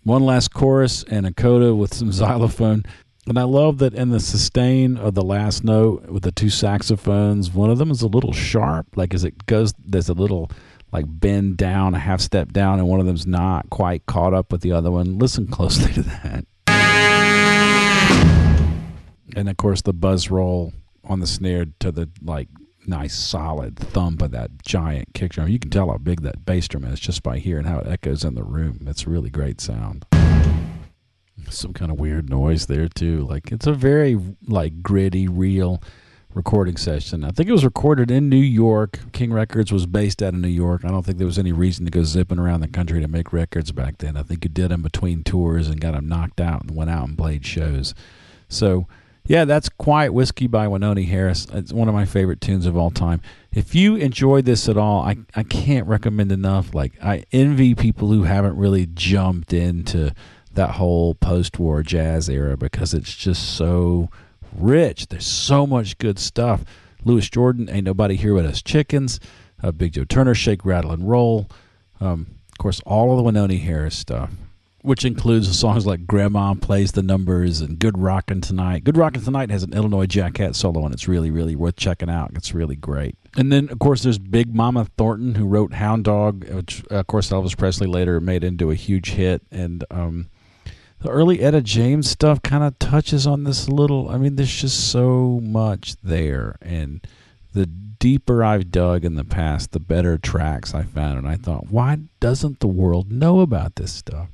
One 0.04 0.24
last 0.24 0.54
chorus 0.54 1.04
and 1.10 1.26
a 1.26 1.34
coda 1.34 1.74
with 1.74 1.94
some 1.94 2.12
xylophone. 2.12 2.84
And 3.28 3.40
I 3.40 3.44
love 3.44 3.80
that 3.80 3.96
in 3.96 4.10
the 4.10 4.20
sustain 4.20 4.98
of 4.98 5.16
the 5.16 5.24
last 5.24 5.64
note 5.64 6.06
with 6.10 6.22
the 6.22 6.32
two 6.32 6.52
saxophones, 6.52 7.52
one 7.52 7.72
of 7.72 7.80
them 7.80 7.90
is 7.90 8.04
a 8.04 8.08
little 8.08 8.34
sharp, 8.34 8.86
like 8.96 9.16
as 9.16 9.24
it 9.24 9.48
goes, 9.48 9.74
there's 9.84 10.10
a 10.10 10.14
little 10.14 10.52
like 10.92 11.06
bend 11.08 11.58
down, 11.58 11.96
a 11.96 12.00
half 12.00 12.22
step 12.22 12.52
down, 12.52 12.78
and 12.78 12.88
one 12.88 13.00
of 13.00 13.08
them's 13.08 13.26
not 13.26 13.68
quite 13.72 14.06
caught 14.06 14.36
up 14.36 14.52
with 14.52 14.62
the 14.62 14.72
other 14.72 14.92
one. 14.92 15.18
Listen 15.18 15.48
closely 15.48 15.92
to 15.94 16.04
that. 16.04 16.46
And 19.36 19.50
of 19.50 19.58
course, 19.58 19.82
the 19.82 19.94
buzz 19.94 20.32
roll 20.32 20.74
on 21.04 21.20
the 21.20 21.28
snare 21.28 21.66
to 21.80 21.92
the 21.92 22.10
like 22.24 22.48
nice 22.88 23.14
solid 23.14 23.76
thump 23.78 24.22
of 24.22 24.32
that 24.32 24.64
giant 24.64 25.14
kick 25.14 25.34
drum. 25.34 25.50
You 25.50 25.60
can 25.60 25.70
tell 25.70 25.92
how 25.92 25.98
big 25.98 26.22
that 26.22 26.46
bass 26.46 26.68
drum 26.68 26.86
is 26.86 27.00
just 27.00 27.22
by 27.22 27.40
hearing 27.40 27.66
how 27.66 27.80
it 27.80 27.88
echoes 27.88 28.24
in 28.24 28.36
the 28.36 28.44
room. 28.44 28.86
It's 28.88 29.06
really 29.06 29.30
great 29.30 29.60
sound. 29.60 30.06
Some 31.50 31.74
kind 31.74 31.92
of 31.92 32.00
weird 32.00 32.30
noise 32.30 32.68
there 32.68 32.88
too. 32.88 33.28
Like 33.30 33.52
it's 33.52 33.68
a 33.68 33.74
very 33.74 34.18
like 34.48 34.82
gritty, 34.82 35.28
real 35.28 35.84
recording 36.34 36.78
session. 36.78 37.24
I 37.24 37.32
think 37.32 37.50
it 37.50 37.54
was 37.54 37.66
recorded 37.66 38.10
in 38.10 38.30
New 38.30 38.38
York. 38.38 39.00
King 39.12 39.34
Records 39.34 39.72
was 39.72 39.86
based 39.86 40.24
out 40.24 40.34
of 40.34 40.40
New 40.40 40.48
York. 40.48 40.84
I 40.84 40.90
don't 40.90 41.06
think 41.06 41.18
there 41.18 41.28
was 41.28 41.40
any 41.40 41.52
reason 41.52 41.86
to 41.86 41.92
go 41.92 42.04
zipping 42.04 42.40
around 42.40 42.62
the 42.62 42.68
country 42.68 43.02
to 43.02 43.08
make 43.08 43.34
records 43.34 43.72
back 43.72 43.98
then. 43.98 44.16
I 44.16 44.24
think 44.24 44.46
you 44.46 44.50
did 44.50 44.72
them 44.72 44.82
between 44.82 45.24
tours 45.24 45.68
and 45.68 45.80
got 45.80 45.94
them 45.94 46.08
knocked 46.08 46.40
out 46.40 46.62
and 46.62 46.76
went 46.76 46.90
out 46.90 47.08
and 47.08 47.18
played 47.18 47.46
shows. 47.46 47.94
So 48.50 48.88
Yeah, 49.28 49.46
that's 49.46 49.70
Quiet 49.70 50.14
Whiskey 50.14 50.46
by 50.46 50.68
Wynonie 50.68 51.08
Harris. 51.08 51.48
It's 51.52 51.74
one 51.74 51.88
of 51.88 51.96
my 51.96 52.06
favorite 52.06 52.42
tunes 52.42 52.68
of 52.68 52.78
all 52.78 52.92
time. 52.92 53.22
If 53.52 53.74
you 53.74 53.96
enjoyed 53.96 54.46
this 54.46 54.70
at 54.70 54.78
all, 54.78 55.02
I, 55.02 55.18
I 55.36 55.42
can't 55.42 55.88
recommend 55.88 56.32
enough. 56.32 56.76
Like, 56.76 56.94
I 57.04 57.24
envy 57.32 57.74
people 57.74 58.10
who 58.10 58.24
haven't 58.24 58.56
really 58.56 58.86
jumped 58.86 59.52
into 59.52 60.14
that 60.54 60.72
whole 60.72 61.16
post 61.16 61.58
war 61.58 61.82
jazz 61.82 62.30
era 62.30 62.56
because 62.56 62.94
it's 62.94 63.16
just 63.16 63.56
so 63.56 64.10
rich. 64.56 65.08
There's 65.08 65.26
so 65.26 65.66
much 65.66 65.98
good 65.98 66.20
stuff. 66.20 66.64
Louis 67.04 67.28
Jordan, 67.28 67.68
Ain't 67.70 67.86
Nobody 67.86 68.16
Here 68.16 68.36
But 68.36 68.46
Us 68.46 68.62
Chickens, 68.62 69.20
uh, 69.64 69.72
Big 69.72 69.94
Joe 69.94 70.04
Turner, 70.04 70.36
Shake, 70.36 70.64
Rattle, 70.64 70.92
and 70.92 71.10
Roll. 71.10 71.48
Um, 72.00 72.28
of 72.52 72.58
course, 72.60 72.80
all 72.86 73.12
of 73.12 73.18
the 73.18 73.32
Wynonie 73.32 73.62
Harris 73.64 73.98
stuff 73.98 74.30
which 74.86 75.04
includes 75.04 75.58
songs 75.58 75.86
like 75.86 76.06
Grandma 76.06 76.54
Plays 76.54 76.92
the 76.92 77.02
Numbers 77.02 77.62
and 77.62 77.80
Good 77.80 77.98
Rockin' 77.98 78.42
Tonight. 78.42 78.84
Good 78.84 78.98
Rockin' 78.98 79.24
Tonight 79.24 79.50
has 79.50 79.64
an 79.64 79.74
Illinois 79.74 80.06
Jacquet 80.06 80.54
solo, 80.56 80.86
and 80.86 80.94
it's 80.94 81.08
really, 81.08 81.32
really 81.32 81.56
worth 81.56 81.76
checking 81.76 82.10
out. 82.10 82.32
It's 82.36 82.54
really 82.54 82.76
great. 82.76 83.18
And 83.36 83.52
then, 83.52 83.70
of 83.70 83.80
course, 83.80 84.04
there's 84.04 84.20
Big 84.20 84.54
Mama 84.56 84.86
Thornton, 84.98 85.36
who 85.36 85.46
wrote 85.46 85.74
Hound 85.74 86.06
Dog, 86.06 86.48
which, 86.50 86.86
of 86.86 87.08
course, 87.08 87.30
Elvis 87.30 87.58
Presley 87.58 87.88
later 87.88 88.22
made 88.22 88.44
into 88.44 88.72
a 88.72 88.76
huge 88.76 89.12
hit. 89.12 89.42
And 89.52 89.84
um, 89.90 90.30
the 91.00 91.10
early 91.10 91.42
Etta 91.42 91.62
James 91.62 92.10
stuff 92.10 92.42
kind 92.42 92.64
of 92.64 92.78
touches 92.80 93.28
on 93.28 93.44
this 93.44 93.68
little. 93.68 94.10
I 94.10 94.18
mean, 94.18 94.36
there's 94.36 94.54
just 94.54 94.92
so 94.92 95.40
much 95.44 95.96
there. 96.04 96.58
And 96.62 97.06
the 97.54 97.66
deeper 97.66 98.44
I've 98.44 98.72
dug 98.72 99.04
in 99.04 99.16
the 99.16 99.24
past, 99.24 99.72
the 99.72 99.80
better 99.80 100.18
tracks 100.18 100.74
I 100.74 100.84
found. 100.84 101.18
And 101.18 101.28
I 101.28 101.36
thought, 101.36 101.72
why 101.72 102.00
doesn't 102.20 102.60
the 102.60 102.68
world 102.68 103.12
know 103.12 103.40
about 103.40 103.76
this 103.76 103.92
stuff? 103.92 104.30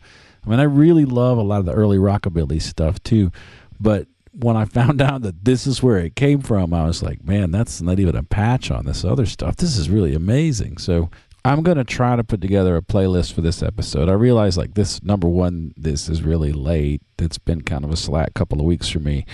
I 0.46 0.50
mean, 0.50 0.60
I 0.60 0.64
really 0.64 1.06
love 1.06 1.38
a 1.38 1.44
lot 1.44 1.60
of 1.60 1.66
the 1.66 1.74
early 1.74 1.98
rockabilly 1.98 2.62
stuff 2.62 3.02
too, 3.04 3.32
but 3.80 4.08
when 4.34 4.56
I 4.56 4.66
found 4.66 5.02
out 5.02 5.22
that 5.22 5.44
this 5.46 5.68
is 5.68 5.84
where 5.84 5.98
it 5.98 6.16
came 6.16 6.42
from, 6.42 6.74
I 6.74 6.86
was 6.86 7.04
like, 7.04 7.24
man, 7.24 7.52
that's 7.52 7.82
not 7.82 8.00
even 8.00 8.16
a 8.16 8.24
patch 8.24 8.72
on 8.72 8.86
this 8.86 9.04
other 9.04 9.26
stuff. 9.26 9.58
This 9.58 9.78
is 9.78 9.90
really 9.90 10.14
amazing. 10.14 10.78
So 10.78 11.10
I'm 11.44 11.64
going 11.64 11.78
to 11.78 11.84
try 11.84 12.16
to 12.16 12.24
put 12.24 12.40
together 12.40 12.78
a 12.78 12.82
playlist 12.82 13.34
for 13.34 13.42
this 13.42 13.64
episode. 13.64 14.10
I 14.10 14.14
realize, 14.14 14.58
like, 14.58 14.76
this 14.76 15.02
number 15.02 15.28
one, 15.28 15.74
this 15.76 16.08
is 16.08 16.22
really 16.22 16.54
late. 16.54 17.02
It's 17.18 17.40
been 17.40 17.62
kind 17.62 17.84
of 17.84 17.92
a 17.92 17.98
slack 17.98 18.36
couple 18.36 18.60
of 18.60 18.66
weeks 18.66 18.90
for 18.90 19.00
me. 19.00 19.26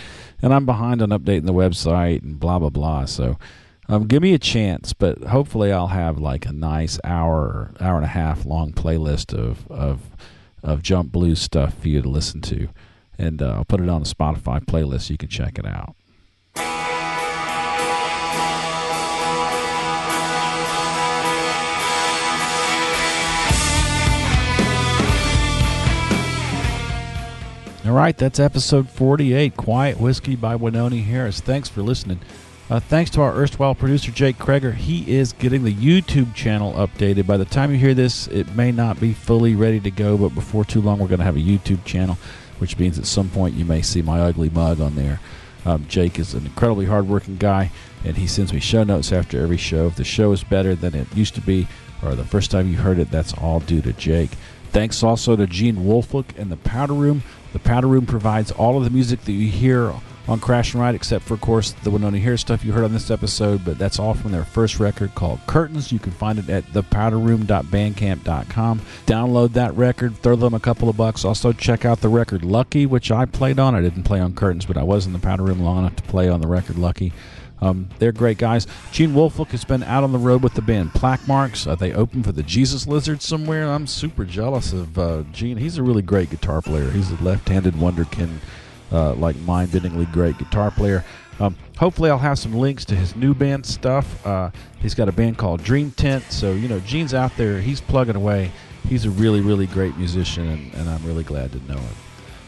And 0.41 0.53
I'm 0.53 0.65
behind 0.65 1.01
on 1.01 1.09
updating 1.09 1.45
the 1.45 1.53
website 1.53 2.23
and 2.23 2.39
blah, 2.39 2.59
blah, 2.59 2.69
blah. 2.69 3.05
So 3.05 3.37
um, 3.89 4.07
give 4.07 4.21
me 4.21 4.33
a 4.33 4.39
chance, 4.39 4.93
but 4.93 5.21
hopefully 5.25 5.73
I'll 5.73 5.87
have 5.87 6.17
like 6.17 6.45
a 6.45 6.53
nice 6.53 6.97
hour, 7.03 7.71
hour 7.81 7.95
and 7.97 8.05
a 8.05 8.09
half 8.09 8.45
long 8.45 8.71
playlist 8.71 9.33
of, 9.37 9.69
of, 9.69 10.01
of 10.63 10.81
jump 10.81 11.11
blues 11.11 11.39
stuff 11.39 11.73
for 11.75 11.87
you 11.87 12.01
to 12.01 12.09
listen 12.09 12.41
to. 12.41 12.69
And 13.17 13.41
uh, 13.41 13.53
I'll 13.55 13.65
put 13.65 13.81
it 13.81 13.89
on 13.89 14.03
the 14.03 14.09
Spotify 14.09 14.63
playlist 14.63 15.03
so 15.03 15.13
you 15.13 15.17
can 15.17 15.29
check 15.29 15.57
it 15.57 15.65
out. 15.65 15.95
All 27.87 27.93
right, 27.93 28.17
that's 28.17 28.37
episode 28.37 28.89
48 28.89 29.55
Quiet 29.55 29.97
Whiskey 29.97 30.35
by 30.35 30.57
Wynonie 30.57 31.05
Harris. 31.05 31.39
Thanks 31.39 31.69
for 31.69 31.81
listening. 31.81 32.19
Uh, 32.69 32.81
thanks 32.81 33.09
to 33.09 33.21
our 33.21 33.33
erstwhile 33.33 33.73
producer, 33.73 34.11
Jake 34.11 34.37
Kreger. 34.37 34.73
He 34.73 35.09
is 35.09 35.31
getting 35.31 35.63
the 35.63 35.73
YouTube 35.73 36.35
channel 36.35 36.73
updated. 36.73 37.25
By 37.25 37.37
the 37.37 37.45
time 37.45 37.71
you 37.71 37.77
hear 37.77 37.93
this, 37.93 38.27
it 38.27 38.55
may 38.55 38.73
not 38.73 38.99
be 38.99 39.13
fully 39.13 39.55
ready 39.55 39.79
to 39.79 39.89
go, 39.89 40.17
but 40.17 40.35
before 40.35 40.65
too 40.65 40.81
long, 40.81 40.99
we're 40.99 41.07
going 41.07 41.19
to 41.19 41.25
have 41.25 41.37
a 41.37 41.39
YouTube 41.39 41.85
channel, 41.85 42.17
which 42.59 42.77
means 42.77 42.99
at 42.99 43.05
some 43.05 43.29
point 43.29 43.55
you 43.55 43.63
may 43.63 43.81
see 43.81 44.01
my 44.01 44.19
ugly 44.19 44.49
mug 44.49 44.81
on 44.81 44.95
there. 44.95 45.21
Um, 45.65 45.85
Jake 45.87 46.19
is 46.19 46.33
an 46.33 46.45
incredibly 46.45 46.87
hardworking 46.87 47.37
guy, 47.37 47.71
and 48.03 48.17
he 48.17 48.27
sends 48.27 48.51
me 48.51 48.59
show 48.59 48.83
notes 48.83 49.13
after 49.13 49.41
every 49.41 49.55
show. 49.55 49.87
If 49.87 49.95
the 49.95 50.03
show 50.03 50.33
is 50.33 50.43
better 50.43 50.75
than 50.75 50.93
it 50.93 51.07
used 51.15 51.35
to 51.35 51.41
be, 51.41 51.69
or 52.03 52.15
the 52.15 52.25
first 52.25 52.51
time 52.51 52.69
you 52.69 52.75
heard 52.75 52.99
it, 52.99 53.09
that's 53.09 53.33
all 53.33 53.61
due 53.61 53.81
to 53.81 53.93
Jake. 53.93 54.31
Thanks 54.71 55.03
also 55.03 55.37
to 55.37 55.47
Gene 55.47 55.77
Wolflick 55.77 56.37
and 56.37 56.51
the 56.51 56.57
Powder 56.57 56.93
Room. 56.93 57.23
The 57.53 57.59
Powder 57.59 57.87
Room 57.87 58.05
provides 58.05 58.51
all 58.51 58.77
of 58.77 58.83
the 58.83 58.89
music 58.89 59.21
that 59.21 59.31
you 59.31 59.47
hear 59.49 59.93
on 60.27 60.39
Crash 60.39 60.73
and 60.73 60.81
Ride, 60.81 60.95
except 60.95 61.25
for, 61.25 61.35
of 61.35 61.41
course, 61.41 61.71
the 61.71 61.89
Wynonie 61.89 62.21
Harris 62.21 62.41
stuff 62.41 62.65
you 62.65 62.73
heard 62.73 62.83
on 62.83 62.93
this 62.93 63.09
episode, 63.09 63.63
but 63.63 63.77
that's 63.77 63.99
all 63.99 64.13
from 64.13 64.31
their 64.31 64.43
first 64.43 64.79
record 64.79 65.15
called 65.15 65.39
Curtains. 65.47 65.91
You 65.91 65.99
can 65.99 66.11
find 66.11 66.39
it 66.39 66.49
at 66.49 66.65
thepowderroom.bandcamp.com. 66.65 68.81
Download 69.05 69.53
that 69.53 69.73
record, 69.75 70.17
throw 70.17 70.35
them 70.35 70.53
a 70.53 70.59
couple 70.59 70.89
of 70.89 70.97
bucks. 70.97 71.23
Also, 71.23 71.53
check 71.53 71.85
out 71.85 72.01
the 72.01 72.09
record 72.09 72.43
Lucky, 72.43 72.85
which 72.85 73.11
I 73.11 73.25
played 73.25 73.59
on. 73.59 73.75
I 73.75 73.81
didn't 73.81 74.03
play 74.03 74.19
on 74.19 74.35
Curtains, 74.35 74.65
but 74.65 74.77
I 74.77 74.83
was 74.83 75.05
in 75.05 75.13
the 75.13 75.19
Powder 75.19 75.43
Room 75.43 75.61
long 75.61 75.79
enough 75.79 75.95
to 75.97 76.03
play 76.03 76.29
on 76.29 76.41
the 76.41 76.47
record 76.47 76.77
Lucky. 76.77 77.13
Um, 77.59 77.89
they're 77.97 78.11
great 78.11 78.37
guys. 78.37 78.67
Gene 78.91 79.13
Wolflick 79.13 79.47
has 79.47 79.65
been 79.65 79.81
out 79.83 80.03
on 80.03 80.11
the 80.11 80.19
road 80.19 80.43
with 80.43 80.53
the 80.53 80.61
band 80.61 80.93
Plaque 80.93 81.27
Marks. 81.27 81.65
Uh, 81.65 81.75
they 81.75 81.93
open 81.93 82.21
for 82.21 82.31
the 82.31 82.43
Jesus 82.43 82.85
Lizard 82.85 83.21
somewhere. 83.21 83.67
I'm 83.67 83.87
super 83.87 84.25
jealous 84.25 84.73
of 84.73 84.99
uh, 84.99 85.23
Gene. 85.31 85.57
He's 85.57 85.77
a 85.77 85.83
really 85.83 86.03
great 86.03 86.29
guitar 86.29 86.61
player. 86.61 86.91
He's 86.91 87.09
a 87.09 87.23
left-handed 87.23 87.73
wonderkin 87.73 88.37
uh, 88.91 89.13
like 89.13 89.35
mind-bendingly 89.37 90.11
great 90.11 90.37
guitar 90.37 90.71
player. 90.71 91.03
Um, 91.39 91.55
hopefully, 91.77 92.09
I'll 92.09 92.17
have 92.17 92.39
some 92.39 92.53
links 92.53 92.83
to 92.85 92.95
his 92.95 93.15
new 93.15 93.33
band 93.33 93.65
stuff. 93.65 94.25
Uh, 94.25 94.49
he's 94.79 94.95
got 94.95 95.07
a 95.07 95.11
band 95.11 95.37
called 95.37 95.63
Dream 95.63 95.91
Tent, 95.91 96.23
so 96.29 96.53
you 96.53 96.67
know 96.67 96.79
Gene's 96.79 97.13
out 97.13 97.35
there. 97.37 97.61
He's 97.61 97.79
plugging 97.81 98.15
away. 98.15 98.51
He's 98.87 99.05
a 99.05 99.09
really, 99.09 99.41
really 99.41 99.67
great 99.67 99.97
musician, 99.97 100.47
and, 100.47 100.73
and 100.73 100.89
I'm 100.89 101.05
really 101.05 101.23
glad 101.23 101.51
to 101.51 101.59
know 101.71 101.77
him. 101.77 101.95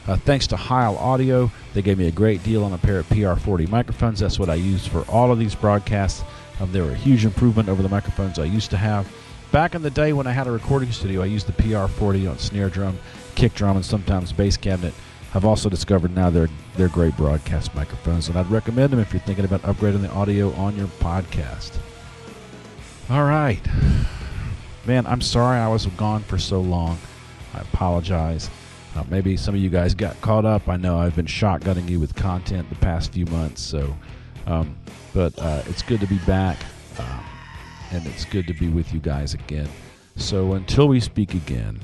Uh, 0.07 0.15
thanks 0.15 0.47
to 0.47 0.55
Heil 0.55 0.97
Audio, 0.97 1.51
they 1.75 1.83
gave 1.83 1.99
me 1.99 2.07
a 2.07 2.11
great 2.11 2.41
deal 2.43 2.63
on 2.63 2.73
a 2.73 2.79
pair 2.79 2.97
of 2.97 3.07
PR40 3.09 3.69
microphones. 3.69 4.19
That's 4.19 4.39
what 4.39 4.49
I 4.49 4.55
use 4.55 4.87
for 4.87 5.01
all 5.01 5.31
of 5.31 5.37
these 5.37 5.53
broadcasts. 5.53 6.23
Um, 6.59 6.71
they 6.71 6.81
were 6.81 6.91
a 6.91 6.95
huge 6.95 7.25
improvement 7.25 7.69
over 7.69 7.83
the 7.83 7.89
microphones 7.89 8.39
I 8.39 8.45
used 8.45 8.71
to 8.71 8.77
have. 8.77 9.07
Back 9.51 9.75
in 9.75 9.81
the 9.81 9.91
day 9.91 10.13
when 10.13 10.25
I 10.25 10.31
had 10.31 10.47
a 10.47 10.51
recording 10.51 10.91
studio, 10.91 11.21
I 11.21 11.25
used 11.25 11.47
the 11.47 11.53
PR40 11.53 12.29
on 12.29 12.39
snare 12.39 12.69
drum, 12.69 12.97
kick 13.35 13.53
drum, 13.53 13.75
and 13.75 13.85
sometimes 13.85 14.31
bass 14.31 14.57
cabinet. 14.57 14.93
I've 15.33 15.45
also 15.45 15.69
discovered 15.69 16.15
now 16.15 16.29
they're 16.29 16.49
they're 16.75 16.87
great 16.87 17.15
broadcast 17.15 17.75
microphones, 17.75 18.29
and 18.29 18.37
I'd 18.37 18.49
recommend 18.49 18.91
them 18.91 18.99
if 18.99 19.13
you're 19.13 19.21
thinking 19.21 19.45
about 19.45 19.61
upgrading 19.61 20.01
the 20.01 20.11
audio 20.11 20.51
on 20.53 20.75
your 20.75 20.87
podcast. 20.87 21.77
All 23.09 23.23
right, 23.23 23.61
man, 24.87 25.05
I'm 25.05 25.21
sorry 25.21 25.59
I 25.59 25.67
was 25.67 25.85
gone 25.85 26.23
for 26.23 26.39
so 26.39 26.59
long. 26.59 26.97
I 27.53 27.59
apologize. 27.59 28.49
Uh, 28.95 29.03
maybe 29.07 29.37
some 29.37 29.53
of 29.53 29.61
you 29.61 29.69
guys 29.69 29.93
got 29.93 30.19
caught 30.21 30.45
up. 30.45 30.67
I 30.67 30.77
know 30.77 30.97
I've 30.97 31.15
been 31.15 31.27
shotgunning 31.27 31.87
you 31.87 31.99
with 31.99 32.15
content 32.15 32.67
the 32.69 32.75
past 32.77 33.13
few 33.13 33.25
months, 33.27 33.61
so 33.61 33.95
um, 34.47 34.75
but 35.13 35.37
uh, 35.37 35.61
it's 35.67 35.83
good 35.83 35.99
to 35.99 36.07
be 36.07 36.17
back, 36.19 36.57
um, 36.97 37.23
and 37.91 38.07
it's 38.07 38.25
good 38.25 38.47
to 38.47 38.53
be 38.53 38.67
with 38.67 38.91
you 38.93 38.99
guys 38.99 39.35
again. 39.35 39.69
So 40.15 40.53
until 40.53 40.87
we 40.87 40.99
speak 40.99 41.35
again, 41.35 41.79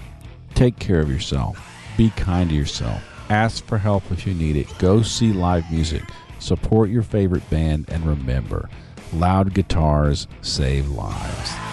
take 0.56 0.80
care 0.80 1.00
of 1.00 1.12
yourself. 1.12 1.62
Be 1.96 2.10
kind 2.10 2.50
to 2.50 2.56
yourself 2.56 3.04
Ask 3.30 3.66
for 3.66 3.78
help 3.78 4.04
if 4.12 4.28
you 4.28 4.34
need 4.34 4.56
it. 4.56 4.68
Go 4.78 5.02
see 5.02 5.34
live 5.34 5.70
music. 5.72 6.04
Support 6.40 6.90
your 6.90 7.04
favorite 7.04 7.50
band. 7.50 7.86
And 7.90 8.06
remember, 8.06 8.70
loud 9.14 9.54
guitars 9.54 10.28
save 10.42 10.90
lives. 10.90 11.65